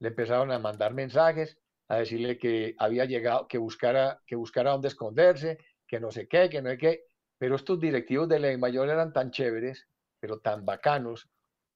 [0.00, 1.58] Le empezaron a mandar mensajes,
[1.88, 6.48] a decirle que había llegado, que buscara, que buscara dónde esconderse, que no sé qué,
[6.48, 7.04] que no sé qué.
[7.38, 9.86] Pero estos directivos de la mayor eran tan chéveres,
[10.20, 11.28] pero tan bacanos,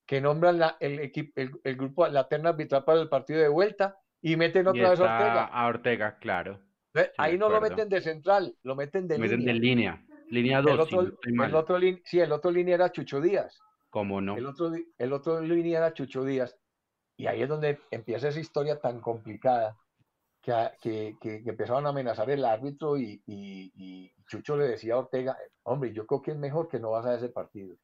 [0.07, 4.67] que nombran el, el, grupo, la terna arbitral para el partido de vuelta y meten
[4.67, 5.45] otra vez a Ortega.
[5.45, 6.61] A Ortega, claro.
[7.17, 9.53] Ahí no lo meten de central, lo meten de meten línea.
[9.53, 10.05] de línea.
[10.31, 10.73] Línea 2.
[10.73, 13.59] El otro, el otro, sí, el otro línea era Chucho Díaz.
[13.91, 14.37] ¿Cómo no?
[14.37, 16.57] El otro, el otro línea era Chucho Díaz.
[17.17, 19.77] Y ahí es donde empieza esa historia tan complicada
[20.81, 25.93] que, que, empezaron a amenazar el árbitro y, y, Chucho le decía a Ortega, hombre,
[25.93, 27.77] yo creo que es mejor que no vas a ese partido.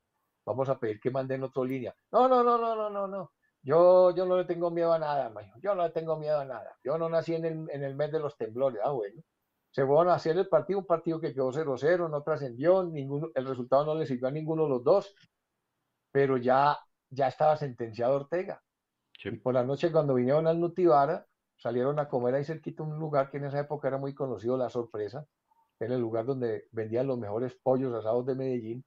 [0.45, 1.95] Vamos a pedir que manden otra línea.
[2.13, 3.33] No, no, no, no, no, no, no.
[3.65, 5.53] Yo, yo no le tengo miedo a nada, mayo.
[5.63, 6.79] Yo no le tengo miedo a nada.
[6.85, 8.81] Yo no nací en el, en el mes de los temblores.
[8.85, 9.23] Ah, bueno.
[9.73, 13.47] Se fueron a hacer el partido, un partido que quedó 0-0, no trascendió, ninguno, el
[13.47, 15.17] resultado no le sirvió a ninguno de los dos
[16.15, 16.79] pero ya,
[17.11, 18.63] ya estaba sentenciado Ortega.
[19.25, 21.27] Y por la noche cuando vinieron al Nutibara,
[21.57, 24.71] salieron a comer ahí cerquita un lugar que en esa época era muy conocido, La
[24.71, 25.27] Sorpresa,
[25.81, 28.85] en el lugar donde vendían los mejores pollos asados de Medellín,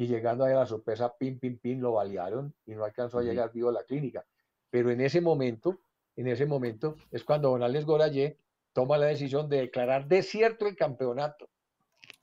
[0.00, 3.22] y llegando ahí a La Sorpresa, pim, pim, pim, lo balearon y no alcanzó a
[3.22, 4.24] llegar vivo a la clínica.
[4.70, 5.78] Pero en ese momento,
[6.16, 8.38] en ese momento es cuando Don Alex Gorayé
[8.72, 11.50] toma la decisión de declarar desierto el campeonato.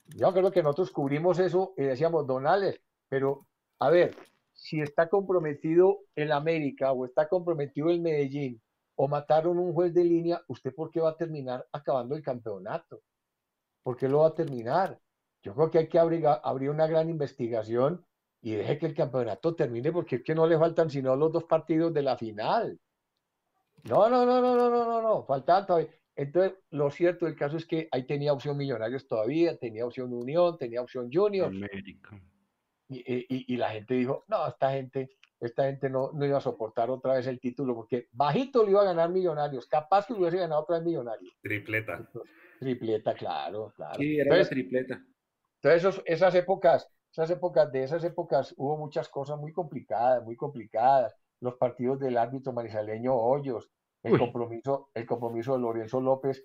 [0.06, 3.46] Yo creo que nosotros cubrimos eso y decíamos, Don Alex, pero
[3.78, 4.16] a ver,
[4.52, 8.60] si está comprometido el América o está comprometido el Medellín
[8.96, 13.02] o mataron un juez de línea, ¿usted por qué va a terminar acabando el campeonato?
[13.84, 14.98] ¿Por qué lo va a terminar?
[15.42, 18.04] Yo creo que hay que abrir, abrir una gran investigación
[18.40, 21.44] y deje que el campeonato termine porque es que no le faltan sino los dos
[21.44, 22.78] partidos de la final.
[23.84, 25.88] No, no, no, no, no, no, no, no, faltan todavía.
[26.16, 30.58] Entonces, lo cierto del caso es que ahí tenía opción Millonarios todavía, tenía opción Unión,
[30.58, 31.52] tenía opción Junior.
[32.88, 36.90] Y, y, la gente dijo, no, esta gente, esta gente no, no iba a soportar
[36.90, 40.38] otra vez el título porque bajito lo iba a ganar Millonarios, capaz que lo hubiese
[40.38, 41.32] ganado otra vez Millonarios.
[41.40, 42.10] Tripleta.
[42.58, 43.98] tripleta, claro, claro.
[43.98, 45.00] Sí, era la tripleta.
[45.62, 51.16] Entonces, esas épocas, esas épocas, de esas épocas hubo muchas cosas muy complicadas, muy complicadas.
[51.40, 53.70] Los partidos del árbitro marisaleño Hoyos,
[54.02, 56.44] el compromiso, el compromiso de Lorenzo López,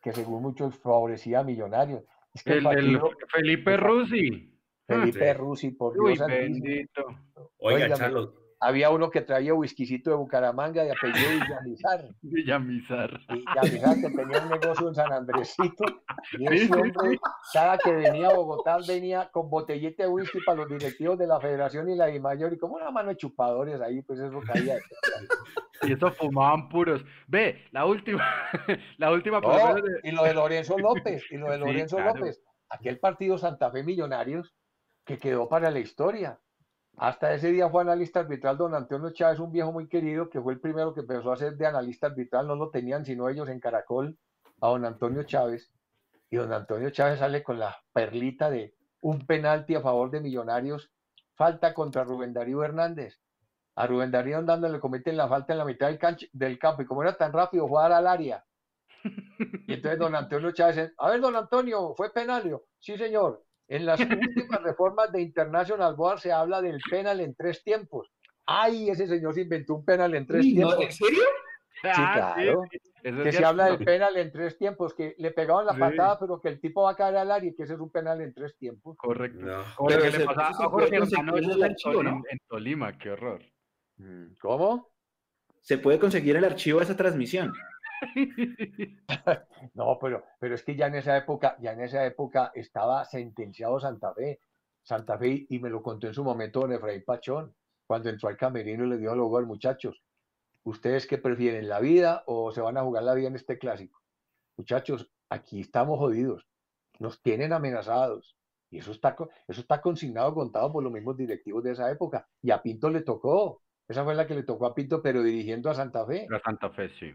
[0.00, 2.04] que según muchos favorecía a Millonarios.
[2.44, 4.54] el, Felipe Rusi.
[4.86, 6.26] Felipe Rusi, por Dios.
[6.26, 7.06] bendito.
[7.58, 12.08] Oiga, Charlos, había uno que traía whiskycito de Bucaramanga y apellido Villamizar.
[12.22, 13.20] Villamizar.
[13.28, 15.84] Villamizar, que tenía un negocio en San Andresito.
[16.38, 17.18] Y ese hombre,
[17.52, 21.40] cada que venía a Bogotá, venía con botellita de whisky para los directivos de la
[21.40, 22.52] federación y la de mayor.
[22.52, 24.76] Y como una mano de chupadores ahí, pues eso caía.
[25.80, 27.04] Y eso fumaban puros.
[27.28, 28.28] Ve, la última.
[28.96, 29.40] la última.
[30.02, 31.22] Y lo de Lorenzo López.
[31.30, 32.42] Y lo de Lorenzo López.
[32.68, 34.56] Aquel partido Santa Fe Millonarios
[35.04, 36.40] que quedó para la historia
[36.98, 40.52] hasta ese día fue analista arbitral don Antonio Chávez, un viejo muy querido, que fue
[40.52, 43.60] el primero que empezó a ser de analista arbitral, no lo tenían sino ellos en
[43.60, 44.18] Caracol,
[44.60, 45.70] a don Antonio Chávez.
[46.28, 50.90] Y don Antonio Chávez sale con la perlita de un penalti a favor de Millonarios,
[51.36, 53.20] falta contra Rubén Darío Hernández.
[53.76, 56.00] A Rubén Darío andando le cometen la falta en la mitad del,
[56.32, 58.44] del campo y como era tan rápido jugar al área.
[59.68, 62.64] Y entonces don Antonio Chávez, a ver don Antonio, ¿fue penalio?
[62.80, 67.62] Sí señor, en las últimas reformas de International Board se habla del penal en tres
[67.62, 68.10] tiempos.
[68.46, 68.88] ¡Ay!
[68.88, 70.80] Ese señor se inventó un penal en tres tiempos.
[70.80, 71.22] ¿En serio?
[71.82, 72.64] Sí, ah, claro.
[73.02, 76.48] que se habla del penal en tres tiempos, que le pegaban la patada, pero que
[76.48, 78.56] el tipo va a caer al área y que ese es un penal en tres
[78.56, 78.96] tiempos.
[78.96, 79.46] Correcto.
[79.86, 83.42] Pero le pasaba a Jorge en, Tolima, qué horror.
[83.98, 84.88] Mm, ¿Cómo?
[85.60, 87.52] Se puede conseguir el archivo de esa transmisión.
[89.74, 93.80] no, pero, pero es que ya en esa época, ya en esa época estaba sentenciado
[93.80, 94.40] Santa Fe.
[94.82, 97.54] Santa Fe, y me lo contó en su momento don Efraín Pachón,
[97.86, 100.02] cuando entró al camerino y le dio luego al muchachos,
[100.64, 104.00] ¿ustedes qué prefieren, la vida o se van a jugar la vida en este clásico?
[104.56, 106.46] Muchachos, aquí estamos jodidos,
[106.98, 108.36] nos tienen amenazados.
[108.70, 109.16] Y eso está,
[109.46, 112.28] eso está consignado, contado por los mismos directivos de esa época.
[112.42, 113.62] Y a Pinto le tocó.
[113.88, 116.26] Esa fue la que le tocó a Pinto, pero dirigiendo a Santa Fe.
[116.30, 117.12] A Santa Fe, sí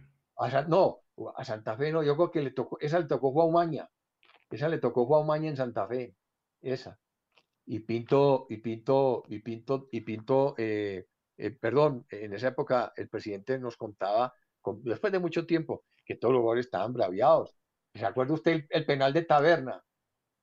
[0.68, 1.02] no,
[1.36, 3.34] a Santa Fe no, yo creo que le tocó, esa le tocó
[4.50, 6.16] esa le tocó Guaumaña en Santa Fe,
[6.62, 7.00] esa.
[7.66, 11.08] Y Pinto, y Pinto, y Pinto, y Pinto, eh,
[11.38, 14.34] eh, perdón, en esa época el presidente nos contaba,
[14.84, 17.56] después de mucho tiempo, que todos los jugadores estaban braviados.
[17.94, 19.84] ¿Se acuerda usted el penal de Taberna?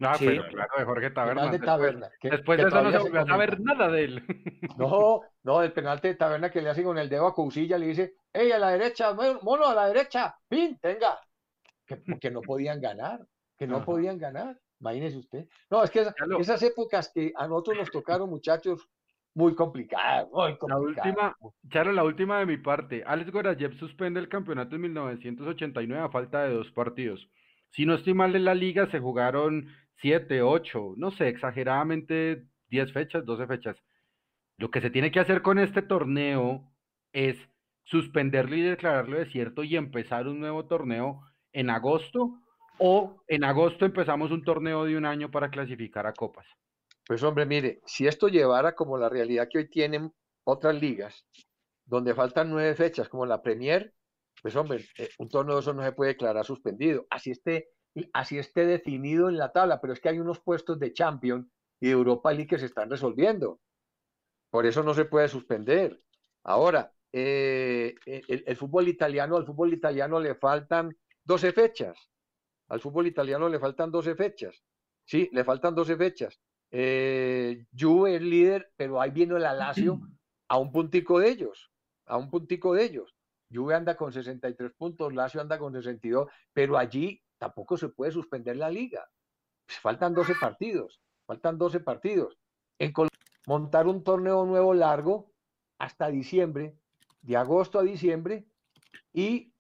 [0.01, 1.51] No, pero claro, de Jorge Taberna.
[1.53, 4.25] De Taberna después, de eso no se volvió a saber nada de él.
[4.79, 7.89] No, no, el penal de Taberna que le hace con el dedo a Cousilla, le
[7.89, 10.35] dice, ¡Ey, a la derecha, mono, a la derecha!
[10.49, 11.21] ¡Pin, tenga!
[12.19, 13.21] Que, no podían ganar,
[13.59, 14.59] que no podían ganar.
[14.81, 15.47] Imagínese usted.
[15.69, 16.07] No, es que
[16.39, 18.89] esas, épocas que a nosotros nos tocaron, muchachos,
[19.35, 21.15] muy complicadas, muy complicadas.
[21.15, 21.37] La última,
[21.69, 23.03] Charo, la última de mi parte.
[23.07, 27.29] Alex Gorayev suspende el campeonato en 1989 a falta de dos partidos.
[27.71, 29.69] Si no estoy mal en la liga, se jugaron
[30.01, 33.77] siete, ocho, no sé, exageradamente diez fechas, doce fechas.
[34.57, 36.71] Lo que se tiene que hacer con este torneo
[37.13, 37.37] es
[37.85, 41.23] suspenderlo y declararlo desierto y empezar un nuevo torneo
[41.53, 42.39] en agosto
[42.79, 46.47] o en agosto empezamos un torneo de un año para clasificar a copas.
[47.07, 50.13] Pues hombre, mire, si esto llevara como la realidad que hoy tienen
[50.45, 51.27] otras ligas,
[51.85, 53.93] donde faltan nueve fechas, como la Premier,
[54.41, 57.07] pues hombre, eh, un torneo de eso no se puede declarar suspendido.
[57.11, 57.69] Así esté
[58.13, 61.47] así esté definido en la tabla, pero es que hay unos puestos de Champions
[61.81, 63.61] y de Europa League que se están resolviendo.
[64.51, 66.01] Por eso no se puede suspender.
[66.45, 72.11] Ahora, eh, el, fútbol italiano, al fútbol italiano le faltan 12 fechas.
[72.69, 74.63] Al fútbol italiano le faltan 12 fechas.
[75.05, 76.41] Sí, le faltan 12 fechas.
[76.71, 80.01] Eh, Juve es líder, pero ahí viene el Alacio
[80.49, 81.71] a un puntico de ellos,
[82.07, 83.17] a un puntico de ellos.
[83.53, 88.57] Juve anda con 63 puntos, Lazio anda con 62, pero allí tampoco se puede suspender
[88.57, 89.09] la liga.
[89.67, 92.39] Pues, faltan 12 partidos, faltan 12 partidos.
[93.47, 95.33] Montar un torneo nuevo largo
[95.79, 96.79] hasta diciembre,
[97.23, 98.47] de agosto a diciembre,
[99.13, 99.55] y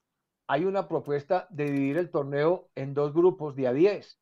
[0.47, 4.20] hay una propuesta de dividir el torneo en dos grupos de a 10,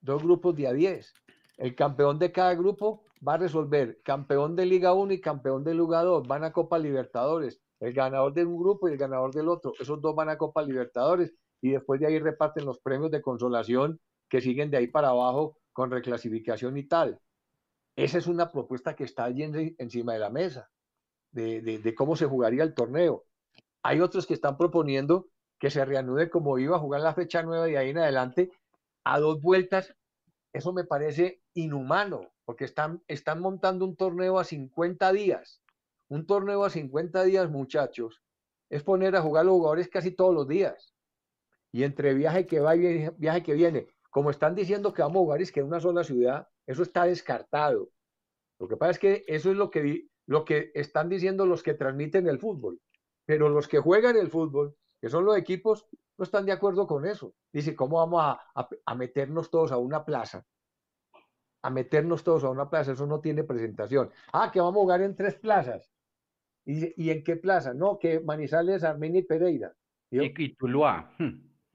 [0.00, 1.14] dos grupos de a 10.
[1.56, 5.74] El campeón de cada grupo va a resolver campeón de Liga 1 y campeón de
[5.74, 9.48] Liga 2, van a Copa Libertadores, el ganador de un grupo y el ganador del
[9.48, 13.22] otro, esos dos van a Copa Libertadores y después de ahí reparten los premios de
[13.22, 17.20] consolación que siguen de ahí para abajo con reclasificación y tal.
[17.96, 19.44] Esa es una propuesta que está allí
[19.78, 20.70] encima de la mesa,
[21.30, 23.24] de, cómo se jugaría el torneo.
[23.82, 25.28] Hay otros que están proponiendo
[25.58, 28.50] que se reanude como iba a jugar la fecha nueva y ahí en adelante
[29.04, 29.94] a dos vueltas.
[30.52, 35.62] Eso me parece inhumano, porque están, están montando un torneo a 50 días.
[36.08, 38.20] Un torneo a 50 días, muchachos,
[38.68, 40.91] es poner a jugar los jugadores casi todos los días.
[41.72, 45.24] Y entre viaje que va y viaje que viene, como están diciendo que vamos a
[45.24, 47.88] jugar es que en una sola ciudad, eso está descartado.
[48.60, 51.74] Lo que pasa es que eso es lo que, lo que están diciendo los que
[51.74, 52.78] transmiten el fútbol.
[53.24, 55.88] Pero los que juegan el fútbol, que son los equipos,
[56.18, 57.34] no están de acuerdo con eso.
[57.52, 58.22] Dice, ¿cómo vamos
[58.54, 60.44] a, meternos todos a una plaza?
[61.62, 64.10] A meternos todos a una plaza, eso no tiene presentación.
[64.32, 65.90] Ah, que vamos a jugar en tres plazas.
[66.64, 67.72] ¿Y, en qué plaza?
[67.72, 69.74] No, que Manizales, Armenia y Pereira.
[70.10, 71.16] y Tuluá.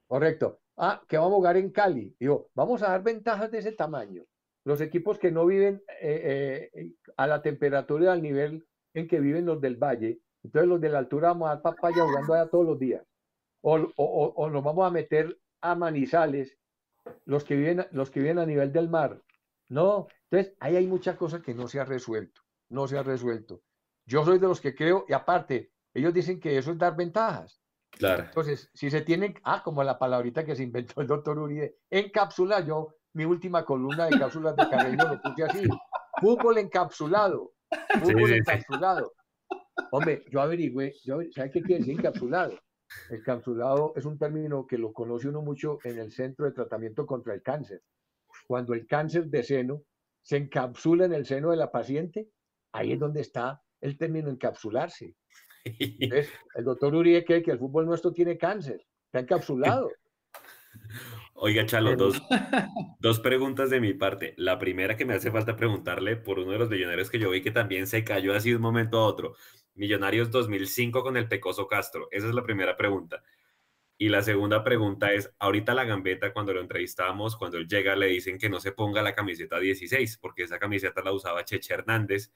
[0.08, 0.60] Correcto.
[0.78, 2.16] Ah, que vamos a jugar en Cali.
[2.20, 4.24] Digo, vamos a dar ventajas de ese tamaño
[4.68, 9.22] los equipos que no viven eh, eh, a la temperatura y al nivel en que
[9.22, 12.50] viven los del valle, entonces los de la altura vamos a dar papaya jugando allá
[12.50, 13.02] todos los días.
[13.62, 16.58] O, o, nos vamos a meter a manizales,
[17.24, 19.22] los que, viven, los que viven a nivel del mar.
[19.70, 23.62] No, entonces ahí hay muchas cosas que no se ha resuelto, no se ha resuelto.
[24.06, 27.62] Yo soy de los que creo, y aparte, ellos dicen que eso es dar ventajas.
[27.98, 28.24] Claro.
[28.24, 32.66] Entonces, si se tienen, ah, como la palabrita que se inventó el doctor Uribe, encapsular,
[32.66, 35.68] yo mi última columna de cápsulas de Carreño lo puse así.
[36.22, 37.54] Fútbol encapsulado.
[38.00, 39.14] Fútbol encapsulado.
[39.92, 42.60] Hombre, yo averigüé, yo, ¿sabe qué quiere decir encapsulado?
[43.10, 47.34] Encapsulado es un término que lo conoce uno mucho en el centro de tratamiento contra
[47.34, 47.82] el cáncer.
[48.48, 49.84] Cuando el cáncer de seno
[50.22, 52.30] se encapsula en el seno de la paciente,
[52.72, 55.16] ahí es donde está el término encapsularse.
[55.80, 59.90] Entonces, el doctor Uribe cree que el fútbol nuestro tiene cáncer, está encapsulado.
[61.40, 61.96] Oiga, Chalo,
[63.00, 64.34] dos, preguntas de mi parte.
[64.38, 67.42] La primera que me hace falta preguntarle por uno de los millonarios que yo vi
[67.42, 69.36] que también se cayó así de un momento a otro.
[69.76, 72.08] Millonarios 2005 con el Pecoso Castro.
[72.10, 73.22] Esa es la primera pregunta.
[74.00, 78.08] Y la segunda pregunta es, ahorita la gambeta, cuando lo entrevistamos, cuando él llega, le
[78.08, 82.32] dicen que no se ponga la camiseta 16, porque esa camiseta la usaba Cheche Hernández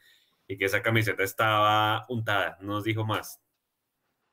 [0.52, 3.42] y que esa camiseta estaba untada, no nos dijo más.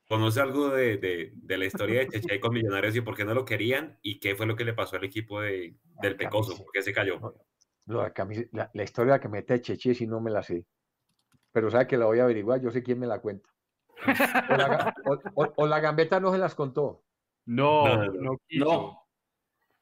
[0.08, 3.44] ¿Conoce algo de, de, la historia de Cheche con Millonarios y por qué no lo
[3.44, 4.00] querían?
[4.02, 6.56] ¿Y qué fue lo que le pasó al equipo de, del Pecoso?
[6.56, 7.20] ¿Por qué se cayó?
[7.86, 10.66] la, la, historia que mete Cheche si no me la sé.
[11.52, 13.48] Pero sabe que la voy a averiguar, yo sé quién me la cuenta.
[15.54, 17.04] O la, gambeta no se las contó.
[17.46, 19.06] No, no, no.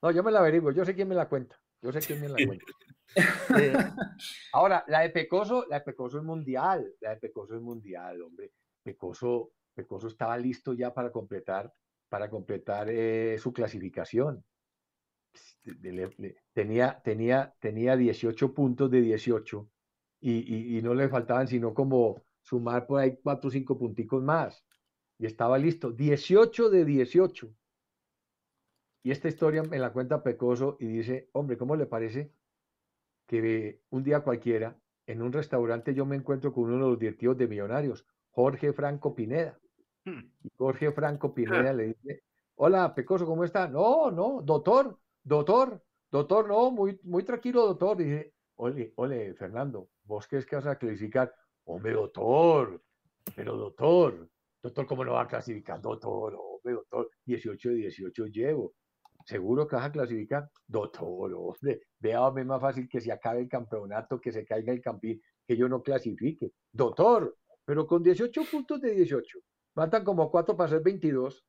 [0.02, 1.58] No, yo me la averiguo, yo sé quién me la cuenta.
[1.80, 2.66] Yo sé quién me la cuenta.
[3.14, 3.72] Eh,
[4.52, 6.94] ahora, la de Pecoso, la de Pecoso es mundial.
[7.00, 8.52] La de Pecoso es mundial, hombre.
[8.82, 11.72] Pecoso, Pecoso estaba listo ya para completar,
[12.08, 14.44] para completar eh, su clasificación.
[16.52, 19.68] tenía, tenía, tenía 18 puntos de 18
[20.20, 24.64] y, no le faltaban sino como sumar por ahí 4 o 5 punticos más.
[25.18, 25.90] Y estaba listo.
[25.92, 27.54] 18 de 18.
[29.02, 32.32] Y esta historia me la cuenta Pecoso y dice, hombre, ¿cómo le parece
[33.26, 34.76] que un día cualquiera
[35.06, 39.14] en un restaurante yo me encuentro con uno de los directivos de Millonarios, Jorge Franco
[39.14, 39.58] Pineda?
[40.04, 40.30] Hmm.
[40.56, 42.22] Jorge Franco Pineda le dice,
[42.56, 43.68] hola, Pecoso, ¿cómo está?
[43.68, 47.96] No, no, doctor, doctor, doctor, no, muy, muy tranquilo, doctor.
[47.96, 51.32] Dice, ole, ole, Fernando, ¿vos qué es que vas a clasificar?
[51.64, 52.80] Hombre, doctor,
[53.34, 54.28] pero doctor,
[54.62, 55.80] doctor, ¿cómo no va a clasificar?
[55.80, 58.74] Doctor, hombre, doctor, 18 de 18 llevo.
[59.26, 60.48] ¿Seguro que vas a clasificar?
[60.66, 65.20] Doctor, hombre, véame más fácil que se acabe el campeonato, que se caiga el campín,
[65.44, 66.52] que yo no clasifique.
[66.72, 69.38] Doctor, pero con 18 puntos de 18,
[69.74, 71.44] Faltan como cuatro para ser 22.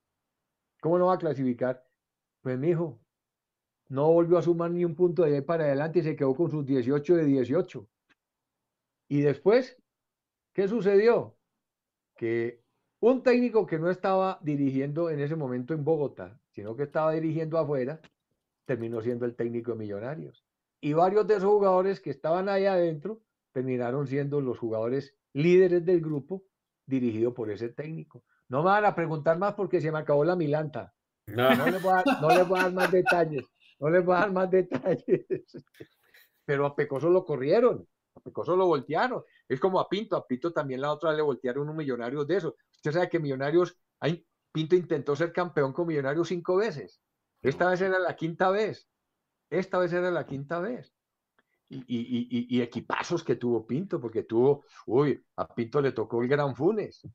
[0.82, 1.82] ¿Cómo no va a clasificar?
[2.42, 3.00] Pues mi hijo,
[3.88, 6.50] no volvió a sumar ni un punto de ahí para adelante y se quedó con
[6.50, 7.88] sus 18 de 18.
[9.08, 9.80] Y después,
[10.52, 11.38] ¿qué sucedió?
[12.16, 12.62] Que
[13.00, 17.58] un técnico que no estaba dirigiendo en ese momento en Bogotá, sino que estaba dirigiendo
[17.58, 18.00] afuera,
[18.64, 20.44] terminó siendo el técnico de Millonarios.
[20.80, 23.20] Y varios de esos jugadores que estaban ahí adentro
[23.52, 26.44] terminaron siendo los jugadores líderes del grupo
[26.86, 28.22] dirigido por ese técnico.
[28.48, 30.94] No me van a preguntar más porque se me acabó la milanta.
[31.26, 33.44] No, no les voy a, dar más detalles.
[33.78, 35.26] No les voy a dar más detalles.
[36.44, 37.86] Pero a Pecoso lo corrieron.
[38.14, 39.22] A Pecoso lo voltearon.
[39.48, 40.16] Es como a Pinto.
[40.16, 42.54] A Pinto también la otra le voltearon un millonario de esos.
[42.78, 43.78] Usted sabe que Millonarios,
[44.52, 47.00] Pinto intentó ser campeón con Millonarios cinco veces.
[47.42, 48.88] Esta vez era la quinta vez.
[49.50, 50.98] Esta vez era la quinta vez
[51.70, 57.06] y, equipazos que tuvo Pinto, porque tuvo, uy, a Pinto le tocó el Gran Funes.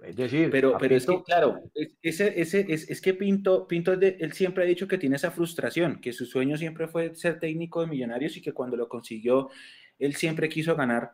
[0.00, 3.92] Es decir, pero, pero es que, claro, es, ese, ese, es, es, que Pinto, Pinto
[3.92, 7.80] él siempre ha dicho que tiene esa frustración, que su sueño siempre fue ser técnico
[7.80, 9.50] de millonarios y que cuando lo consiguió
[9.98, 11.12] él siempre quiso ganar.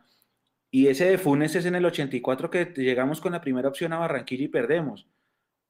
[0.71, 3.99] Y ese de Funes es en el 84 que llegamos con la primera opción a
[3.99, 5.09] Barranquilla y perdemos.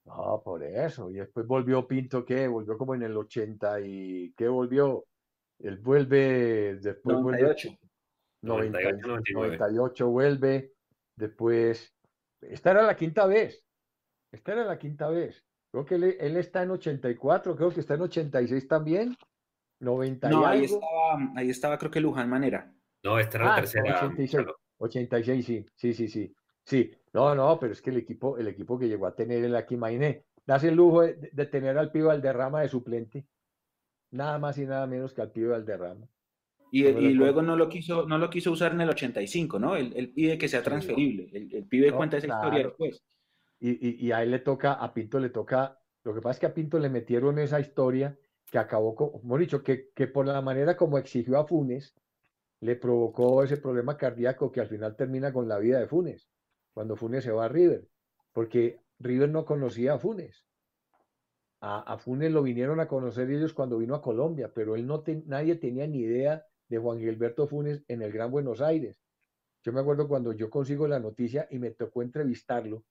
[0.05, 1.11] No, por eso.
[1.11, 2.49] Y después volvió Pinto, ¿qué?
[2.49, 5.07] Volvió como en el 80 y ¿qué volvió?
[5.59, 7.79] Él vuelve, después 98.
[8.43, 8.99] vuelve.
[9.33, 10.73] 98, vuelve.
[11.17, 11.95] Después,
[12.41, 13.65] esta era la quinta vez.
[14.33, 15.45] Esta era la quinta vez.
[15.71, 19.17] Creo que él, está en 84, creo que está en 86 también.
[19.81, 22.73] 90 no, ahí estaba, ahí estaba creo que Luján Manera.
[23.03, 23.97] No, esta era la ah, tercera.
[23.97, 24.47] 86,
[24.81, 26.35] 86, sí, sí, sí, sí.
[26.65, 29.55] Sí, no, no, pero es que el equipo, el equipo que llegó a tener el
[29.57, 33.27] aquí, imagínate, das el lujo de, tener al pibe Valderrama de suplente.
[34.13, 36.09] Nada más y nada menos que al pibe Valderrama.
[36.73, 39.77] Y, y luego no lo quiso, no lo quiso usar en el 85, ¿no?
[39.77, 41.29] Él, pide que sea transferible.
[41.33, 43.03] El, pibe cuenta esa historia después.
[43.59, 46.47] Y, y, a él le toca, a Pinto le toca, lo que pasa es que
[46.47, 48.17] a Pinto le metieron esa historia
[48.51, 51.95] que acabó, como dicho, que, que por la manera como exigió a Funes,
[52.61, 56.29] le provocó ese problema cardíaco que al final termina con la vida de Funes
[56.73, 57.89] cuando Funes se va a River,
[58.33, 60.47] porque River no conocía a Funes.
[61.63, 65.57] A, Funes lo vinieron a conocer ellos cuando vino a Colombia, pero él no nadie
[65.57, 68.97] tenía ni idea de Juan Gilberto Funes en el Gran Buenos Aires.
[69.63, 72.85] Yo me acuerdo cuando yo consigo la noticia y me tocó entrevistarlo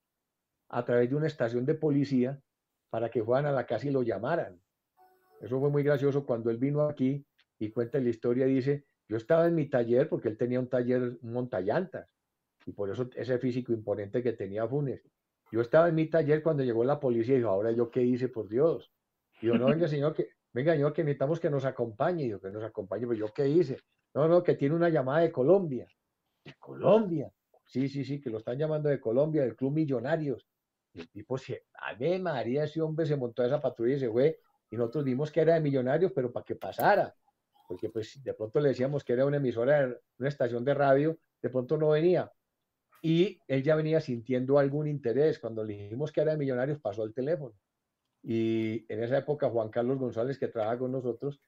[0.68, 2.40] a través de una estación de policía
[2.90, 4.60] para que fueran a la casa y lo llamaran.
[5.40, 7.26] Eso fue muy gracioso cuando él vino aquí
[7.58, 11.18] y cuenta la historia, dice, yo estaba en mi taller porque él tenía un taller
[11.22, 12.08] montallantas
[12.64, 15.02] y por eso ese físico imponente que tenía Funes.
[15.50, 18.28] Yo estaba en mi taller cuando llegó la policía y dijo, ahora yo qué hice,
[18.28, 18.92] por Dios.
[19.40, 22.26] Y yo, no, venga señor, que, venga señor, que necesitamos que nos acompañe.
[22.26, 23.78] Y yo, que nos acompañe, pues yo qué hice.
[24.14, 25.88] No, no, que tiene una llamada de Colombia.
[26.44, 27.32] ¿De Colombia?
[27.66, 30.46] Sí, sí, sí, que lo están llamando de Colombia, del Club Millonarios.
[30.92, 33.98] Y el tipo, se, a ver, María, ese hombre se montó a esa patrulla y
[33.98, 34.38] se fue.
[34.70, 37.12] Y nosotros vimos que era de Millonarios, pero para que pasara.
[37.70, 41.50] Porque pues de pronto le decíamos que era una emisora, una estación de radio, de
[41.50, 42.28] pronto no venía
[43.00, 45.38] y él ya venía sintiendo algún interés.
[45.38, 47.54] Cuando le dijimos que era de Millonarios, pasó el teléfono.
[48.24, 51.40] Y en esa época, Juan Carlos González, que trabaja con nosotros,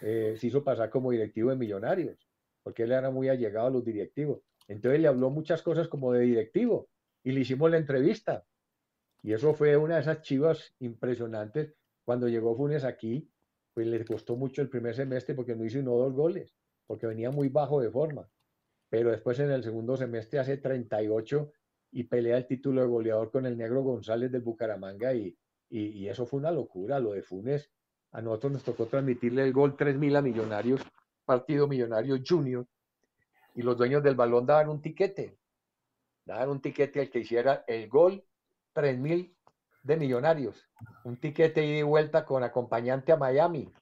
[0.00, 2.26] eh, se hizo pasar como directivo de Millonarios,
[2.62, 4.40] porque él era muy allegado a los directivos.
[4.68, 6.88] Entonces le habló muchas cosas como de directivo
[7.22, 8.46] y le hicimos la entrevista.
[9.22, 11.74] Y eso fue una de esas chivas impresionantes.
[12.02, 13.28] Cuando llegó Funes aquí,
[13.76, 17.06] pues le costó mucho el primer semestre porque no hizo uno o dos goles, porque
[17.06, 18.28] venía muy bajo de forma
[18.88, 21.52] pero después en el segundo semestre hace 38
[21.92, 25.36] y pelea el título de goleador con el negro González del Bucaramanga y,
[25.68, 27.70] y, eso fue una locura, lo de Funes.
[28.12, 30.80] A nosotros nos tocó transmitirle el gol 3.000 a Millonarios,
[31.24, 32.66] partido Millonario Junior,
[33.54, 35.36] y los dueños del balón daban un tiquete,
[36.24, 38.24] daban un tiquete al que hiciera el gol
[38.74, 39.35] 3.000
[39.86, 40.68] de Millonarios,
[41.04, 43.72] un tiquete ida y vuelta con acompañante a Miami,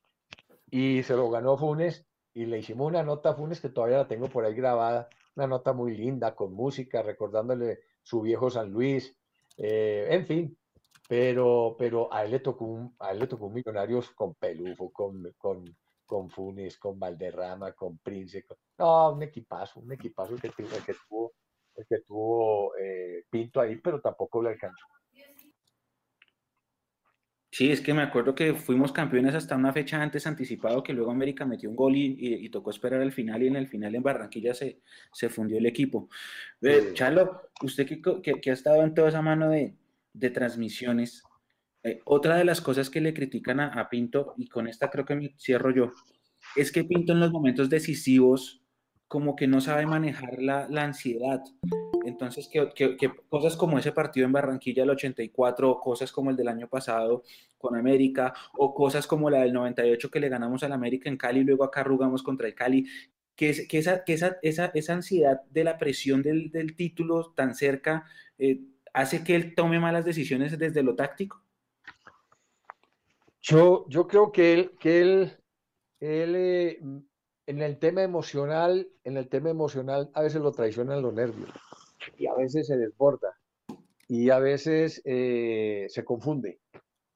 [0.70, 4.08] y se lo ganó Funes y le hicimos una nota a Funes que todavía la
[4.08, 9.16] tengo por ahí grabada, una nota muy linda con música, recordándole su viejo San Luis,
[9.56, 10.58] eh, en fin,
[11.08, 15.32] pero, pero a él le tocó un, a él le tocó Millonarios con Pelufo, con,
[15.38, 15.64] con,
[16.04, 18.44] con Funes, con Valderrama, con Prince,
[18.76, 21.32] no, un equipazo, un equipazo que, que tuvo,
[21.88, 24.84] que tuvo eh, Pinto ahí, pero tampoco le alcanzó.
[27.54, 31.12] Sí, es que me acuerdo que fuimos campeones hasta una fecha antes anticipado, que luego
[31.12, 34.54] América metió un gol y, tocó esperar al final y en el final en Barranquilla
[34.54, 34.80] se,
[35.12, 36.08] se fundió el equipo.
[36.62, 39.76] Eh, Chalo, usted que, ha estado en toda esa mano de,
[40.30, 41.22] transmisiones,
[41.84, 45.14] eh, otra de las cosas que le critican a, Pinto, y con esta creo que
[45.14, 45.92] me cierro yo,
[46.56, 48.63] es que Pinto en los momentos decisivos
[49.14, 51.40] como que no sabe manejar la, la ansiedad.
[52.04, 56.48] Entonces, que, cosas como ese partido en Barranquilla del 84, o cosas como el del
[56.48, 57.22] año pasado
[57.56, 61.40] con América, o cosas como la del 98 que le ganamos al América en Cali
[61.40, 62.86] y luego acá arrugamos contra el Cali,
[63.36, 67.54] que, que, esa, que esa, esa, esa, ansiedad de la presión del, del título tan
[67.54, 68.62] cerca eh,
[68.92, 71.40] hace que él tome malas decisiones desde lo táctico.
[73.40, 75.32] Yo, yo creo que él, que él,
[76.00, 76.80] él eh,
[77.46, 81.50] en el tema emocional, en el tema emocional a veces lo traicionan los nervios
[82.18, 83.36] y a veces se desborda
[84.08, 86.60] y a veces eh, se confunde,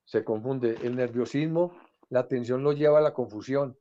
[0.04, 0.76] se confunde.
[0.82, 1.76] El nerviosismo,
[2.08, 3.76] la tensión lo lleva a la confusión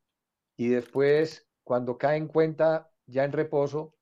[0.57, 3.93] y después cuando cae en cuenta ya en reposo,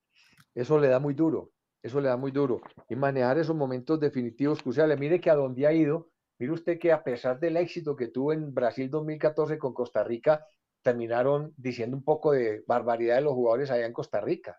[0.54, 1.52] eso le da muy duro,
[1.84, 2.62] eso le da muy duro.
[2.90, 5.00] Y manejar esos momentos definitivos cruciales.
[5.00, 6.10] Mire que a donde ha ido,
[6.40, 10.46] mire usted que a pesar del éxito que tuvo en Brasil 2014 con Costa Rica,
[10.86, 14.56] terminaron diciendo un poco de barbaridad de los jugadores allá en Costa Rica.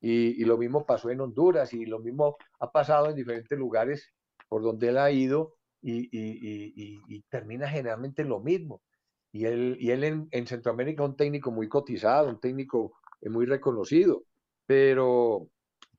[0.00, 4.12] Y, lo mismo pasó en Honduras y lo mismo ha pasado en diferentes lugares
[4.48, 8.82] por donde él ha ido y, termina generalmente lo mismo.
[9.30, 14.24] Y él, y él en, Centroamérica un técnico muy cotizado, un técnico es muy reconocido,
[14.66, 15.46] pero,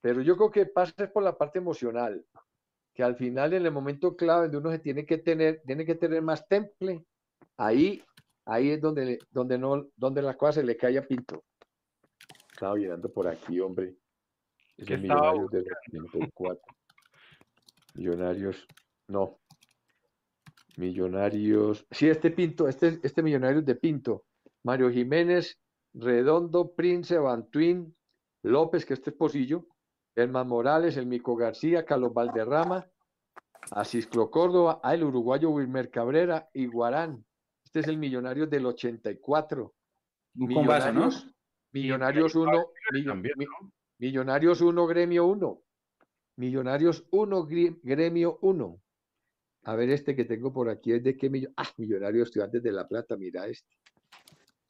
[0.02, 2.26] pero yo creo que pasa por la parte emocional,
[2.94, 5.96] que al final en el momento clave donde uno se tiene que tener, tiene que
[5.96, 7.06] tener más temple,
[7.56, 8.04] ahí,
[8.46, 11.44] ahí es donde, donde, no, donde la cosa se le cae a Pinto.
[12.52, 13.96] Estaba mirando por aquí, hombre.
[14.78, 16.62] Es el Millonarios del 84.
[17.96, 18.68] Millonarios,
[19.08, 19.40] no.
[20.78, 21.86] Millonarios.
[21.92, 24.26] Sí, este Pinto, este, este Millonarios de Pinto.
[24.64, 25.60] Mario Jiménez,
[25.94, 27.96] Redondo, Prince, Bantuín,
[28.44, 29.68] López, que este es Posillo,
[30.16, 32.88] Herman Morales, el Mico García, Carlos Valderrama,
[33.72, 37.26] Asisclo Córdoba, ah, el uruguayo Wilmer Cabrera y Guarán.
[37.74, 39.74] Este es el Millonario del 84.
[40.36, 41.28] Millonarios,
[41.72, 42.68] Millonarios 1,
[43.98, 45.64] Millonarios 1, Gremio 1.
[46.36, 47.48] Millonarios 1,
[47.82, 48.82] Gremio 1.
[49.64, 51.56] A ver, este que tengo por aquí es de qué millonarios.
[51.58, 53.76] Ah, Millonarios Estudiantes de La Plata, mira este.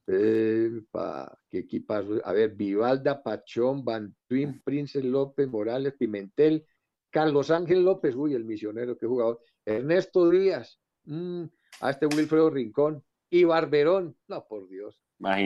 [0.08, 2.22] Epa, qué equipazo.
[2.24, 6.66] A ver, Vivalda, Pachón, Bantuín, Prince López, Morales, Pimentel,
[7.10, 9.42] Carlos Ángel López, uy, el misionero que jugador.
[9.66, 11.44] Ernesto Díaz, mm,
[11.82, 14.16] a este Wilfredo Rincón y Barberón.
[14.28, 15.02] No, por Dios.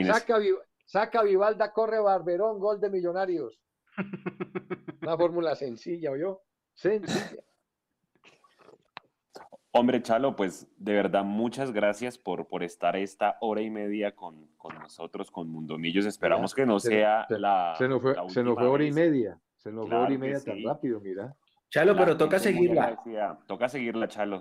[0.06, 0.38] Saca,
[0.84, 3.60] saca Vivalda, corre Barberón, gol de Millonarios.
[5.02, 6.42] Una fórmula sencilla, yo.
[6.74, 7.42] Sencilla.
[9.72, 14.48] Hombre, Chalo, pues de verdad muchas gracias por, por estar esta hora y media con,
[14.56, 16.06] con nosotros, con Mundomillos.
[16.06, 17.74] Esperamos que no sea la.
[17.76, 19.38] Se nos fue, se nos fue hora y media.
[19.56, 21.36] Se nos fue hora y media tan rápido, mira.
[21.70, 22.98] Chalo, pero toca seguirla.
[23.46, 24.40] Toca seguirla, Chalo.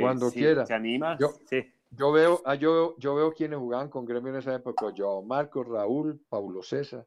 [0.00, 0.64] Cuando, quiera.
[0.64, 1.16] ¿Se anima?
[1.18, 1.64] Yo, sí.
[1.90, 4.92] yo veo, ah, yo, yo veo quienes jugaban con gremio en esa época.
[4.94, 7.04] Yo, Marcos, Raúl, Paulo César,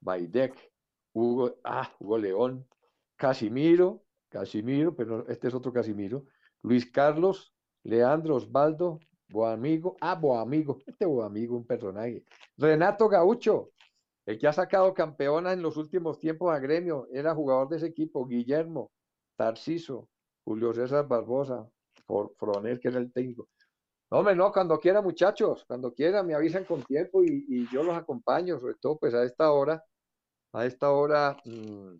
[0.00, 0.54] Baidec,
[1.14, 2.66] Hugo, ah, Hugo León,
[3.16, 6.24] Casimiro, Casimiro, pero este es otro Casimiro.
[6.62, 8.98] Luis Carlos, Leandro Osvaldo,
[9.30, 12.24] Boamigo, ah, Boamigo, este Boamigo, un personaje.
[12.58, 13.70] Renato Gaucho,
[14.26, 17.86] el que ha sacado campeona en los últimos tiempos a gremio, era jugador de ese
[17.86, 18.90] equipo, Guillermo,
[19.36, 20.08] Tarciso,
[20.44, 21.68] Julio César Barbosa,
[22.38, 23.48] Fronel, que era el técnico.
[24.10, 28.58] hombre, no, cuando quiera, muchachos, cuando quiera, me avisan con tiempo y, yo los acompaño,
[28.58, 29.82] sobre todo pues a esta hora,
[30.52, 31.96] a esta hora, mm,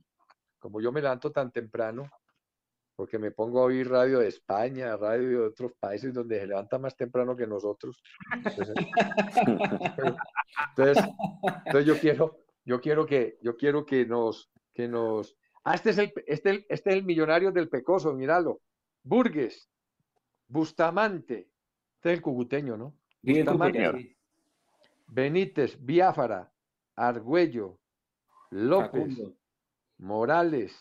[0.59, 2.09] como yo me levanto tan temprano,
[2.97, 6.79] porque me pongo a oír radio de España, radio de otros países donde se levanta
[6.79, 8.01] más temprano que nosotros.
[8.33, 8.75] Entonces,
[11.87, 15.37] yo quiero, yo quiero que, yo quiero que nos, que nos.
[15.65, 18.61] Ah, este es el, este, este es el millonario del Pecoso, míralo.
[19.03, 19.71] Burgues,
[20.47, 21.49] Bustamante,
[21.97, 22.95] este es el cubuteño, ¿no?
[23.23, 24.17] Bustamante,
[25.07, 26.53] Benítez, Biafara,
[26.97, 27.79] Argüello,
[28.51, 29.19] López,
[29.99, 30.79] Morales,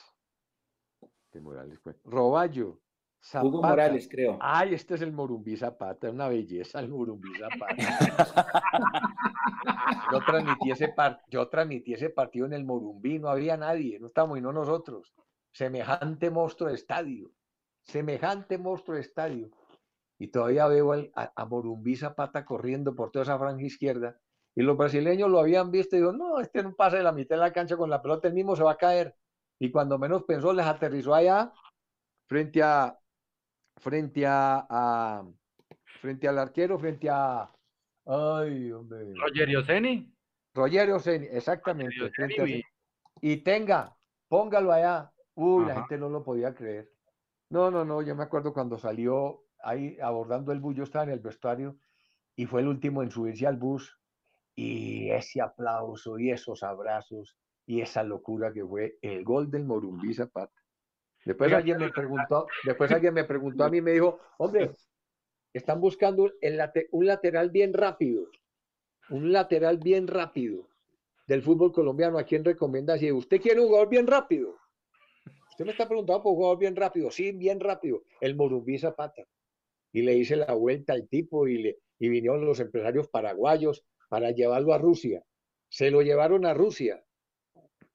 [1.39, 2.79] Morales Roballo.
[3.21, 3.47] Zapata.
[3.47, 4.37] Hugo Morales, creo.
[4.41, 7.75] Ay, este es el Morumbí Zapata, una belleza el Morumbí Zapata.
[10.11, 10.93] yo, transmití ese
[11.29, 15.13] yo transmití ese partido en el Morumbí, no había nadie, no estamos y no nosotros.
[15.51, 17.31] Semejante monstruo de estadio,
[17.83, 19.49] semejante monstruo de estadio.
[20.19, 24.17] Y todavía veo a, a, Morumbí Zapata corriendo por toda esa franja izquierda.
[24.55, 27.35] Y los brasileños lo habían visto y digo, no, este no pasa de la mitad
[27.35, 29.15] de la cancha con la pelota, el mismo se va a caer
[29.63, 31.53] y cuando menos pensó les aterrizó allá
[32.27, 32.99] frente a
[33.77, 35.23] frente a,
[36.01, 37.49] frente al arquero, frente a
[38.05, 39.13] ay, hombre.
[39.15, 40.13] Rogerio Seni.
[40.53, 41.95] Rogerio Seni, exactamente.
[43.21, 43.95] y tenga,
[44.27, 45.11] póngalo allá.
[45.35, 46.91] Uy, la gente no lo podía creer.
[47.49, 51.11] No, no, no, yo me acuerdo cuando salió ahí abordando el bus, yo estaba en
[51.11, 51.77] el vestuario
[52.35, 53.97] y fue el último en subirse al bus
[54.55, 60.13] y ese aplauso y esos abrazos y esa locura que fue el gol del Morumbí
[60.13, 60.53] Zapata.
[61.25, 64.75] Después alguien me preguntó, después alguien me preguntó a mí, me dijo, hombre,
[65.53, 66.31] están buscando
[66.91, 68.27] un lateral bien rápido,
[69.09, 70.67] un lateral bien rápido
[71.27, 72.17] del fútbol colombiano.
[72.17, 72.97] ¿A quién recomienda?
[72.97, 74.55] Si usted quiere un jugador bien rápido,
[75.49, 79.23] usted me está preguntando por un jugador bien rápido, sí, bien rápido, el Morumbí Zapata.
[79.91, 84.31] Y le hice la vuelta al tipo y, le, y vinieron los empresarios paraguayos para
[84.31, 85.23] llevarlo a Rusia.
[85.69, 87.03] Se lo llevaron a Rusia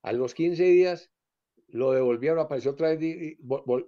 [0.03, 1.11] a los 15 días
[1.69, 3.37] lo devolvieron, apareció otra vez,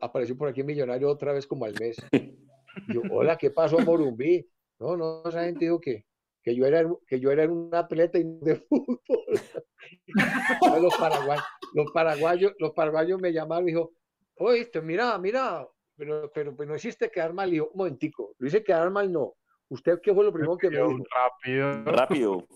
[0.01, 1.97] apareció por aquí millonario otra vez como al mes.
[2.93, 4.47] Yo, hola, ¿qué pasó Morumbí?
[4.79, 6.07] No, no, esa gente dijo que,
[6.43, 9.01] que yo era que yo era un atleta de fútbol.
[10.83, 11.45] los paraguayos,
[11.75, 13.93] los paraguayos, los paraguayos me llamaron y dijo,
[14.37, 17.53] oye, mira, mira, pero, pero, pero no hiciste quedar mal.
[17.53, 19.35] Y yo, un momentico, lo hice quedar mal, no.
[19.69, 21.05] ¿Usted qué fue lo primero que me dijo?
[21.15, 21.85] Rápido.
[21.85, 22.47] Rápido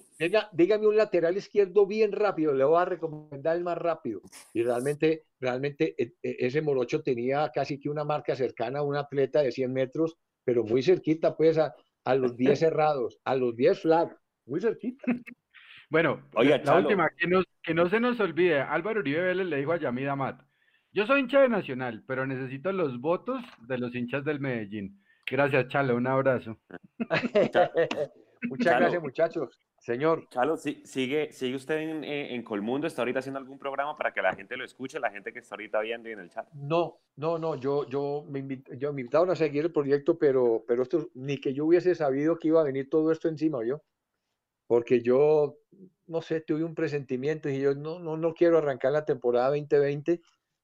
[0.52, 4.20] dígame un lateral izquierdo bien rápido, le voy a recomendar el más rápido.
[4.52, 8.96] Y realmente, realmente e, e, ese Morocho tenía casi que una marca cercana a un
[8.96, 11.74] atleta de 100 metros, pero muy cerquita, pues a,
[12.14, 14.12] los 10 cerrados, a los 10 flat,
[14.46, 15.04] muy cerquita.
[15.90, 19.70] Bueno, la última, que no, que no se nos olvide, Álvaro Uribe Vélez le dijo
[19.70, 20.40] a Yamid Amat,
[20.90, 25.00] yo soy hincha de Nacional, pero necesito los votos de los hinchas del Medellín.
[25.30, 26.58] Gracias, Chalo, un abrazo.
[28.48, 29.58] Muchas gracias, muchachos.
[29.84, 30.26] Señor.
[30.30, 34.56] Chalo, sigue, sigue usted en, Colmundo, está ahorita haciendo algún programa para que la gente
[34.56, 36.50] lo escuche, la gente que está ahorita viendo en el chat.
[36.54, 40.84] No, no, no, yo, yo, me, yo me invitaron a seguir el proyecto, pero, pero
[40.84, 43.82] esto, ni que yo hubiese sabido que iba a venir todo esto encima, yo.
[44.66, 45.58] Porque yo,
[46.06, 50.22] no sé, tuve un presentimiento y yo no, no, no quiero arrancar la temporada 2020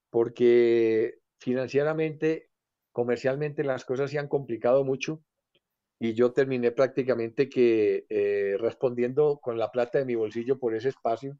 [0.08, 2.48] porque financieramente,
[2.90, 5.22] comercialmente las cosas se han complicado mucho
[6.02, 10.88] y yo terminé prácticamente que eh, respondiendo con la plata de mi bolsillo por ese
[10.88, 11.38] espacio.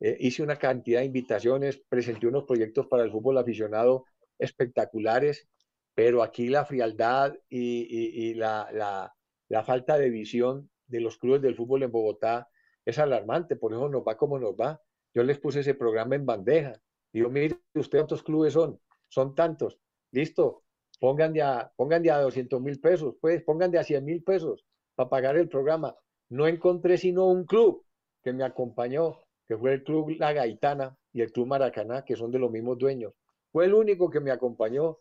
[0.00, 4.04] Eh, hice una cantidad de invitaciones, presenté unos proyectos para el fútbol aficionado
[4.38, 5.48] espectaculares,
[5.94, 9.14] pero aquí la frialdad y, la, la,
[9.48, 12.48] la, falta de visión de los clubes del fútbol en Bogotá
[12.84, 14.80] es alarmante, por eso nos va como nos va.
[15.14, 16.74] Yo les puse ese programa en bandeja.
[17.12, 18.78] Digo, mire, ¿usted cuántos clubes son?
[19.08, 19.78] Son tantos.
[20.12, 20.64] Listo,
[21.00, 24.22] pongan de a, pongan de a 200 mil pesos, pues pongan de a 100 mil
[24.22, 24.64] pesos
[24.94, 25.96] para pagar el programa.
[26.28, 27.84] No encontré sino un club
[28.22, 29.18] que me acompañó,
[29.48, 32.78] que fue el club La Gaitana y el club Maracaná, que son de los mismos
[32.78, 33.14] dueños.
[33.50, 34.98] Fue el único que me acompañó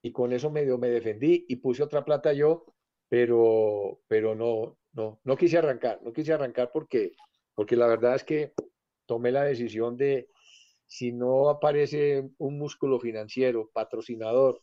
[0.00, 2.64] y con eso medio me defendí y puse otra plata yo,
[3.08, 7.12] pero, pero no, no, no quise arrancar, no quise arrancar porque,
[7.54, 8.54] porque la verdad es que
[9.06, 10.28] tomé la decisión de,
[10.86, 14.62] si no aparece un músculo financiero, patrocinador,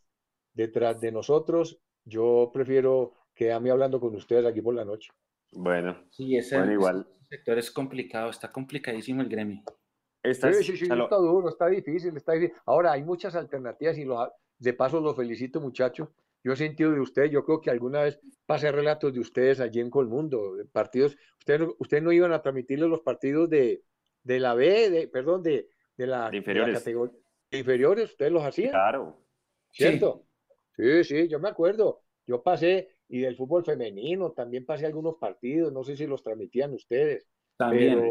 [0.53, 5.11] detrás de nosotros, yo prefiero quedarme hablando con ustedes aquí por la noche.
[5.53, 7.07] Bueno, sí, ese, igual.
[7.29, 9.63] sector es complicado, está complicadísimo el gremio.
[10.23, 12.55] Está, sí, sí, sí, está duro, está difícil, está difícil.
[12.65, 14.05] Ahora, hay muchas alternativas y
[14.59, 16.09] de paso los felicito, muchachos.
[16.43, 19.79] Yo he sentido de ustedes, yo creo que alguna vez pasé relatos de ustedes allí
[19.79, 21.17] en Colmundo, de partidos.
[21.39, 23.83] Ustedes, ustedes no iban a transmitirle los partidos de,
[24.23, 26.77] de la B, de, perdón, de, de la, inferiores.
[26.77, 27.21] categoría
[27.51, 28.71] inferiores, ustedes los hacían.
[28.71, 29.17] Claro.
[29.71, 30.25] ¿Cierto?
[30.81, 32.01] Sí, sí, yo me acuerdo.
[32.25, 36.73] Yo pasé, y del fútbol femenino, también pasé algunos partidos, no sé si los transmitían
[36.73, 37.27] ustedes.
[37.55, 38.09] También.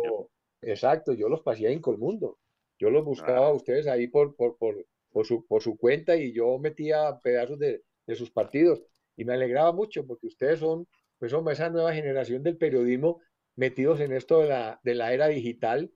[0.63, 2.39] exacto, yo los pasé en Colmundo.
[2.79, 6.33] Yo los buscaba a ustedes ahí por, por, por, por, su, por su cuenta y
[6.33, 8.81] yo metía pedazos de, de sus partidos.
[9.17, 10.87] Y me alegraba mucho porque ustedes son,
[11.19, 13.21] pues son esa nueva generación del periodismo
[13.57, 15.91] metidos en esto de la, de la era digital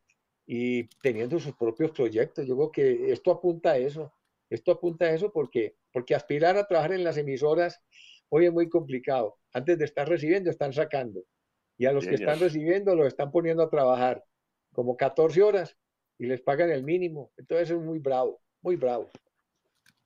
[0.44, 2.46] y teniendo sus propios proyectos.
[2.46, 4.12] Yo creo que esto apunta a eso.
[4.50, 7.82] Esto apunta a eso porque, porque aspirar a trabajar en las emisoras
[8.28, 9.38] hoy es muy complicado.
[9.52, 11.22] Antes de estar recibiendo, están sacando.
[11.76, 14.24] Y a los que están recibiendo, los están poniendo a trabajar
[14.72, 15.76] como 14 horas
[16.18, 17.32] y les pagan el mínimo.
[17.36, 19.10] Entonces es muy bravo, muy bravo.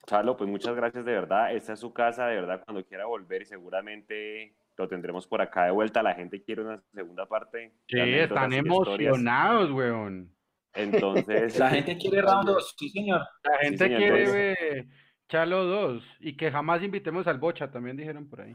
[0.07, 1.55] Charlo, pues muchas gracias de verdad.
[1.55, 5.65] Esta es su casa, de verdad, cuando quiera volver y seguramente lo tendremos por acá
[5.67, 6.03] de vuelta.
[6.03, 7.75] La gente quiere una segunda parte.
[7.87, 10.35] Sí, están emocionados, weón.
[10.75, 11.59] Entonces.
[11.59, 13.23] La gente quiere round 2, sí, señor.
[13.43, 14.89] La gente quiere
[15.29, 18.53] Chalo 2 y que jamás invitemos al Bocha, también dijeron por ahí.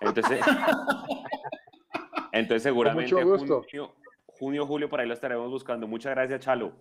[0.00, 0.40] Entonces,
[2.32, 3.94] entonces seguramente junio,
[4.24, 5.86] junio, julio, por ahí lo estaremos buscando.
[5.86, 6.72] Muchas gracias, Chalo.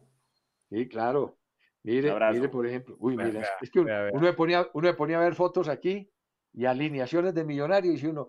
[0.69, 1.37] Sí, claro.
[1.83, 5.23] Mire, mire, por ejemplo, uy, mira, es que uno, me ponía, uno me ponía a
[5.23, 6.09] ver fotos aquí
[6.53, 8.27] y alineaciones de millonarios y uno,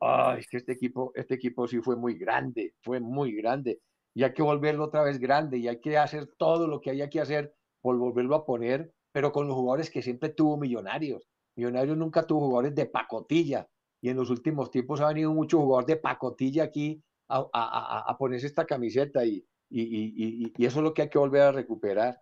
[0.00, 3.80] ay, es que este equipo, este equipo sí fue muy grande, fue muy grande
[4.14, 7.08] y hay que volverlo otra vez grande y hay que hacer todo lo que haya
[7.08, 11.28] que hacer por volverlo a poner, pero con los jugadores que siempre tuvo Millonarios.
[11.56, 13.68] Millonarios nunca tuvo jugadores de pacotilla
[14.00, 18.18] y en los últimos tiempos ha venido mucho jugador de pacotilla aquí a, a, a
[18.18, 21.52] ponerse esta camiseta y, y, y, y, eso es lo que hay que volver a
[21.52, 22.20] recuperar.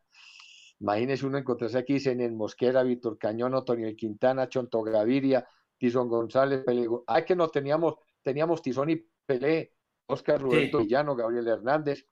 [0.81, 7.05] Imagínese uno encontrarse aquí en Mosquera, Víctor Cañón, Otoniel Quintana, Chonto Gaviria, Tizón González, Pelego.
[7.07, 9.73] Ay, que no teníamos, teníamos Tizón y Pelé,
[10.09, 12.07] Oscar Roberto Villano, Gabriel Hernández,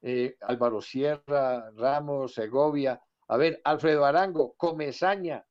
[0.00, 5.44] eh, Álvaro Sierra, Ramos, Segovia, a ver, Alfredo Arango, Comezaña,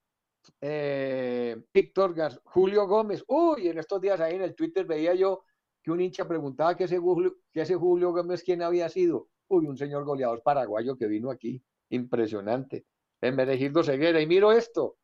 [0.60, 3.24] eh, Víctor Julio Gómez.
[3.28, 5.44] Uy, en estos días ahí en el Twitter veía yo
[5.82, 9.30] que un hincha preguntaba que ese Julio, que ese Julio Gómez quién había sido.
[9.48, 11.62] Uy, un señor goleador paraguayo que vino aquí.
[11.90, 12.86] Impresionante.
[13.20, 14.22] En Menegildo Ceguera.
[14.22, 14.98] Y miro esto.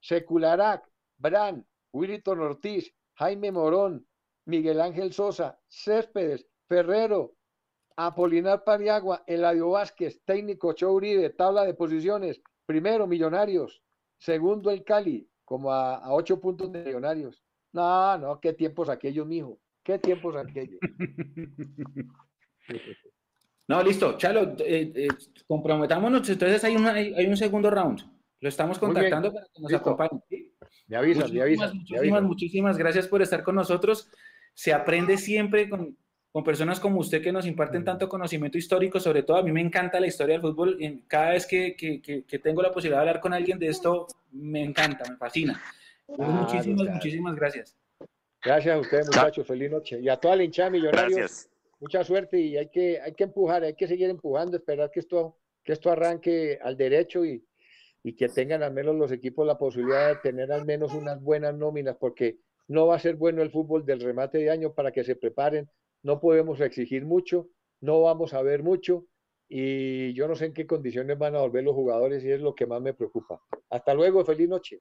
[0.00, 4.06] Secularac, Bran, Willington Ortiz, Jaime Morón,
[4.50, 7.36] Miguel Ángel Sosa, Céspedes, Ferrero,
[7.96, 13.82] Apolinar Pariagua, Eladio Vázquez, técnico Chouribe, tabla de posiciones, primero Millonarios,
[14.18, 17.42] segundo el Cali, como a, ocho puntos de Millonarios.
[17.72, 20.80] No, no, qué tiempos aquellos, mijo, qué tiempos aquellos.
[23.66, 25.08] No, listo, Chalo, eh, eh,
[25.46, 28.00] comprometámonos, entonces hay, hay, un segundo round.
[28.40, 30.20] Lo estamos contactando para que nos acompañe.
[30.88, 31.72] Me avisas, me avisas.
[31.72, 34.10] Muchísimas, muchísimas gracias por estar con nosotros
[34.54, 35.96] se aprende siempre con,
[36.32, 39.60] con personas como usted que nos imparten tanto conocimiento histórico, sobre todo a mí me
[39.60, 40.78] encanta la historia del fútbol,
[41.08, 45.10] cada vez que, que, tengo la posibilidad de hablar con alguien de esto, me encanta,
[45.10, 45.60] me fascina.
[46.08, 47.76] muchísimas, muchísimas gracias.
[48.42, 50.00] Gracias a ustedes, muchachos, feliz noche.
[50.00, 51.48] Y a toda la hinchada Millonarios,
[51.80, 55.36] mucha suerte y hay que, hay que empujar, hay que seguir empujando, esperar que esto,
[55.64, 57.44] que esto arranque al derecho y,
[58.02, 61.54] y que tengan al menos los equipos la posibilidad de tener al menos unas buenas
[61.54, 62.38] nóminas, porque
[62.70, 65.68] no va a ser bueno el fútbol del remate de año para que se preparen
[66.02, 67.48] no podemos exigir mucho,
[67.80, 69.06] no vamos a ver mucho
[69.48, 72.54] y yo no sé en qué condiciones van a volver los jugadores y es lo
[72.54, 73.42] que más me preocupa.
[73.68, 74.80] Hasta luego, feliz noche.